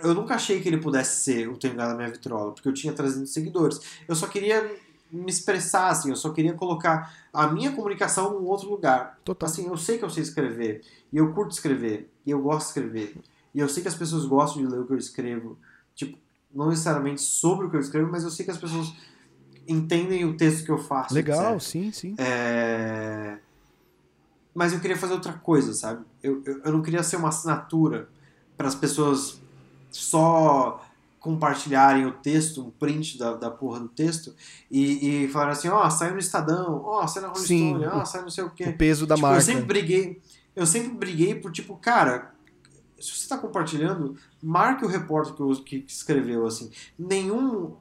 Eu 0.02 0.14
nunca 0.14 0.34
achei 0.34 0.60
que 0.60 0.68
ele 0.68 0.78
pudesse 0.78 1.22
ser 1.22 1.48
o 1.48 1.56
Tengado 1.56 1.90
da 1.90 1.96
minha 1.96 2.10
vitrola, 2.10 2.52
porque 2.52 2.68
eu 2.68 2.74
tinha 2.74 2.92
300 2.92 3.30
seguidores. 3.30 3.80
Eu 4.08 4.16
só 4.16 4.26
queria 4.26 4.68
me 5.10 5.30
expressar, 5.30 5.88
assim, 5.88 6.10
eu 6.10 6.16
só 6.16 6.30
queria 6.30 6.54
colocar 6.54 7.14
a 7.32 7.48
minha 7.48 7.72
comunicação 7.72 8.34
num 8.34 8.46
outro 8.46 8.68
lugar. 8.68 9.18
Total. 9.24 9.48
Assim, 9.48 9.66
eu 9.66 9.76
sei 9.76 9.98
que 9.98 10.04
eu 10.04 10.10
sei 10.10 10.22
escrever, 10.22 10.82
e 11.12 11.16
eu 11.16 11.32
curto 11.32 11.52
escrever, 11.52 12.10
e 12.24 12.30
eu 12.30 12.40
gosto 12.40 12.66
de 12.66 12.68
escrever. 12.68 13.16
E 13.54 13.60
eu 13.60 13.68
sei 13.68 13.82
que 13.82 13.88
as 13.88 13.94
pessoas 13.94 14.24
gostam 14.26 14.62
de 14.62 14.68
ler 14.68 14.80
o 14.80 14.86
que 14.86 14.92
eu 14.92 14.98
escrevo. 14.98 15.58
Tipo, 15.94 16.18
não 16.54 16.68
necessariamente 16.68 17.20
sobre 17.20 17.66
o 17.66 17.70
que 17.70 17.76
eu 17.76 17.80
escrevo, 17.80 18.10
mas 18.10 18.24
eu 18.24 18.30
sei 18.30 18.44
que 18.44 18.50
as 18.50 18.58
pessoas 18.58 18.94
entendem 19.66 20.24
o 20.24 20.36
texto 20.36 20.64
que 20.64 20.70
eu 20.70 20.78
faço. 20.78 21.14
Legal, 21.14 21.56
etc. 21.56 21.60
sim, 21.60 21.92
sim. 21.92 22.14
É... 22.18 23.38
Mas 24.54 24.72
eu 24.72 24.80
queria 24.80 24.96
fazer 24.96 25.12
outra 25.12 25.32
coisa, 25.34 25.72
sabe? 25.72 26.04
Eu, 26.22 26.42
eu, 26.44 26.60
eu 26.64 26.72
não 26.72 26.82
queria 26.82 27.02
ser 27.02 27.16
uma 27.16 27.28
assinatura 27.28 28.08
para 28.56 28.66
as 28.66 28.74
pessoas 28.74 29.40
só 29.90 30.84
compartilharem 31.18 32.06
o 32.06 32.12
texto, 32.12 32.64
um 32.64 32.70
print 32.70 33.18
da, 33.18 33.34
da 33.34 33.50
porra 33.50 33.80
do 33.80 33.88
texto, 33.88 34.34
e, 34.70 35.24
e 35.24 35.28
falar 35.28 35.50
assim, 35.50 35.68
ó, 35.68 35.86
oh, 35.86 35.90
saiu 35.90 36.12
no 36.12 36.18
Estadão, 36.18 36.82
ó, 36.84 37.02
oh, 37.02 37.08
saiu 37.08 37.26
na 37.26 37.28
Rolling 37.32 37.44
Stone, 37.44 37.86
ó, 37.86 38.02
oh, 38.02 38.06
saiu 38.06 38.22
não 38.22 38.30
sei 38.30 38.44
o 38.44 38.50
quê. 38.50 38.64
O 38.64 38.76
peso 38.76 39.06
da 39.06 39.14
tipo, 39.14 39.26
marca. 39.26 39.40
Eu 39.40 39.44
sempre 39.44 39.64
briguei, 39.64 40.22
eu 40.54 40.66
sempre 40.66 40.90
briguei 40.90 41.34
por, 41.34 41.50
tipo, 41.50 41.76
cara, 41.76 42.32
se 42.98 43.10
você 43.10 43.22
está 43.22 43.38
compartilhando, 43.38 44.16
marque 44.42 44.84
o 44.84 44.88
repórter 44.88 45.34
que, 45.64 45.80
que 45.80 45.92
escreveu, 45.92 46.46
assim. 46.46 46.70
Nenhum 46.98 47.76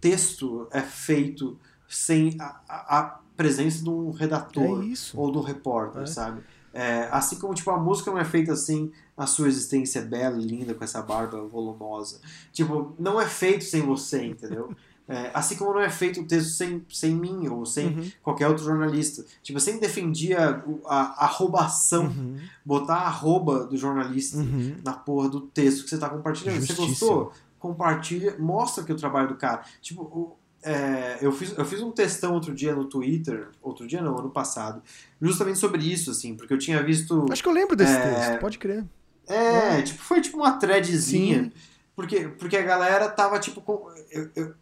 texto 0.00 0.66
é 0.70 0.80
feito 0.80 1.58
sem 1.88 2.36
a, 2.40 2.60
a, 2.68 2.98
a 2.98 3.20
presença 3.36 3.82
de 3.82 3.90
um 3.90 4.10
redator 4.10 4.82
é 4.82 4.94
ou 5.14 5.30
de 5.30 5.38
um 5.38 5.42
repórter, 5.42 6.02
é. 6.02 6.06
sabe? 6.06 6.42
É, 6.72 7.08
assim 7.10 7.36
como 7.36 7.54
tipo, 7.54 7.70
a 7.70 7.76
música 7.76 8.10
não 8.10 8.18
é 8.18 8.24
feita 8.24 8.52
assim, 8.52 8.90
a 9.16 9.26
sua 9.26 9.48
existência 9.48 10.00
é 10.00 10.02
bela 10.02 10.38
e 10.38 10.44
linda 10.44 10.74
com 10.74 10.82
essa 10.82 11.02
barba 11.02 11.42
volumosa. 11.42 12.20
Tipo, 12.52 12.94
não 12.98 13.20
é 13.20 13.26
feito 13.26 13.64
sem 13.64 13.82
você, 13.82 14.24
entendeu? 14.24 14.74
É, 15.08 15.30
assim 15.34 15.56
como 15.56 15.74
não 15.74 15.80
é 15.80 15.90
feito 15.90 16.20
o 16.20 16.24
texto 16.24 16.50
sem, 16.50 16.84
sem 16.88 17.14
mim 17.14 17.48
ou 17.48 17.66
sem 17.66 17.88
uhum. 17.88 18.10
qualquer 18.22 18.48
outro 18.48 18.64
jornalista. 18.64 19.24
Tipo, 19.42 19.58
eu 19.58 19.60
sempre 19.60 19.80
defendia 19.80 20.64
a, 20.86 21.24
a 21.24 21.26
roubação, 21.26 22.04
uhum. 22.04 22.38
botar 22.64 22.94
a 22.94 23.06
arroba 23.08 23.64
do 23.64 23.76
jornalista 23.76 24.38
uhum. 24.38 24.76
na 24.84 24.92
porra 24.92 25.28
do 25.28 25.40
texto 25.40 25.84
que 25.84 25.90
você 25.90 25.96
está 25.96 26.08
compartilhando. 26.08 26.64
Você 26.64 26.72
gostou? 26.74 27.32
Compartilha, 27.58 28.36
mostra 28.38 28.84
que 28.84 28.92
o 28.92 28.96
trabalho 28.96 29.28
do 29.28 29.34
cara. 29.34 29.62
Tipo, 29.80 30.36
é, 30.62 31.18
eu, 31.20 31.32
fiz, 31.32 31.56
eu 31.56 31.64
fiz 31.64 31.82
um 31.82 31.90
textão 31.90 32.34
outro 32.34 32.54
dia 32.54 32.74
no 32.74 32.84
Twitter, 32.84 33.48
outro 33.60 33.86
dia 33.86 34.00
não, 34.00 34.16
ano 34.18 34.30
passado, 34.30 34.80
justamente 35.20 35.58
sobre 35.58 35.82
isso, 35.82 36.10
assim, 36.10 36.36
porque 36.36 36.54
eu 36.54 36.58
tinha 36.58 36.82
visto. 36.82 37.26
Acho 37.30 37.42
que 37.42 37.48
eu 37.48 37.52
lembro 37.52 37.74
desse 37.74 37.92
é, 37.92 38.14
texto, 38.14 38.40
pode 38.40 38.58
crer. 38.58 38.84
É, 39.26 39.78
é, 39.78 39.82
tipo, 39.82 40.02
foi 40.02 40.20
tipo 40.20 40.36
uma 40.36 40.52
threadzinha. 40.52 41.44
Sim. 41.44 41.52
Porque, 41.96 42.28
porque 42.28 42.56
a 42.56 42.62
galera 42.62 43.08
tava 43.08 43.38
tipo. 43.38 43.60
Com, 43.60 43.88
eu, 44.10 44.30
eu, 44.36 44.54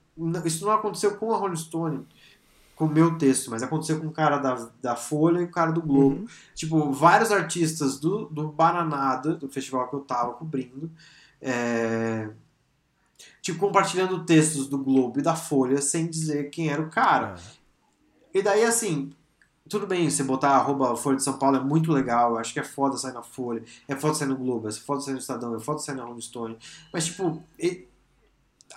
isso 0.44 0.64
não 0.64 0.72
aconteceu 0.72 1.16
com 1.16 1.32
a 1.32 1.36
Rolling 1.36 1.57
Stone, 1.57 2.07
com 2.74 2.86
o 2.86 2.90
meu 2.90 3.16
texto, 3.18 3.51
mas 3.51 3.62
aconteceu 3.62 4.01
com 4.01 4.07
o 4.07 4.12
cara 4.12 4.38
da, 4.38 4.68
da 4.80 4.96
Folha 4.96 5.40
e 5.40 5.44
o 5.44 5.51
cara 5.51 5.70
do 5.70 5.82
Globo. 5.82 6.20
Uhum. 6.20 6.26
Tipo, 6.55 6.90
vários 6.92 7.30
artistas 7.30 7.98
do, 7.98 8.26
do 8.26 8.48
Bananada, 8.48 9.34
do 9.34 9.48
festival 9.48 9.88
que 9.88 9.94
eu 9.94 10.01
tava 10.01 10.32
cobrindo, 10.32 10.90
é, 11.40 12.28
tipo, 13.41 13.59
compartilhando 13.59 14.25
textos 14.25 14.68
do 14.68 14.79
Globo 14.79 15.18
e 15.18 15.23
da 15.23 15.35
Folha 15.35 15.81
sem 15.81 16.07
dizer 16.07 16.51
quem 16.51 16.68
era 16.68 16.81
o 16.81 16.91
cara. 16.91 17.35
É. 18.35 18.39
E 18.39 18.43
daí, 18.43 18.64
assim, 18.64 19.12
tudo 19.68 19.87
bem, 19.87 20.11
você 20.11 20.23
botar 20.25 20.51
arroba 20.51 20.97
Folha 20.97 21.16
de 21.16 21.23
São 21.23 21.39
Paulo 21.39 21.57
é 21.57 21.61
muito 21.61 21.93
legal, 21.93 22.37
acho 22.37 22.53
que 22.53 22.61
é 22.61 22.64
foda 22.64 22.97
sair 22.97 23.12
na 23.12 23.23
Folha, 23.23 23.62
é 23.87 23.95
foda 23.95 24.14
sair 24.14 24.29
no 24.29 24.37
Globo, 24.37 24.68
é 24.68 24.73
foda 24.73 25.01
sair 25.01 25.14
no 25.14 25.21
Estadão, 25.21 25.55
é 25.55 25.61
foda 25.61 25.79
sair 25.79 25.95
na 25.95 26.05
Rolling 26.05 26.21
Stone. 26.21 26.59
Mas, 26.93 27.07
tipo, 27.07 27.43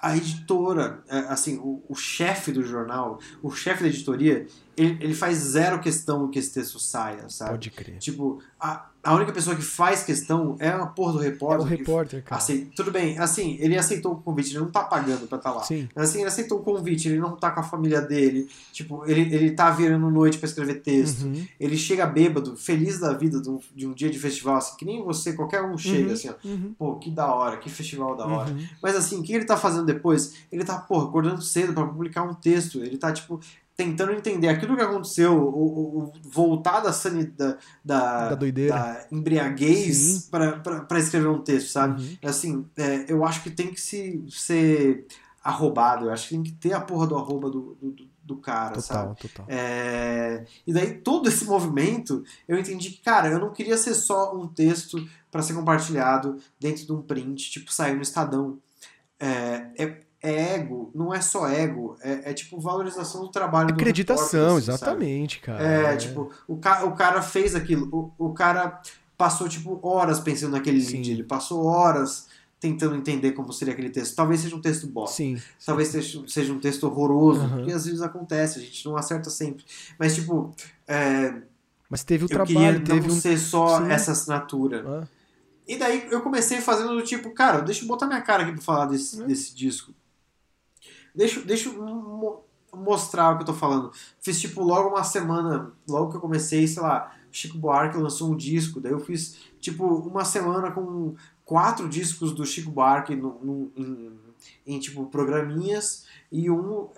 a 0.02 0.16
editora, 0.16 1.04
é, 1.08 1.20
assim, 1.20 1.58
o, 1.58 1.84
o 1.90 1.96
chefe 1.96 2.52
do 2.52 2.64
jornal, 2.64 3.20
o 3.42 3.52
chefe 3.52 3.84
da 3.84 3.90
editoria, 3.90 4.46
ele, 4.76 4.98
ele 5.02 5.14
faz 5.16 5.38
zero 5.38 5.80
questão 5.80 6.30
que 6.30 6.40
esse 6.40 6.54
texto 6.54 6.80
saia, 6.80 7.30
sabe? 7.30 7.52
Pode 7.52 7.72
crer. 7.72 7.98
Tipo, 7.98 8.42
a, 8.60 8.90
a 9.04 9.14
única 9.14 9.34
pessoa 9.34 9.54
que 9.54 9.62
faz 9.62 10.04
questão 10.04 10.56
é 10.60 10.70
a 10.70 10.86
porra 10.86 11.14
do 11.14 11.20
repórter. 11.20 11.68
É 11.68 11.76
o 11.76 11.78
repórter, 11.78 12.24
cara. 12.24 12.42
Assim, 12.42 12.66
tudo 12.74 12.90
bem, 12.90 13.20
assim, 13.20 13.58
ele 13.60 13.78
aceitou 13.78 14.14
o 14.14 14.16
convite, 14.16 14.52
ele 14.52 14.60
não 14.60 14.72
tá 14.72 14.82
pagando 14.84 15.28
pra 15.28 15.38
estar 15.38 15.52
tá 15.52 15.58
lá. 15.58 15.64
Sim. 15.64 15.90
Assim, 15.94 16.20
ele 16.20 16.28
aceitou 16.30 16.60
o 16.60 16.64
convite, 16.64 17.10
ele 17.10 17.20
não 17.20 17.36
tá 17.36 17.52
com 17.52 17.60
a 17.60 17.64
família 17.64 18.02
dele. 18.02 18.48
Tipo, 18.72 19.04
ele, 19.06 19.22
ele 19.36 19.52
tá 19.52 19.70
virando 19.72 20.10
noite 20.10 20.38
para 20.38 20.48
escrever 20.48 20.76
texto. 20.76 21.24
Uhum. 21.24 21.46
Ele 21.60 21.78
chega 21.78 22.06
bêbado, 22.06 22.56
feliz 22.56 22.98
da 22.98 23.12
vida 23.12 23.42
de 23.42 23.50
um, 23.50 23.60
de 23.76 23.86
um, 23.88 23.94
dia 23.94 24.10
de 24.10 24.18
festival, 24.18 24.56
assim, 24.56 24.78
que 24.78 24.86
nem 24.86 25.04
você, 25.04 25.34
qualquer 25.34 25.62
um 25.62 25.78
chega, 25.78 26.08
uhum. 26.08 26.14
assim, 26.14 26.30
ó. 26.30 26.48
Uhum. 26.48 26.76
Pô, 26.78 26.96
que 26.96 27.12
da 27.12 27.34
hora, 27.34 27.58
que 27.58 27.70
festival 27.70 28.16
da 28.16 28.26
hora. 28.26 28.52
Uhum. 28.52 28.66
Mas 28.82 28.96
assim, 28.96 29.20
o 29.20 29.24
que 29.24 29.34
ele 29.34 29.44
tá 29.44 29.58
fazendo 29.58 29.86
depois? 29.86 30.36
Ele 30.50 30.64
tá, 30.64 30.78
pô, 30.78 31.02
acordando 31.02 31.42
cedo 31.42 31.74
para 31.74 31.86
publicar 31.86 32.24
um 32.24 32.34
texto. 32.34 32.82
Ele 32.82 32.98
tá, 32.98 33.12
tipo, 33.12 33.42
tentando 33.76 34.12
entender 34.12 34.48
aquilo 34.50 34.76
que 34.76 34.84
aconteceu, 34.84 35.36
o, 35.36 36.04
o 36.04 36.12
voltar 36.24 36.80
da, 36.80 36.94
sanidade, 36.94 37.58
da, 37.84 38.30
da, 38.30 38.36
doideira. 38.36 38.74
da 38.74 39.08
embriaguez 39.12 40.30
para 40.30 41.00
escrever 41.00 41.28
um 41.28 41.42
texto, 41.42 41.72
sabe? 41.72 42.02
Uhum. 42.02 42.18
Assim, 42.30 42.66
é, 42.78 43.06
eu 43.08 43.26
acho 43.26 43.42
que 43.42 43.50
tem 43.50 43.74
que 43.74 43.82
se, 43.82 44.24
ser 44.30 45.08
arrobado, 45.44 46.06
eu 46.06 46.12
acho 46.12 46.30
que 46.30 46.36
tem 46.36 46.44
que 46.44 46.52
ter 46.54 46.74
a 46.74 46.82
porra 46.82 47.08
do 47.08 47.18
arroba 47.18 47.50
do, 47.50 47.76
do, 47.82 47.96
do 48.24 48.38
cara, 48.38 48.76
total, 48.76 48.82
sabe? 48.82 49.20
Total. 49.20 49.46
É, 49.50 50.46
e 50.66 50.72
daí 50.72 50.94
todo 51.00 51.28
esse 51.28 51.44
movimento, 51.46 52.24
eu 52.48 52.58
entendi 52.58 52.92
que, 52.92 53.02
cara, 53.02 53.28
eu 53.28 53.40
não 53.40 53.52
queria 53.52 53.78
ser 53.78 53.96
só 53.96 54.36
um 54.36 54.48
texto 54.48 55.06
para 55.32 55.42
ser 55.42 55.54
compartilhado 55.54 56.38
dentro 56.60 56.86
de 56.86 56.92
um 56.94 57.02
print, 57.02 57.52
tipo, 57.52 57.74
sair 57.74 57.96
no 57.96 58.02
Estadão. 58.02 58.60
É, 59.20 59.72
é, 59.78 60.00
é 60.24 60.56
ego, 60.56 60.90
não 60.96 61.14
é 61.14 61.20
só 61.20 61.48
ego, 61.50 61.98
é, 62.02 62.32
é 62.32 62.34
tipo 62.34 62.58
valorização 62.60 63.22
do 63.22 63.28
trabalho 63.28 63.72
Acreditação, 63.72 64.56
do 64.56 64.60
repórter, 64.62 64.74
exatamente, 64.74 65.36
sabe? 65.36 65.46
cara. 65.46 65.64
É, 65.64 65.94
é, 65.94 65.98
tipo, 65.98 66.32
o, 66.48 66.56
ca 66.58 66.86
o 66.86 66.94
cara 66.94 67.22
fez 67.22 67.54
aquilo, 67.54 68.14
o, 68.18 68.28
o 68.30 68.34
cara 68.34 68.82
passou, 69.18 69.50
tipo, 69.50 69.80
horas 69.86 70.22
pensando 70.22 70.54
naquele 70.54 70.82
Sim. 70.82 70.94
lead, 70.94 71.12
ele 71.12 71.24
passou 71.24 71.66
horas 71.66 72.28
tentando 72.58 72.96
entender 72.96 73.34
como 73.34 73.52
seria 73.52 73.74
aquele 73.74 73.90
texto. 73.90 74.16
Talvez 74.16 74.40
seja 74.40 74.56
um 74.56 74.62
texto 74.62 74.88
bosta. 74.88 75.18
Sim. 75.18 75.38
Talvez 75.66 75.90
seja 75.90 76.54
um 76.54 76.60
texto 76.60 76.86
horroroso, 76.86 77.42
uhum. 77.42 77.50
porque 77.50 77.74
às 77.74 77.86
vezes 77.86 78.02
acontece, 78.02 78.60
a 78.60 78.62
gente 78.62 78.86
não 78.86 78.96
acerta 78.96 79.30
sempre. 79.30 79.66
Mas, 80.00 80.16
tipo, 80.16 80.56
é, 80.88 81.34
Mas 81.90 82.06
teve 82.06 82.24
o 82.24 82.26
eu 82.26 82.30
trabalho, 82.30 82.80
queria 82.80 82.80
teve 82.80 83.08
não 83.10 83.16
um... 83.16 83.20
ser 83.20 83.38
só 83.38 83.82
Sim. 83.82 83.92
essa 83.92 84.14
assinatura. 84.14 84.86
Ah. 84.88 85.08
E 85.68 85.78
daí 85.78 86.08
eu 86.10 86.22
comecei 86.22 86.62
fazendo 86.62 86.96
do 86.96 87.04
tipo, 87.04 87.32
cara, 87.32 87.60
deixa 87.60 87.84
eu 87.84 87.88
botar 87.90 88.08
minha 88.08 88.22
cara 88.22 88.44
aqui 88.44 88.54
pra 88.54 88.62
falar 88.62 88.86
desse, 88.86 89.20
Uhum. 89.20 89.28
desse 89.28 89.54
disco. 89.54 89.94
Deixa, 91.16 91.42
deixa 91.42 91.70
eu 91.70 91.82
mo- 91.84 92.42
mostrar 92.74 93.32
o 93.32 93.36
que 93.38 93.44
eu 93.44 93.48
tô 93.48 93.54
falando. 93.54 93.92
Fiz, 94.22 94.40
tipo, 94.42 94.64
logo 94.64 94.90
uma 94.90 95.04
semana, 95.04 95.72
logo 95.88 96.10
que 96.12 96.18
eu 96.18 96.22
comecei, 96.22 96.68
sei 96.68 96.82
lá, 96.82 97.14
Chico 97.32 97.58
Buarque 97.58 97.98
lançou 97.98 98.32
um 98.32 98.36
disco, 98.36 98.80
daí 98.80 98.92
eu 98.92 99.00
fiz, 99.00 99.38
tipo, 99.60 99.86
uma 99.86 100.26
semana 100.26 100.72
com 100.72 101.16
quatro 101.46 101.88
discos 101.90 102.32
do 102.32 102.46
Chico 102.46 102.72
Buarque 102.72 103.16
no, 103.16 103.40
no- 103.44 103.72
em, 103.76 104.20
em, 104.66 104.80
tipo, 104.80 105.06
programinhas, 105.08 106.06
e 106.32 106.50
um, 106.50 106.90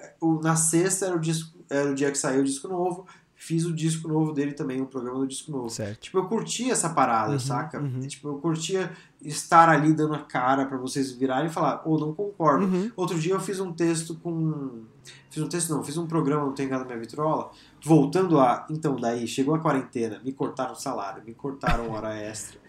na 0.41 0.55
sexta 0.55 1.07
era 1.07 1.15
o, 1.15 1.19
disco, 1.19 1.57
era 1.69 1.91
o 1.91 1.95
dia 1.95 2.11
que 2.11 2.17
saiu 2.17 2.41
o 2.41 2.45
disco 2.45 2.67
novo, 2.67 3.05
fiz 3.35 3.65
o 3.65 3.73
disco 3.73 4.07
novo 4.07 4.31
dele 4.31 4.53
também, 4.53 4.81
o 4.81 4.85
programa 4.85 5.19
do 5.19 5.27
disco 5.27 5.51
novo. 5.51 5.69
Certo. 5.69 5.99
Tipo, 6.01 6.17
eu 6.19 6.25
curtia 6.25 6.71
essa 6.71 6.89
parada, 6.89 7.33
Uhum, 7.33 7.39
saca? 7.39 7.79
uhum. 7.79 7.99
Tipo, 8.01 8.29
eu 8.29 8.35
curtia 8.35 8.91
estar 9.21 9.69
ali 9.69 9.93
dando 9.93 10.13
a 10.15 10.19
cara 10.19 10.65
pra 10.65 10.77
vocês 10.77 11.11
virarem 11.11 11.47
e 11.47 11.53
falar, 11.53 11.81
ô, 11.85 11.97
não 11.97 12.13
concordo. 12.13 12.65
Uhum. 12.65 12.91
Outro 12.95 13.19
dia 13.19 13.33
eu 13.33 13.39
fiz 13.39 13.59
um 13.59 13.71
texto 13.73 14.15
com. 14.15 14.83
Fiz 15.29 15.43
um 15.43 15.49
texto, 15.49 15.69
não, 15.73 15.83
fiz 15.83 15.97
um 15.97 16.07
programa 16.07 16.45
no 16.45 16.53
Tem 16.53 16.67
Gado 16.67 16.85
Minha 16.85 16.97
Vitrola, 16.97 17.51
voltando 17.83 18.39
a. 18.39 18.65
Então, 18.69 18.95
daí, 18.95 19.27
chegou 19.27 19.53
a 19.53 19.59
quarentena, 19.59 20.21
me 20.23 20.31
cortaram 20.31 20.71
o 20.71 20.75
salário, 20.75 21.21
me 21.25 21.33
cortaram 21.33 21.91
hora 21.91 22.13
extra. 22.17 22.59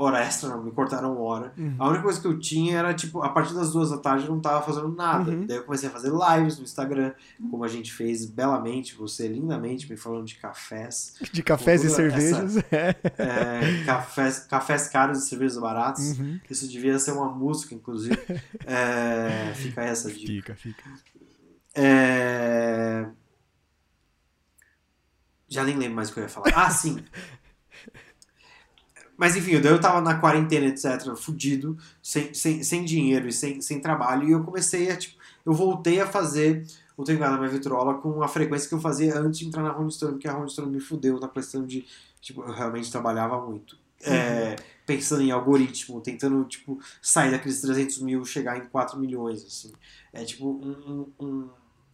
Hora 0.00 0.20
extra 0.20 0.48
não, 0.48 0.62
me 0.62 0.70
cortaram 0.70 1.20
hora. 1.20 1.52
Uhum. 1.58 1.74
A 1.76 1.88
única 1.88 2.04
coisa 2.04 2.20
que 2.20 2.26
eu 2.28 2.38
tinha 2.38 2.78
era, 2.78 2.94
tipo, 2.94 3.20
a 3.20 3.30
partir 3.30 3.52
das 3.52 3.72
duas 3.72 3.90
da 3.90 3.98
tarde 3.98 4.26
eu 4.26 4.30
não 4.30 4.40
tava 4.40 4.64
fazendo 4.64 4.94
nada. 4.94 5.32
Uhum. 5.32 5.44
Daí 5.44 5.56
eu 5.56 5.64
comecei 5.64 5.88
a 5.88 5.92
fazer 5.92 6.12
lives 6.12 6.56
no 6.56 6.62
Instagram, 6.62 7.12
como 7.50 7.64
a 7.64 7.68
gente 7.68 7.92
fez 7.92 8.24
belamente, 8.24 8.94
você 8.94 9.26
lindamente 9.26 9.90
me 9.90 9.96
falando 9.96 10.24
de 10.24 10.36
cafés. 10.36 11.16
De 11.32 11.42
cafés 11.42 11.82
e 11.82 11.90
cervejas. 11.90 12.58
É. 12.70 12.94
É, 13.18 13.84
cafés, 13.84 14.40
cafés 14.40 14.88
caros 14.88 15.18
e 15.18 15.28
cervejas 15.28 15.58
baratas. 15.58 16.18
Uhum. 16.18 16.38
Isso 16.48 16.68
devia 16.68 16.96
ser 16.98 17.12
uma 17.12 17.28
música, 17.28 17.74
inclusive. 17.74 18.16
É, 18.66 19.52
fica 19.54 19.82
essa 19.82 20.12
dica. 20.12 20.54
Fica, 20.54 20.84
fica. 20.84 20.84
É... 21.74 23.06
Já 25.48 25.64
nem 25.64 25.76
lembro 25.76 25.96
mais 25.96 26.10
o 26.10 26.12
que 26.12 26.20
eu 26.20 26.24
ia 26.24 26.28
falar. 26.28 26.52
Ah, 26.54 26.70
sim. 26.70 27.02
Mas 29.18 29.36
enfim, 29.36 29.60
daí 29.60 29.72
eu 29.72 29.80
tava 29.80 30.00
na 30.00 30.14
quarentena, 30.14 30.66
etc., 30.66 31.14
fudido, 31.16 31.76
sem, 32.00 32.32
sem, 32.32 32.62
sem 32.62 32.84
dinheiro 32.84 33.28
e 33.28 33.32
sem, 33.32 33.60
sem 33.60 33.80
trabalho, 33.80 34.28
e 34.28 34.30
eu 34.30 34.44
comecei 34.44 34.90
a, 34.90 34.96
tipo, 34.96 35.18
eu 35.44 35.52
voltei 35.52 36.00
a 36.00 36.06
fazer 36.06 36.64
o 36.96 37.04
na 37.04 37.36
minha 37.36 37.48
vitrola 37.48 37.94
com 37.94 38.22
a 38.22 38.28
frequência 38.28 38.68
que 38.68 38.74
eu 38.74 38.80
fazia 38.80 39.16
antes 39.18 39.38
de 39.38 39.46
entrar 39.46 39.62
na 39.62 39.70
Rolling 39.70 39.90
Stone, 39.90 40.12
porque 40.12 40.26
a 40.26 40.32
Rolling 40.32 40.48
Stone 40.48 40.72
me 40.72 40.80
fudeu 40.80 41.20
na 41.20 41.28
questão 41.28 41.64
de, 41.64 41.86
tipo, 42.20 42.42
eu 42.42 42.52
realmente 42.52 42.90
trabalhava 42.90 43.40
muito. 43.40 43.78
É, 44.00 44.56
pensando 44.86 45.22
em 45.22 45.30
algoritmo, 45.30 46.00
tentando, 46.00 46.44
tipo, 46.44 46.80
sair 47.00 47.30
daqueles 47.30 47.60
300 47.60 48.00
mil, 48.00 48.24
chegar 48.24 48.56
em 48.56 48.66
4 48.66 48.98
milhões, 48.98 49.44
assim. 49.44 49.72
É, 50.12 50.24
tipo, 50.24 50.48
um, 50.48 51.06
um, 51.20 51.24
um, 51.24 51.48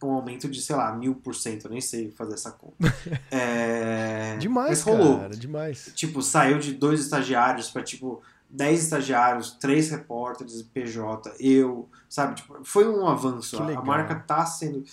um 0.05 0.11
aumento 0.13 0.47
de, 0.49 0.61
sei 0.61 0.75
lá, 0.75 0.91
mil 0.95 1.15
por 1.15 1.33
cento, 1.35 1.65
eu 1.65 1.71
nem 1.71 1.81
sei 1.81 2.11
fazer 2.11 2.33
essa 2.35 2.51
conta. 2.51 2.75
É, 3.31 4.37
Demais, 4.37 4.69
mas 4.69 4.81
rolou. 4.81 5.19
cara. 5.19 5.35
Demais. 5.35 5.91
Tipo, 5.95 6.21
saiu 6.21 6.59
de 6.59 6.73
dois 6.73 6.99
estagiários 7.01 7.69
pra, 7.69 7.83
tipo, 7.83 8.21
10 8.49 8.83
estagiários, 8.83 9.51
três 9.59 9.89
repórteres, 9.89 10.61
PJ, 10.61 11.33
eu, 11.39 11.89
sabe? 12.09 12.35
Tipo, 12.35 12.63
foi 12.63 12.87
um 12.87 13.07
avanço. 13.07 13.61
A- 13.61 13.81
marca 13.83 14.15
tá 14.15 14.45
sendo. 14.45 14.83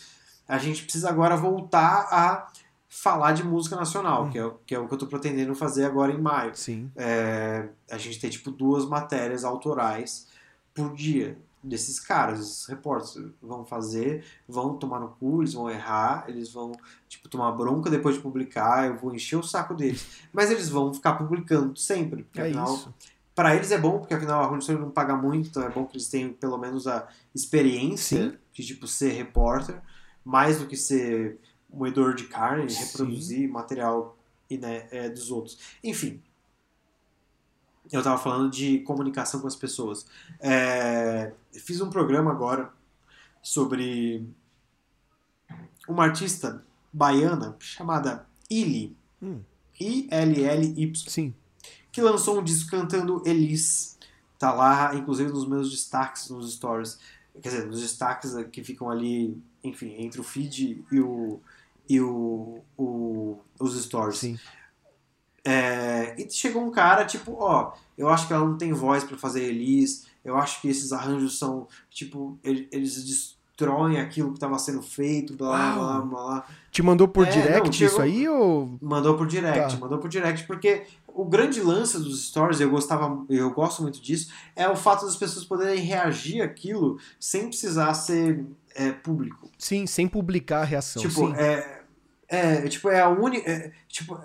A 0.48 0.58
gente 0.58 0.82
precisa 0.82 1.08
agora 1.08 1.36
voltar 1.36 2.08
a 2.10 2.48
falar 2.88 3.32
de 3.32 3.42
música 3.42 3.74
nacional, 3.76 4.24
Uhum. 4.24 4.30
que, 4.30 4.38
é, 4.38 4.44
o- 4.44 4.54
que 4.66 4.74
é 4.74 4.78
o 4.78 4.86
que 4.88 4.94
eu 4.94 4.98
tô 4.98 5.06
pretendendo 5.06 5.54
fazer 5.54 5.84
agora 5.84 6.12
em 6.12 6.20
maio. 6.20 6.54
Sim. 6.54 6.90
É, 6.96 7.68
a 7.90 7.96
gente 7.98 8.20
tem, 8.20 8.28
tipo, 8.30 8.50
duas 8.50 8.84
matérias 8.86 9.44
autorais 9.44 10.26
por 10.74 10.92
dia 10.94 11.38
desses 11.62 12.00
caras, 12.00 12.40
esses 12.40 12.66
repórteres 12.66 13.32
vão 13.40 13.64
fazer, 13.64 14.24
vão 14.48 14.76
tomar 14.76 15.00
no 15.00 15.08
cu, 15.10 15.42
eles 15.42 15.54
vão 15.54 15.70
errar, 15.70 16.24
eles 16.28 16.50
vão, 16.50 16.72
tipo, 17.08 17.28
tomar 17.28 17.52
bronca 17.52 17.88
depois 17.88 18.16
de 18.16 18.20
publicar, 18.20 18.88
eu 18.88 18.96
vou 18.96 19.14
encher 19.14 19.36
o 19.36 19.42
saco 19.42 19.74
deles. 19.74 20.06
Mas 20.32 20.50
eles 20.50 20.68
vão 20.68 20.92
ficar 20.92 21.14
publicando 21.14 21.76
sempre, 21.76 22.24
porque 22.24 22.40
É 22.40 22.44
afinal, 22.44 22.74
isso. 22.74 22.94
Pra 23.34 23.54
eles 23.54 23.70
é 23.70 23.78
bom, 23.78 23.98
porque 23.98 24.12
afinal 24.12 24.42
a 24.42 24.46
Rolling 24.46 24.78
não 24.78 24.90
paga 24.90 25.16
muito, 25.16 25.48
então 25.48 25.62
é 25.62 25.70
bom 25.70 25.86
que 25.86 25.96
eles 25.96 26.08
tenham 26.08 26.34
pelo 26.34 26.58
menos 26.58 26.86
a 26.86 27.08
experiência 27.34 28.30
Sim. 28.30 28.36
de, 28.52 28.66
tipo, 28.66 28.86
ser 28.86 29.12
repórter, 29.12 29.80
mais 30.22 30.58
do 30.58 30.66
que 30.66 30.76
ser 30.76 31.38
moedor 31.72 32.14
de 32.14 32.24
carne, 32.24 32.68
Sim. 32.68 32.84
reproduzir 32.84 33.48
material 33.48 34.18
né, 34.50 34.86
é, 34.90 35.08
dos 35.08 35.30
outros. 35.30 35.58
Enfim, 35.82 36.20
eu 37.92 38.02
tava 38.02 38.18
falando 38.22 38.50
de 38.50 38.78
comunicação 38.80 39.40
com 39.40 39.46
as 39.46 39.56
pessoas. 39.56 40.06
É, 40.40 41.32
fiz 41.52 41.80
um 41.80 41.90
programa 41.90 42.30
agora 42.30 42.70
sobre 43.42 44.26
uma 45.88 46.04
artista 46.04 46.64
baiana 46.92 47.56
chamada 47.58 48.26
Ili, 48.50 48.96
Hum. 49.22 49.40
I-L-L-Y, 49.80 50.92
Sim. 51.08 51.34
que 51.92 52.00
lançou 52.02 52.38
um 52.38 52.42
disco 52.42 52.70
cantando 52.70 53.22
Elis. 53.26 53.98
Tá 54.38 54.52
lá, 54.52 54.94
inclusive, 54.94 55.30
nos 55.30 55.46
meus 55.46 55.70
destaques 55.70 56.28
nos 56.28 56.54
stories. 56.54 56.98
Quer 57.40 57.48
dizer, 57.48 57.66
nos 57.66 57.80
destaques 57.80 58.34
que 58.50 58.62
ficam 58.64 58.90
ali, 58.90 59.40
enfim, 59.62 59.94
entre 59.98 60.20
o 60.20 60.24
feed 60.24 60.84
e 60.90 61.00
o, 61.00 61.40
e 61.88 62.00
o, 62.00 62.60
o- 62.76 63.38
os 63.60 63.80
stories. 63.82 64.18
Sim. 64.18 64.38
É, 65.44 66.14
e 66.18 66.30
chegou 66.30 66.62
um 66.64 66.70
cara, 66.70 67.04
tipo, 67.04 67.34
ó, 67.38 67.72
eu 67.98 68.08
acho 68.08 68.26
que 68.26 68.32
ela 68.32 68.46
não 68.46 68.56
tem 68.56 68.72
voz 68.72 69.02
pra 69.02 69.18
fazer 69.18 69.42
Elis, 69.42 70.06
eu 70.24 70.36
acho 70.36 70.60
que 70.60 70.68
esses 70.68 70.92
arranjos 70.92 71.38
são, 71.38 71.66
tipo, 71.90 72.38
ele- 72.44 72.68
eles 72.70 73.02
destroem 73.04 73.98
aquilo 73.98 74.32
que 74.32 74.38
tava 74.38 74.56
sendo 74.58 74.80
feito, 74.82 75.34
blá, 75.36 75.72
blá, 75.72 75.82
Uau. 75.98 76.06
blá, 76.06 76.24
blá. 76.24 76.46
Te 76.70 76.80
mandou 76.82 77.08
por 77.08 77.26
É, 77.26 77.30
direct 77.30 77.66
não, 77.66 77.72
chegou- 77.72 77.92
isso 77.92 78.02
aí 78.02 78.28
ou. 78.28 78.78
Mandou 78.80 79.16
por 79.16 79.26
direct, 79.26 79.74
Tá. 79.74 79.80
mandou 79.80 79.98
por 79.98 80.08
direct, 80.08 80.46
porque 80.46 80.84
o 81.08 81.24
grande 81.24 81.60
lance 81.60 81.98
dos 81.98 82.28
stories, 82.28 82.60
eu 82.60 82.70
gostava, 82.70 83.24
eu 83.28 83.50
gosto 83.50 83.82
muito 83.82 84.00
disso, 84.00 84.32
é 84.54 84.68
o 84.68 84.76
fato 84.76 85.04
das 85.04 85.16
pessoas 85.16 85.44
poderem 85.44 85.80
reagir 85.84 86.40
àquilo 86.40 86.98
sem 87.18 87.48
precisar 87.48 87.92
ser 87.94 88.44
é, 88.74 88.90
público. 88.90 89.50
Sim, 89.58 89.86
sem 89.86 90.08
publicar 90.08 90.62
a 90.62 90.64
reação. 90.64 91.02
tipo, 91.02 91.26
sim. 91.26 91.34
é, 91.36 91.82
é, 92.28 92.68
tipo, 92.68 92.88
é 92.88 93.00
a 93.02 93.08
única, 93.10 93.50
é, 93.50 93.70
tipo, 93.86 94.18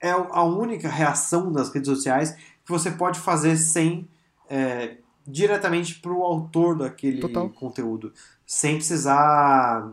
é 0.00 0.10
a 0.10 0.42
única 0.42 0.88
reação 0.88 1.50
das 1.50 1.70
redes 1.72 1.88
sociais 1.88 2.32
que 2.32 2.70
você 2.70 2.90
pode 2.90 3.18
fazer 3.18 3.56
sem 3.56 4.08
é, 4.48 4.96
diretamente 5.26 5.96
pro 6.00 6.22
autor 6.22 6.78
daquele 6.78 7.20
Total. 7.20 7.48
conteúdo, 7.50 8.12
sem 8.46 8.76
precisar 8.76 9.90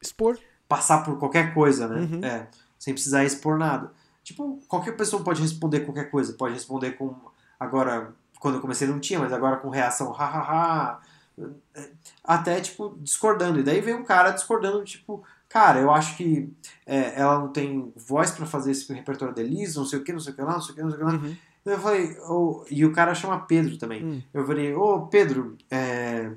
Expor. 0.00 0.38
passar 0.68 1.04
por 1.04 1.18
qualquer 1.18 1.52
coisa, 1.52 1.88
né? 1.88 2.00
Uhum. 2.00 2.24
É, 2.24 2.48
sem 2.78 2.94
precisar 2.94 3.24
expor 3.24 3.58
nada. 3.58 3.92
Tipo, 4.22 4.60
qualquer 4.68 4.96
pessoa 4.96 5.22
pode 5.24 5.40
responder 5.40 5.80
qualquer 5.80 6.10
coisa. 6.10 6.34
Pode 6.34 6.52
responder 6.54 6.92
com. 6.92 7.14
Agora, 7.58 8.12
quando 8.38 8.56
eu 8.56 8.60
comecei 8.60 8.86
não 8.86 9.00
tinha, 9.00 9.18
mas 9.18 9.32
agora 9.32 9.56
com 9.56 9.70
reação 9.70 10.12
hahaha. 10.12 11.00
Até, 12.22 12.60
tipo, 12.60 12.94
discordando. 13.00 13.58
E 13.60 13.62
daí 13.62 13.80
vem 13.80 13.94
um 13.94 14.04
cara 14.04 14.30
discordando, 14.30 14.84
tipo, 14.84 15.24
cara, 15.48 15.80
eu 15.80 15.90
acho 15.90 16.16
que 16.16 16.52
é, 16.86 17.20
ela 17.20 17.38
não 17.38 17.48
tem 17.48 17.92
voz 17.96 18.30
pra 18.30 18.46
fazer 18.46 18.72
esse 18.72 18.92
repertório 18.92 19.34
da 19.34 19.42
Elis, 19.42 19.76
não 19.76 19.84
sei 19.84 19.98
o 19.98 20.04
que, 20.04 20.12
não 20.12 20.20
sei 20.20 20.32
o 20.32 20.36
que 20.36 20.42
lá, 20.42 20.52
não 20.52 20.60
sei 20.60 20.72
o 20.72 20.76
que, 20.76 20.82
não 20.82 20.90
sei 20.90 20.96
o 20.96 21.06
que 21.06 21.12
lá. 21.12 21.18
Uhum. 21.18 21.36
Daí 21.64 21.74
eu 21.74 21.80
falei, 21.80 22.18
ô, 22.20 22.64
e 22.70 22.84
o 22.84 22.92
cara 22.92 23.14
chama 23.14 23.40
Pedro 23.40 23.76
também. 23.76 24.04
Hum. 24.04 24.22
Eu 24.32 24.46
falei, 24.46 24.74
ô 24.74 25.06
Pedro, 25.06 25.56
é, 25.70 26.30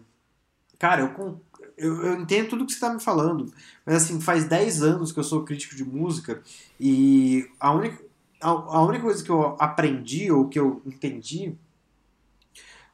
cara, 0.80 1.02
eu, 1.02 1.10
com- 1.10 1.40
eu, 1.78 2.06
eu 2.06 2.20
entendo 2.22 2.50
tudo 2.50 2.66
que 2.66 2.74
você 2.74 2.80
tá 2.80 2.94
me 2.94 3.00
falando, 3.00 3.52
mas 3.86 3.96
assim, 3.96 4.20
faz 4.20 4.46
10 4.46 4.82
anos 4.82 5.12
que 5.12 5.20
eu 5.20 5.24
sou 5.24 5.44
crítico 5.44 5.76
de 5.76 5.84
música 5.86 6.42
e 6.80 7.50
a 7.60 7.72
única, 7.72 8.04
a, 8.42 8.50
a 8.50 8.84
única 8.84 9.04
coisa 9.04 9.24
que 9.24 9.30
eu 9.30 9.56
aprendi 9.60 10.32
ou 10.32 10.48
que 10.48 10.60
eu 10.60 10.82
entendi 10.86 11.56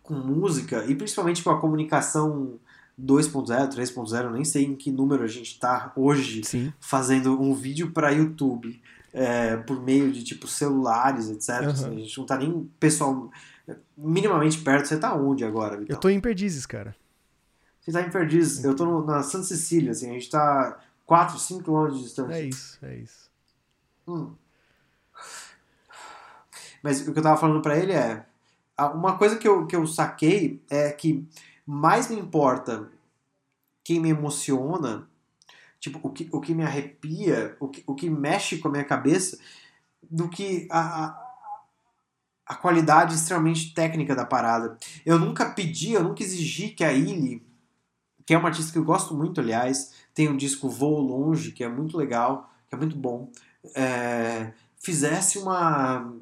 com 0.03 0.13
música 0.13 0.85
e 0.85 0.95
principalmente 0.95 1.43
com 1.43 1.49
a 1.49 1.59
comunicação 1.59 2.59
2.0, 2.99 3.69
3.0, 3.75 4.23
eu 4.23 4.31
nem 4.31 4.43
sei 4.43 4.65
em 4.65 4.75
que 4.75 4.91
número 4.91 5.23
a 5.23 5.27
gente 5.27 5.59
tá 5.59 5.91
hoje 5.95 6.43
Sim. 6.43 6.73
fazendo 6.79 7.39
um 7.39 7.53
vídeo 7.53 7.91
para 7.91 8.09
YouTube 8.11 8.81
é, 9.13 9.55
por 9.57 9.81
meio 9.81 10.11
de 10.11 10.23
tipo 10.23 10.47
celulares, 10.47 11.29
etc. 11.29 11.49
Aham. 11.49 11.67
Assim, 11.71 11.95
a 11.95 11.99
gente 11.99 12.17
não 12.17 12.25
tá 12.25 12.37
nem 12.37 12.69
pessoal 12.79 13.31
minimamente 13.97 14.59
perto. 14.59 14.87
Você 14.87 14.97
tá 14.97 15.13
onde 15.15 15.43
agora, 15.45 15.77
Vitão? 15.77 15.95
Eu 15.95 15.99
tô 15.99 16.09
em 16.09 16.19
Perdizes, 16.19 16.65
cara. 16.65 16.95
Você 17.81 17.91
tá 17.91 18.01
em 18.01 18.09
Perdizes. 18.09 18.63
Eu 18.63 18.75
tô 18.75 18.85
no- 18.85 19.05
na 19.05 19.21
Santa 19.23 19.45
Cecília, 19.45 19.91
assim, 19.91 20.09
a 20.09 20.13
gente 20.13 20.29
tá 20.29 20.79
4, 21.05 21.37
5 21.39 21.63
quilômetros 21.63 21.99
de 21.99 22.05
distância. 22.05 22.33
É 22.33 22.45
isso, 22.45 22.77
é 22.83 22.95
isso. 22.97 23.29
Hum. 24.07 24.31
Mas 26.83 27.07
o 27.07 27.11
que 27.13 27.19
eu 27.19 27.23
tava 27.23 27.39
falando 27.39 27.61
pra 27.61 27.77
ele 27.77 27.91
é. 27.91 28.25
Uma 28.93 29.17
coisa 29.17 29.37
que 29.37 29.47
eu, 29.47 29.65
que 29.65 29.75
eu 29.75 29.87
saquei 29.87 30.61
é 30.69 30.91
que 30.91 31.27
mais 31.67 32.09
me 32.09 32.17
importa 32.17 32.89
quem 33.83 33.99
me 33.99 34.09
emociona, 34.09 35.07
tipo, 35.79 35.99
o 36.01 36.11
que, 36.11 36.29
o 36.31 36.41
que 36.41 36.53
me 36.53 36.63
arrepia, 36.63 37.55
o 37.59 37.67
que, 37.67 37.83
o 37.85 37.93
que 37.93 38.09
mexe 38.09 38.57
com 38.57 38.69
a 38.69 38.71
minha 38.71 38.83
cabeça, 38.83 39.37
do 40.01 40.29
que 40.29 40.67
a, 40.71 41.05
a, 41.05 41.27
a 42.47 42.55
qualidade 42.55 43.15
extremamente 43.15 43.73
técnica 43.73 44.15
da 44.15 44.25
parada. 44.25 44.77
Eu 45.05 45.19
nunca 45.19 45.49
pedi, 45.49 45.91
eu 45.91 46.03
nunca 46.03 46.23
exigi 46.23 46.69
que 46.69 46.83
a 46.83 46.93
Illy, 46.93 47.45
que 48.25 48.33
é 48.33 48.37
uma 48.37 48.49
artista 48.49 48.71
que 48.71 48.79
eu 48.79 48.85
gosto 48.85 49.13
muito, 49.13 49.41
aliás, 49.41 49.93
tem 50.13 50.29
um 50.29 50.37
disco 50.37 50.69
Voo 50.69 50.99
Longe, 50.99 51.51
que 51.51 51.63
é 51.63 51.69
muito 51.69 51.97
legal, 51.97 52.49
que 52.67 52.75
é 52.75 52.77
muito 52.77 52.95
bom 52.95 53.29
é, 53.75 54.53
fizesse 54.79 55.37
uma, 55.37 56.13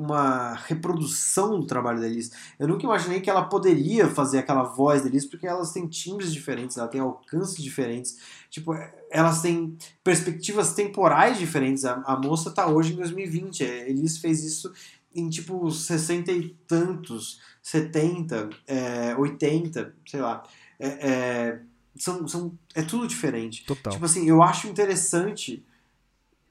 uma 0.00 0.54
reprodução 0.54 1.60
do 1.60 1.66
trabalho 1.66 2.00
da 2.00 2.06
Elis. 2.06 2.30
Eu 2.58 2.66
nunca 2.66 2.84
imaginei 2.84 3.20
que 3.20 3.28
ela 3.28 3.44
poderia 3.44 4.08
fazer 4.08 4.38
aquela 4.38 4.62
voz 4.62 5.02
da 5.02 5.08
Elis, 5.08 5.26
porque 5.26 5.46
elas 5.46 5.72
têm 5.72 5.86
timbres 5.86 6.32
diferentes, 6.32 6.78
ela 6.78 6.88
tem 6.88 7.00
alcances 7.00 7.62
diferentes, 7.62 8.18
tipo, 8.48 8.72
elas 9.10 9.42
têm 9.42 9.76
perspectivas 10.02 10.72
temporais 10.72 11.38
diferentes. 11.38 11.84
A, 11.84 12.02
a 12.06 12.16
moça 12.16 12.50
tá 12.50 12.66
hoje 12.66 12.94
em 12.94 12.96
2020, 12.96 13.62
a 13.62 13.88
Elis 13.88 14.16
fez 14.16 14.42
isso 14.42 14.72
em 15.14 15.28
tipo 15.28 15.70
60 15.70 16.32
e 16.32 16.48
tantos, 16.66 17.40
70, 17.62 18.48
é, 18.66 19.14
80, 19.16 19.94
sei 20.06 20.20
lá. 20.20 20.42
É, 20.78 20.86
é, 20.88 21.60
são, 21.94 22.26
são, 22.26 22.58
é 22.74 22.80
tudo 22.80 23.06
diferente. 23.06 23.64
Total. 23.66 23.92
Tipo 23.92 24.04
assim, 24.06 24.26
eu 24.26 24.42
acho 24.42 24.66
interessante 24.66 25.62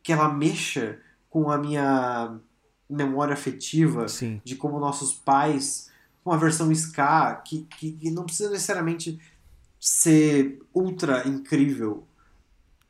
que 0.03 0.11
ela 0.11 0.31
mexa 0.31 0.99
com 1.29 1.49
a 1.49 1.57
minha 1.57 2.39
memória 2.89 3.33
afetiva 3.33 4.07
Sim. 4.07 4.41
de 4.43 4.55
como 4.55 4.79
nossos 4.79 5.13
pais, 5.13 5.89
com 6.23 6.31
a 6.31 6.37
versão 6.37 6.71
ska, 6.71 7.35
que, 7.35 7.67
que, 7.77 7.91
que 7.91 8.11
não 8.11 8.23
precisa 8.25 8.49
necessariamente 8.49 9.19
ser 9.79 10.59
ultra 10.73 11.27
incrível. 11.27 12.07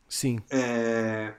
Sim. 0.08 0.40
É, 0.50 1.36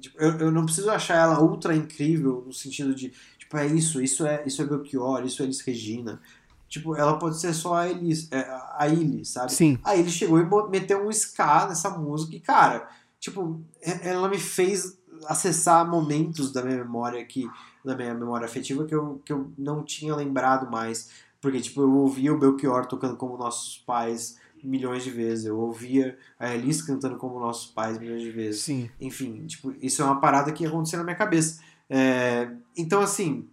tipo, 0.00 0.18
eu, 0.18 0.38
eu 0.38 0.50
não 0.50 0.64
preciso 0.64 0.90
achar 0.90 1.16
ela 1.16 1.42
ultra 1.42 1.74
incrível 1.74 2.42
no 2.46 2.52
sentido 2.52 2.94
de, 2.94 3.12
tipo, 3.38 3.56
é 3.56 3.66
isso, 3.66 4.00
isso 4.00 4.26
é, 4.26 4.44
isso 4.46 4.62
é 4.62 4.64
Belchior, 4.64 5.24
isso 5.24 5.42
é 5.42 5.44
Elis 5.44 5.60
Regina. 5.60 6.20
Tipo, 6.68 6.96
ela 6.96 7.18
pode 7.18 7.40
ser 7.40 7.52
só 7.54 7.74
a 7.74 7.88
Elis, 7.88 8.30
é, 8.32 8.40
a 8.76 8.88
Illy, 8.88 9.24
sabe? 9.24 9.52
Sim. 9.52 9.78
Aí 9.84 10.00
ele 10.00 10.10
chegou 10.10 10.38
e 10.40 10.70
meteu 10.70 11.06
um 11.06 11.10
ska 11.10 11.66
nessa 11.68 11.90
música 11.90 12.34
e, 12.34 12.40
cara, 12.40 12.88
tipo, 13.20 13.60
ela 13.80 14.28
me 14.28 14.38
fez 14.38 14.98
acessar 15.26 15.88
momentos 15.88 16.52
da 16.52 16.62
minha 16.62 16.78
memória 16.78 17.24
que 17.24 17.48
da 17.86 17.96
minha 17.96 18.12
memória 18.12 18.44
afetiva 18.44 18.84
que 18.84 18.94
eu, 18.94 19.22
que 19.24 19.32
eu 19.32 19.50
não 19.56 19.82
tinha 19.84 20.14
lembrado 20.14 20.70
mais. 20.70 21.10
Porque, 21.40 21.60
tipo, 21.60 21.80
eu 21.80 21.92
ouvia 21.92 22.34
o 22.34 22.38
Belchior 22.38 22.86
tocando 22.86 23.16
como 23.16 23.38
nossos 23.38 23.78
pais 23.78 24.38
milhões 24.62 25.04
de 25.04 25.10
vezes. 25.10 25.46
Eu 25.46 25.58
ouvia 25.58 26.18
a 26.38 26.54
Elis 26.54 26.82
cantando 26.82 27.16
como 27.16 27.38
nossos 27.38 27.66
pais 27.66 27.98
milhões 27.98 28.22
de 28.22 28.30
vezes. 28.30 28.62
Sim. 28.62 28.90
Enfim, 29.00 29.46
tipo, 29.46 29.72
isso 29.80 30.02
é 30.02 30.04
uma 30.04 30.20
parada 30.20 30.52
que 30.52 30.66
aconteceu 30.66 30.98
na 30.98 31.04
minha 31.04 31.16
cabeça. 31.16 31.62
É, 31.88 32.50
então, 32.76 33.00
assim, 33.00 33.48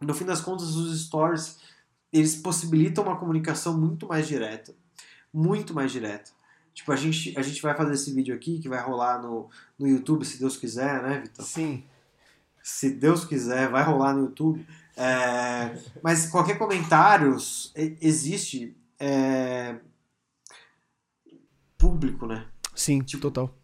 no 0.00 0.14
fim 0.14 0.24
das 0.24 0.40
contas, 0.40 0.76
os 0.76 1.04
stories, 1.04 1.58
eles 2.12 2.36
possibilitam 2.36 3.04
uma 3.04 3.16
comunicação 3.16 3.78
muito 3.78 4.06
mais 4.06 4.28
direta. 4.28 4.74
Muito 5.32 5.74
mais 5.74 5.90
direta. 5.90 6.30
Tipo, 6.72 6.92
a 6.92 6.96
gente, 6.96 7.36
a 7.36 7.42
gente 7.42 7.60
vai 7.62 7.74
fazer 7.74 7.94
esse 7.94 8.12
vídeo 8.12 8.34
aqui, 8.34 8.58
que 8.58 8.68
vai 8.68 8.80
rolar 8.80 9.20
no, 9.20 9.48
no 9.78 9.88
YouTube, 9.88 10.24
se 10.24 10.38
Deus 10.38 10.56
quiser, 10.56 11.02
né, 11.02 11.20
Vitor? 11.20 11.44
Sim. 11.44 11.84
Se 12.68 12.90
Deus 12.90 13.24
quiser, 13.24 13.68
vai 13.70 13.84
rolar 13.84 14.12
no 14.12 14.22
YouTube. 14.24 14.66
É, 14.96 15.78
mas 16.02 16.26
qualquer 16.28 16.58
comentário 16.58 17.36
e- 17.76 17.96
existe 18.00 18.76
é, 18.98 19.76
público, 21.78 22.26
né? 22.26 22.46
Sim, 22.74 23.00
Tipo, 23.02 23.22
total. 23.22 23.54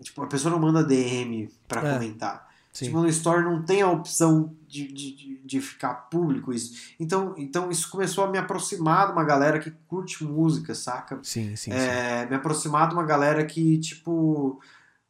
Tipo, 0.00 0.22
a 0.22 0.26
pessoa 0.28 0.52
não 0.52 0.60
manda 0.60 0.84
DM 0.84 1.48
pra 1.66 1.80
É. 1.86 1.94
comentar. 1.94 2.48
Sim. 2.72 2.86
Tipo, 2.86 3.00
no 3.00 3.08
Story 3.08 3.42
não 3.44 3.62
tem 3.64 3.82
a 3.82 3.90
opção 3.90 4.56
de, 4.68 4.86
de, 4.92 5.40
de- 5.44 5.60
ficar 5.60 5.92
público 6.08 6.52
isso. 6.52 6.94
Então, 7.00 7.34
então 7.36 7.70
isso 7.70 7.90
começou 7.90 8.24
a 8.24 8.30
me 8.30 8.38
aproximar 8.38 9.08
de 9.08 9.12
uma 9.12 9.24
galera 9.24 9.58
que 9.58 9.70
curte 9.88 10.22
música, 10.24 10.74
saca? 10.76 11.18
Sim, 11.24 11.56
sim, 11.56 11.70
sim. 11.70 11.72
É, 11.72 12.24
me 12.26 12.36
aproximar 12.36 12.88
de 12.88 12.94
uma 12.94 13.04
galera 13.04 13.44
que, 13.44 13.78
tipo, 13.78 14.60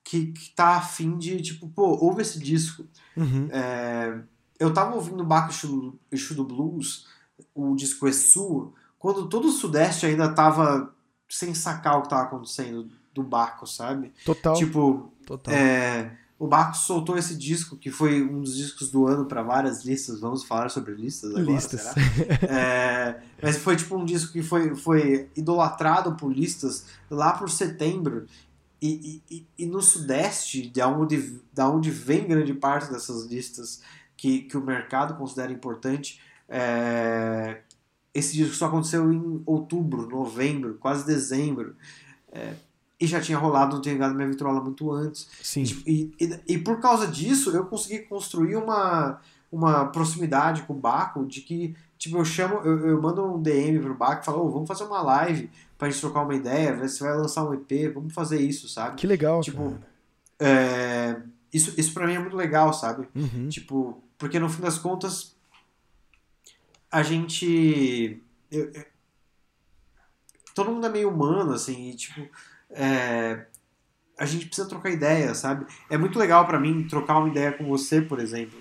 que, 0.04 0.26
que 0.26 0.50
tá 0.50 0.76
afim 0.76 1.16
de, 1.16 1.40
tipo, 1.40 1.68
pô, 1.68 1.96
ouve 2.04 2.22
esse 2.22 2.38
disco. 2.38 2.84
Uhum. 3.16 3.48
É, 3.50 4.20
eu 4.58 4.72
tava 4.72 4.94
ouvindo 4.94 5.22
o 5.22 5.26
Baco 5.26 5.50
Exu, 5.50 5.98
Exu 6.10 6.34
do 6.34 6.44
Blues, 6.44 7.06
o 7.54 7.74
disco 7.74 8.06
Exu, 8.06 8.72
quando 8.98 9.28
todo 9.28 9.48
o 9.48 9.52
Sudeste 9.52 10.06
ainda 10.06 10.32
tava 10.32 10.94
sem 11.28 11.54
sacar 11.54 11.98
o 11.98 12.02
que 12.02 12.10
tava 12.10 12.22
acontecendo 12.22 12.88
do 13.12 13.22
Baco, 13.22 13.66
sabe? 13.66 14.12
Total. 14.24 14.54
Tipo, 14.54 15.12
total. 15.26 15.54
é, 15.54 16.16
o 16.38 16.46
Baco 16.46 16.76
soltou 16.76 17.16
esse 17.16 17.36
disco, 17.36 17.76
que 17.76 17.90
foi 17.90 18.22
um 18.22 18.40
dos 18.40 18.56
discos 18.56 18.90
do 18.90 19.06
ano 19.06 19.26
para 19.26 19.42
várias 19.42 19.84
listas. 19.84 20.20
Vamos 20.20 20.42
falar 20.44 20.68
sobre 20.70 20.94
listas 20.94 21.30
agora, 21.30 21.52
Listas. 21.52 21.80
será? 21.80 21.94
É, 22.50 23.22
mas 23.40 23.58
foi 23.58 23.76
tipo 23.76 23.96
um 23.96 24.04
disco 24.04 24.32
que 24.32 24.42
foi, 24.42 24.74
foi 24.74 25.30
idolatrado 25.36 26.16
por 26.16 26.32
listas 26.32 26.86
lá 27.08 27.32
por 27.32 27.48
setembro. 27.48 28.26
E, 28.82 29.22
e, 29.30 29.46
e- 29.58 29.66
no 29.66 29.80
Sudeste, 29.80 30.68
da 30.68 30.88
onde, 30.88 31.40
da 31.52 31.70
onde 31.70 31.88
vem 31.88 32.26
grande 32.26 32.52
parte 32.52 32.90
dessas 32.90 33.26
listas 33.26 33.80
que, 34.16 34.40
que 34.40 34.56
o 34.56 34.60
mercado 34.60 35.14
considera 35.14 35.52
importante, 35.52 36.20
é, 36.48 37.60
esse 38.12 38.34
disco 38.34 38.56
só 38.56 38.66
aconteceu 38.66 39.12
em 39.12 39.40
outubro, 39.46 40.08
novembro, 40.08 40.74
quase 40.80 41.06
dezembro. 41.06 41.76
É, 42.32 42.54
e 43.00 43.06
já 43.06 43.20
tinha 43.20 43.38
rolado 43.38 43.76
no 43.76 43.82
Tenho 43.82 43.94
Ligado 43.94 44.14
Minha 44.14 44.28
Vitrola 44.28 44.60
muito 44.60 44.90
antes. 44.92 45.28
Sim. 45.42 45.64
E, 45.86 46.12
e, 46.20 46.54
e 46.54 46.58
por 46.58 46.80
causa 46.80 47.06
disso, 47.06 47.50
eu 47.50 47.64
consegui 47.66 48.00
construir 48.00 48.56
uma, 48.56 49.20
uma 49.50 49.86
proximidade 49.86 50.62
com 50.62 50.72
o 50.72 50.78
Baco 50.78 51.24
de 51.26 51.40
que, 51.40 51.74
tipo, 52.02 52.18
eu 52.18 52.24
chamo, 52.24 52.56
eu, 52.64 52.88
eu 52.88 53.00
mando 53.00 53.24
um 53.24 53.40
DM 53.40 53.78
pro 53.80 53.94
Baco 53.94 54.22
e 54.22 54.24
falo, 54.24 54.44
"Ô, 54.46 54.50
vamos 54.50 54.66
fazer 54.66 54.82
uma 54.84 55.00
live 55.02 55.48
pra 55.78 55.88
gente 55.88 56.00
trocar 56.00 56.22
uma 56.22 56.34
ideia, 56.34 56.74
ver 56.74 56.88
se 56.88 57.00
vai 57.00 57.16
lançar 57.16 57.44
um 57.44 57.54
EP, 57.54 57.88
vamos 57.94 58.12
fazer 58.12 58.40
isso, 58.40 58.68
sabe? 58.68 58.96
Que 58.96 59.06
legal. 59.06 59.40
Tipo. 59.40 59.78
É, 60.40 61.20
isso, 61.52 61.72
isso 61.78 61.94
pra 61.94 62.06
mim 62.06 62.14
é 62.14 62.18
muito 62.18 62.36
legal, 62.36 62.72
sabe? 62.72 63.08
Uhum. 63.14 63.48
Tipo, 63.48 64.02
porque 64.18 64.40
no 64.40 64.48
fim 64.48 64.62
das 64.62 64.78
contas, 64.78 65.36
a 66.90 67.02
gente. 67.04 68.20
eu- 68.50 68.70
eu- 68.74 68.84
todo 70.54 70.70
mundo 70.72 70.86
é 70.86 70.90
meio 70.90 71.08
humano, 71.08 71.52
assim, 71.52 71.90
e 71.90 71.94
tipo. 71.94 72.20
é, 72.70 73.46
a 74.18 74.26
gente 74.26 74.46
precisa 74.46 74.68
trocar 74.68 74.90
ideia, 74.90 75.34
sabe? 75.34 75.66
É 75.90 75.96
muito 75.96 76.18
legal 76.18 76.46
pra 76.46 76.58
mim 76.60 76.86
trocar 76.88 77.18
uma 77.18 77.28
ideia 77.28 77.52
com 77.52 77.64
você, 77.66 78.00
por 78.02 78.18
exemplo. 78.18 78.58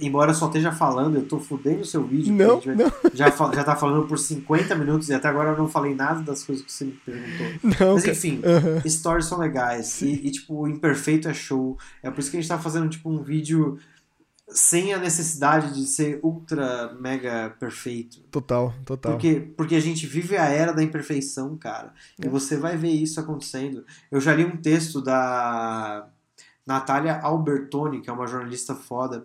Embora 0.00 0.32
eu 0.32 0.34
só 0.34 0.46
esteja 0.46 0.70
falando, 0.70 1.16
eu 1.16 1.26
tô 1.26 1.38
fudendo 1.40 1.80
o 1.80 1.84
seu 1.84 2.04
vídeo. 2.04 2.32
Não, 2.34 2.60
vai- 2.60 2.74
não, 2.74 2.92
já, 3.14 3.30
já 3.30 3.64
tá 3.64 3.74
falando 3.74 4.06
por 4.06 4.18
50 4.18 4.74
minutos 4.74 5.08
e 5.08 5.14
até 5.14 5.28
agora 5.28 5.50
eu 5.50 5.56
não 5.56 5.66
falei 5.68 5.94
nada 5.94 6.20
das 6.22 6.44
coisas 6.44 6.64
que 6.64 6.70
você 6.70 6.84
me 6.84 6.92
perguntou. 6.92 7.46
não. 7.86 7.94
Mas 7.94 8.04
enfim, 8.06 8.42
Aham. 8.44 8.82
stories 8.86 9.24
são 9.26 9.38
legais. 9.38 10.02
E, 10.02 10.12
e, 10.26 10.30
tipo, 10.30 10.54
o 10.62 10.68
imperfeito 10.68 11.26
é 11.28 11.32
show. 11.32 11.78
É 12.02 12.10
por 12.10 12.20
isso 12.20 12.30
que 12.30 12.36
a 12.36 12.40
gente 12.40 12.48
tá 12.48 12.58
fazendo, 12.58 12.88
tipo, 12.88 13.08
um 13.10 13.22
vídeo 13.22 13.78
sem 14.50 14.94
a 14.94 14.98
necessidade 14.98 15.74
de 15.74 15.86
ser 15.86 16.20
ultra 16.22 16.94
mega 17.00 17.54
perfeito. 17.60 18.20
Total, 18.30 18.72
total. 18.84 19.12
Porque, 19.12 19.40
porque 19.56 19.74
a 19.74 19.80
gente 19.80 20.06
vive 20.06 20.36
a 20.36 20.44
era 20.46 20.72
da 20.72 20.82
imperfeição, 20.82 21.54
cara. 21.56 21.92
E 22.22 22.26
É. 22.26 22.28
você 22.30 22.56
vai 22.56 22.76
ver 22.76 22.88
isso 22.90 23.18
acontecendo. 23.20 23.84
Eu 24.10 24.20
já 24.20 24.34
li 24.34 24.44
um 24.46 24.56
texto 24.56 25.00
da 25.02 26.06
Natália 26.66 27.18
Albertoni, 27.20 28.00
que 28.00 28.10
é 28.10 28.12
uma 28.12 28.26
jornalista 28.26 28.74
foda, 28.74 29.24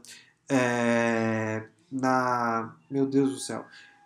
é, 0.49 1.63
na. 1.91 2.73
Meu 2.89 3.05
Deus 3.05 3.31
do 3.31 3.39
céu. 3.39 3.65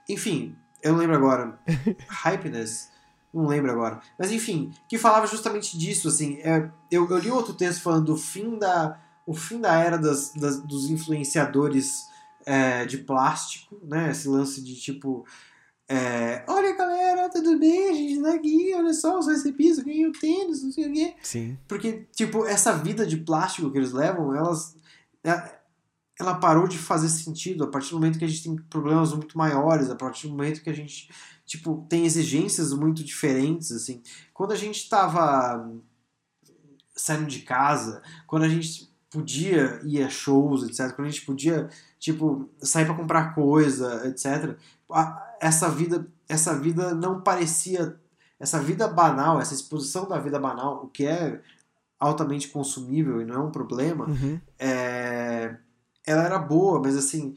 Enfim, 0.10 0.56
eu 0.82 0.94
não 0.94 1.00
lembro 1.00 1.16
agora. 1.16 1.60
Hypeness. 2.24 2.90
Não 3.34 3.46
lembro 3.48 3.72
agora. 3.72 4.00
Mas 4.18 4.32
enfim, 4.32 4.72
que 4.90 4.98
falava 4.98 5.28
justamente 5.28 5.78
disso, 5.78 6.08
assim. 6.08 6.38
é, 6.42 6.70
eu, 6.90 7.08
eu 7.10 7.18
li 7.18 7.30
outro 7.30 7.54
texto 7.54 7.82
falando 7.82 8.06
do 8.06 8.18
fim 8.18 8.58
da, 8.58 9.00
o 9.26 9.34
fim 9.34 9.60
da 9.60 9.78
era 9.78 9.98
das, 9.98 10.34
das- 10.34 10.60
dos 10.62 10.90
influenciadores 10.90 12.06
é, 12.46 12.86
de 12.86 13.00
plástico, 13.00 13.78
né? 13.84 14.12
Esse 14.12 14.28
lance 14.30 14.62
de 14.64 14.76
tipo. 14.80 15.26
é, 15.90 16.44
olha 16.48 16.76
galera, 16.76 17.30
tudo 17.30 17.60
bem? 17.60 17.90
A 17.90 17.94
gente 17.94 18.22
tá 18.24 18.34
aqui, 18.34 18.74
olha 18.74 18.94
só, 18.94 19.20
os 19.20 19.28
recipes, 19.28 19.78
eu 19.78 19.84
ganhei 19.86 20.08
o 20.08 20.12
tênis, 20.14 20.64
não 20.64 20.72
sei 20.72 20.90
o 20.90 20.94
quê. 20.94 21.14
Sim. 21.22 21.58
Porque, 21.68 22.08
tipo, 22.16 22.46
essa 22.46 22.72
vida 22.78 23.06
de 23.06 23.18
plástico 23.18 23.70
que 23.70 23.78
eles 23.78 23.92
levam, 23.92 24.34
elas. 24.34 24.76
Ela 26.20 26.36
parou 26.36 26.68
de 26.68 26.78
fazer 26.78 27.10
sentido 27.10 27.64
a 27.64 27.68
partir 27.68 27.92
do 27.92 27.96
momento 27.96 28.18
que 28.18 28.26
a 28.26 28.28
gente 28.28 28.44
tem 28.44 28.56
problemas 28.56 29.14
muito 29.14 29.38
maiores, 29.38 29.90
a 29.90 29.96
partir 29.96 30.28
do 30.28 30.34
momento 30.34 30.62
que 30.62 30.70
a 30.70 30.74
gente, 30.74 31.10
tipo, 31.46 31.86
tem 31.90 32.06
exigências 32.06 32.74
muito 32.74 33.04
diferentes, 33.04 33.72
assim. 33.72 34.02
Quando 34.34 34.52
a 34.52 34.56
gente 34.56 34.90
tava 34.90 35.70
saindo 36.96 37.28
de 37.28 37.42
casa, 37.42 38.02
quando 38.26 38.44
a 38.44 38.50
gente 38.50 38.92
podia 39.10 39.80
ir 39.84 40.04
a 40.04 40.10
shows, 40.10 40.64
etc., 40.64 40.94
quando 40.96 41.08
a 41.08 41.12
gente 41.12 41.26
podia, 41.26 41.70
tipo, 42.00 42.50
sair 42.60 42.86
para 42.86 42.96
comprar 42.96 43.36
coisa, 43.36 44.08
etc., 44.08 44.58
essa 45.40 45.70
vida, 45.70 46.08
essa 46.28 46.58
vida 46.58 46.96
não 46.96 47.22
parecia 47.22 47.98
essa 48.40 48.60
vida 48.60 48.88
banal, 48.88 49.40
essa 49.40 49.54
exposição 49.54 50.08
da 50.08 50.20
vida 50.20 50.40
banal, 50.40 50.84
o 50.84 50.88
que 50.88 51.06
é 51.06 51.42
altamente 52.00 52.50
consumível 52.50 53.20
e 53.22 53.26
não 53.26 53.36
é 53.36 53.40
um 53.40 53.52
problema, 53.52 54.06
Uhum. 54.06 54.40
é, 54.60 55.58
ela 56.08 56.24
era 56.24 56.40
boa, 56.40 56.82
mas 56.82 56.96
assim, 56.98 57.36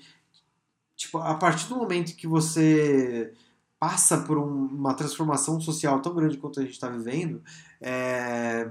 tipo, 0.97 1.19
a 1.19 1.35
partir 1.35 1.69
do 1.69 1.77
momento 1.77 2.17
que 2.17 2.27
você 2.27 3.35
passa 3.79 4.19
por 4.19 4.39
um- 4.39 4.67
uma 4.67 4.95
transformação 4.95 5.61
social 5.61 6.01
tão 6.01 6.15
grande 6.15 6.39
quanto 6.39 6.61
a 6.61 6.63
gente 6.63 6.73
está 6.73 6.89
vivendo, 6.89 7.43
é, 7.81 8.71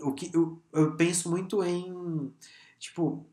o 0.00 0.12
que 0.12 0.30
eu, 0.34 0.60
eu 0.72 0.96
penso 0.96 1.30
muito 1.30 1.62
em, 1.64 2.32
tipo, 2.78 3.26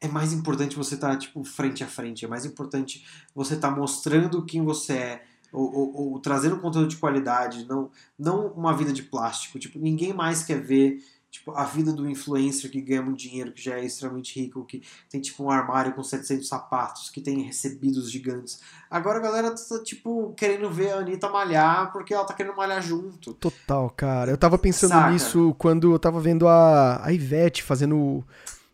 é 0.00 0.08
mais 0.08 0.32
importante 0.32 0.76
você 0.76 0.94
estar, 0.94 1.10
tá, 1.10 1.16
tipo, 1.16 1.42
frente 1.44 1.82
a 1.82 1.88
frente. 1.88 2.24
É 2.24 2.28
mais 2.28 2.44
importante 2.44 3.04
você 3.34 3.54
estar 3.54 3.70
tá 3.70 3.76
mostrando 3.76 4.44
quem 4.44 4.62
você 4.64 4.92
é. 4.92 5.24
Ou, 5.50 5.74
ou, 5.74 5.96
ou, 6.12 6.20
trazendo 6.20 6.60
conteúdo 6.60 6.88
de 6.88 6.98
qualidade, 6.98 7.66
não, 7.66 7.90
não 8.18 8.48
uma 8.48 8.76
vida 8.76 8.92
de 8.92 9.02
plástico. 9.02 9.58
Tipo, 9.58 9.78
ninguém 9.78 10.12
mais 10.12 10.42
quer 10.42 10.60
ver 10.60 11.02
tipo, 11.30 11.52
a 11.52 11.64
vida 11.64 11.92
do 11.92 12.08
influencer 12.08 12.70
que 12.70 12.80
ganha 12.80 13.02
muito 13.02 13.18
dinheiro, 13.18 13.52
que 13.52 13.62
já 13.62 13.78
é 13.78 13.84
extremamente 13.84 14.38
rico, 14.38 14.64
que 14.64 14.82
tem 15.10 15.20
tipo 15.20 15.44
um 15.44 15.50
armário 15.50 15.92
com 15.92 16.02
700 16.02 16.46
sapatos, 16.46 17.10
que 17.10 17.20
tem 17.20 17.42
recebidos 17.42 18.10
gigantes. 18.10 18.60
Agora 18.90 19.18
a 19.18 19.22
galera 19.22 19.50
tá 19.50 19.82
tipo 19.82 20.32
querendo 20.34 20.70
ver 20.70 20.92
a 20.92 20.98
Anitta 20.98 21.28
malhar 21.28 21.92
porque 21.92 22.14
ela 22.14 22.24
tá 22.24 22.34
querendo 22.34 22.56
malhar 22.56 22.82
junto. 22.82 23.34
Total, 23.34 23.90
cara. 23.90 24.30
Eu 24.30 24.38
tava 24.38 24.58
pensando 24.58 24.90
Saca. 24.90 25.10
nisso 25.10 25.54
quando 25.58 25.92
eu 25.92 25.98
tava 25.98 26.20
vendo 26.20 26.48
a, 26.48 27.04
a 27.04 27.12
Ivete 27.12 27.62
fazendo 27.62 28.24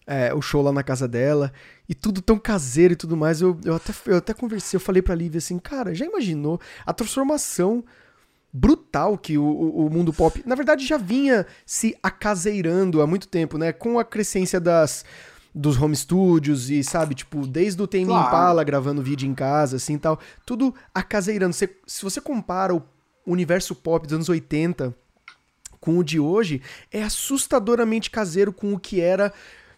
é, 0.07 0.33
o 0.35 0.41
show 0.41 0.63
lá 0.63 0.73
na 0.73 0.83
casa 0.83 1.09
dela, 1.09 1.53
e 1.89 1.95
tudo 1.95 2.23
tão 2.23 2.39
caseiro 2.39 2.95
e 2.95 2.97
tudo 2.97 3.17
mais. 3.17 3.41
Eu, 3.41 3.59
eu, 3.65 3.75
até, 3.75 3.93
eu 4.07 4.17
até 4.17 4.35
conversei, 4.35 4.77
eu 4.77 4.81
falei 4.81 5.03
pra 5.03 5.15
Lívia 5.15 5.39
assim, 5.39 5.59
cara, 5.59 5.95
já 5.95 6.05
imaginou 6.05 6.61
a 6.87 6.93
transformação 6.93 7.85
brutal 8.57 9.19
que 9.19 9.37
o, 9.37 9.45
o, 9.45 9.91
mundo 9.91 10.13
pop, 10.13 10.41
na 10.47 10.55
verdade, 10.55 10.87
já 10.87 10.97
vinha 10.97 11.45
se 11.67 11.99
acaseirando 12.01 13.03
há 13.03 13.07
muito 13.07 13.27
tempo, 13.27 13.59
né? 13.59 13.73
Com 13.73 13.99
a 13.99 14.05
crescência 14.05 14.61
das 14.61 15.05
dos 15.53 15.81
home 15.81 15.95
studios 15.95 16.69
e, 16.69 16.83
sabe, 16.83 17.15
tipo, 17.15 17.47
desde 17.47 17.81
o 17.81 17.87
Tame 17.87 18.07
claro. 18.07 18.27
Impala 18.27 18.65
gravando 18.65 19.03
vídeo 19.03 19.29
em 19.29 19.35
casa, 19.35 19.77
assim, 19.77 19.97
tal, 19.97 20.19
tudo 20.45 20.75
acaseirando. 20.93 21.55
se 21.55 21.69
você 22.03 22.21
compara 22.21 22.75
o 22.75 22.83
universo 23.27 23.75
pop 23.75 24.05
dos 24.05 24.15
anos 24.15 24.29
80 24.29 24.95
com 25.81 25.99
o 25.99 26.05
de 26.05 26.19
hoje, 26.19 26.61
é 26.93 27.03
assustadoramente 27.03 28.11
caseiro 28.11 28.53
com 28.53 28.73
o 28.73 28.79
que 28.79 29.01
era 29.01 29.33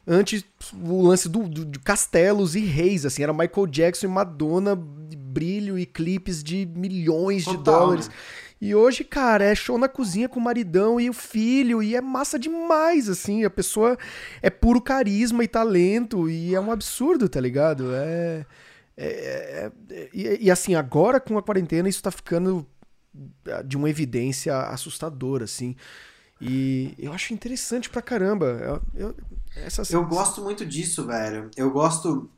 antes 0.06 0.44
o 0.72 1.02
lance 1.02 1.28
do, 1.28 1.42
do, 1.48 1.64
de 1.64 1.78
castelos 1.80 2.54
e 2.54 2.60
reis, 2.60 3.04
assim, 3.04 3.22
era 3.22 3.32
Michael 3.32 3.66
Jackson 3.66 4.06
e 4.06 4.10
Madonna, 4.10 4.74
brilho 4.76 5.78
e 5.78 5.84
clipes 5.84 6.42
de 6.42 6.64
milhões 6.64 7.44
Total. 7.44 7.58
de 7.58 7.64
dólares. 7.64 8.10
E 8.60 8.74
hoje, 8.74 9.04
cara, 9.04 9.44
é 9.44 9.54
show 9.54 9.76
na 9.76 9.88
cozinha 9.88 10.28
com 10.28 10.40
o 10.40 10.42
maridão 10.42 10.98
e 10.98 11.10
o 11.10 11.12
filho, 11.12 11.82
e 11.82 11.94
é 11.94 12.00
massa 12.00 12.38
demais, 12.38 13.08
assim. 13.08 13.44
A 13.44 13.50
pessoa 13.50 13.98
é 14.40 14.48
puro 14.48 14.80
carisma 14.80 15.44
e 15.44 15.48
talento, 15.48 16.28
e 16.28 16.54
é 16.54 16.60
um 16.60 16.72
absurdo, 16.72 17.28
tá 17.28 17.40
ligado? 17.40 17.94
É. 17.94 18.46
é, 18.96 19.70
é, 19.90 20.10
e, 20.12 20.46
e, 20.46 20.50
assim, 20.50 20.74
agora 20.74 21.20
com 21.20 21.36
a 21.36 21.42
quarentena, 21.42 21.88
isso 21.88 22.02
tá 22.02 22.10
ficando 22.10 22.66
de 23.64 23.76
uma 23.76 23.90
evidência 23.90 24.56
assustadora, 24.56 25.44
assim. 25.44 25.76
E 26.40 26.94
eu 26.98 27.12
acho 27.12 27.32
interessante 27.32 27.88
pra 27.88 28.02
caramba. 28.02 28.46
Eu, 28.46 28.82
eu, 28.94 29.16
essa... 29.56 29.82
eu 29.90 30.04
gosto 30.06 30.42
muito 30.42 30.64
disso, 30.64 31.06
velho. 31.06 31.50
Eu 31.56 31.70
gosto. 31.70 32.30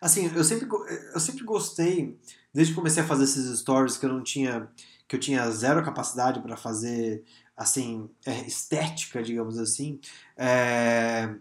Assim, 0.00 0.30
eu 0.34 0.44
sempre, 0.44 0.68
eu 1.14 1.20
sempre 1.20 1.44
gostei, 1.44 2.18
desde 2.52 2.72
que 2.72 2.78
comecei 2.78 3.02
a 3.02 3.06
fazer 3.06 3.24
esses 3.24 3.58
stories 3.60 3.96
que 3.96 4.06
eu 4.06 4.12
não 4.12 4.22
tinha 4.22 4.68
que 5.10 5.16
eu 5.16 5.20
tinha 5.20 5.50
zero 5.50 5.84
capacidade 5.84 6.38
para 6.38 6.56
fazer 6.56 7.24
assim 7.56 8.08
é, 8.24 8.46
estética, 8.46 9.20
digamos 9.20 9.58
assim. 9.58 9.98
É, 10.36 11.34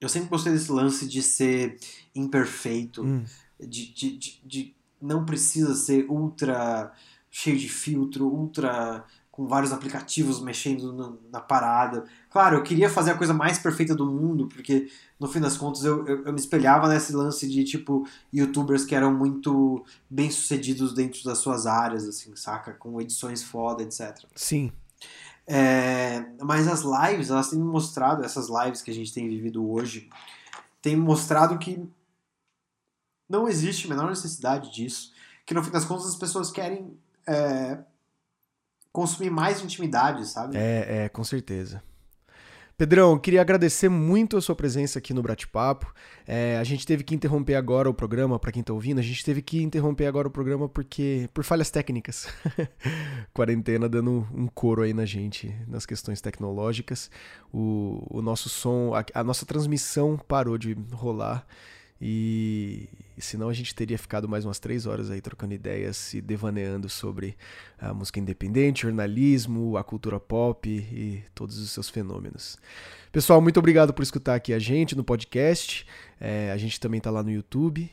eu 0.00 0.08
sempre 0.08 0.28
gostei 0.28 0.52
desse 0.52 0.70
lance 0.70 1.08
de 1.08 1.20
ser 1.20 1.80
imperfeito, 2.14 3.02
hum. 3.02 3.24
de, 3.58 3.92
de, 3.92 4.16
de, 4.16 4.40
de 4.44 4.76
não 5.00 5.26
precisa 5.26 5.74
ser 5.74 6.08
ultra 6.08 6.92
cheio 7.28 7.58
de 7.58 7.68
filtro, 7.68 8.28
ultra 8.28 9.04
com 9.32 9.48
vários 9.48 9.72
aplicativos 9.72 10.40
mexendo 10.40 11.18
na 11.28 11.40
parada. 11.40 12.04
Claro, 12.32 12.56
eu 12.56 12.62
queria 12.62 12.88
fazer 12.88 13.10
a 13.10 13.14
coisa 13.14 13.34
mais 13.34 13.58
perfeita 13.58 13.94
do 13.94 14.06
mundo, 14.06 14.48
porque 14.48 14.90
no 15.20 15.28
fim 15.28 15.38
das 15.38 15.54
contas 15.58 15.84
eu, 15.84 16.06
eu, 16.06 16.24
eu, 16.24 16.32
me 16.32 16.40
espelhava 16.40 16.88
nesse 16.88 17.12
lance 17.12 17.46
de 17.46 17.62
tipo 17.62 18.08
youtubers 18.32 18.86
que 18.86 18.94
eram 18.94 19.12
muito 19.12 19.84
bem 20.08 20.30
sucedidos 20.30 20.94
dentro 20.94 21.22
das 21.24 21.38
suas 21.38 21.66
áreas, 21.66 22.08
assim, 22.08 22.34
saca? 22.34 22.72
Com 22.72 22.98
edições 23.02 23.42
foda, 23.42 23.82
etc. 23.82 24.24
Sim. 24.34 24.72
É, 25.46 26.24
mas 26.40 26.66
as 26.66 26.80
lives, 26.80 27.28
elas 27.28 27.50
têm 27.50 27.58
mostrado, 27.58 28.24
essas 28.24 28.48
lives 28.48 28.80
que 28.80 28.90
a 28.90 28.94
gente 28.94 29.12
tem 29.12 29.28
vivido 29.28 29.70
hoje, 29.70 30.08
têm 30.80 30.96
mostrado 30.96 31.58
que 31.58 31.86
não 33.28 33.46
existe 33.46 33.86
a 33.86 33.90
menor 33.90 34.08
necessidade 34.08 34.72
disso. 34.72 35.12
Que 35.44 35.52
no 35.52 35.62
fim 35.62 35.70
das 35.70 35.84
contas 35.84 36.06
as 36.06 36.16
pessoas 36.16 36.50
querem. 36.50 36.96
É, 37.26 37.78
consumir 38.90 39.30
mais 39.30 39.62
intimidade, 39.62 40.26
sabe? 40.26 40.56
É, 40.56 41.04
é, 41.04 41.08
com 41.08 41.24
certeza. 41.24 41.82
Pedrão, 42.76 43.18
queria 43.18 43.40
agradecer 43.40 43.88
muito 43.88 44.36
a 44.36 44.40
sua 44.40 44.56
presença 44.56 44.98
aqui 44.98 45.12
no 45.12 45.22
Brate-Papo. 45.22 45.92
É, 46.26 46.58
a 46.58 46.64
gente 46.64 46.86
teve 46.86 47.04
que 47.04 47.14
interromper 47.14 47.54
agora 47.54 47.88
o 47.88 47.94
programa, 47.94 48.38
para 48.38 48.50
quem 48.50 48.62
tá 48.62 48.72
ouvindo, 48.72 48.98
a 48.98 49.02
gente 49.02 49.24
teve 49.24 49.42
que 49.42 49.62
interromper 49.62 50.06
agora 50.06 50.26
o 50.26 50.30
programa 50.30 50.68
porque 50.68 51.28
por 51.34 51.44
falhas 51.44 51.70
técnicas. 51.70 52.26
Quarentena 53.32 53.88
dando 53.88 54.26
um 54.34 54.46
coro 54.46 54.82
aí 54.82 54.92
na 54.92 55.04
gente 55.04 55.54
nas 55.68 55.86
questões 55.86 56.20
tecnológicas. 56.20 57.10
O, 57.52 58.06
o 58.10 58.22
nosso 58.22 58.48
som, 58.48 58.94
a, 58.94 59.20
a 59.20 59.24
nossa 59.24 59.44
transmissão 59.44 60.18
parou 60.26 60.56
de 60.56 60.76
rolar. 60.92 61.46
Senão 63.22 63.48
a 63.48 63.52
gente 63.52 63.74
teria 63.74 63.98
ficado 63.98 64.28
mais 64.28 64.44
umas 64.44 64.58
três 64.58 64.86
horas 64.86 65.10
aí 65.10 65.20
trocando 65.20 65.54
ideias 65.54 66.12
e 66.12 66.20
devaneando 66.20 66.88
sobre 66.88 67.36
a 67.78 67.94
música 67.94 68.20
independente, 68.20 68.82
jornalismo, 68.82 69.76
a 69.76 69.84
cultura 69.84 70.18
pop 70.18 70.68
e 70.68 71.22
todos 71.34 71.58
os 71.58 71.70
seus 71.70 71.88
fenômenos. 71.88 72.58
Pessoal, 73.10 73.40
muito 73.40 73.58
obrigado 73.58 73.94
por 73.94 74.02
escutar 74.02 74.34
aqui 74.34 74.52
a 74.52 74.58
gente 74.58 74.96
no 74.96 75.04
podcast. 75.04 75.86
É, 76.20 76.50
a 76.52 76.56
gente 76.56 76.80
também 76.80 76.98
está 76.98 77.10
lá 77.10 77.22
no 77.22 77.30
YouTube. 77.30 77.90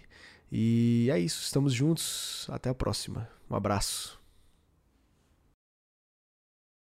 E 0.51 1.09
é 1.11 1.19
isso, 1.19 1.43
estamos 1.43 1.73
juntos. 1.73 2.47
Até 2.49 2.69
a 2.69 2.73
próxima. 2.73 3.29
Um 3.49 3.55
abraço. 3.55 4.18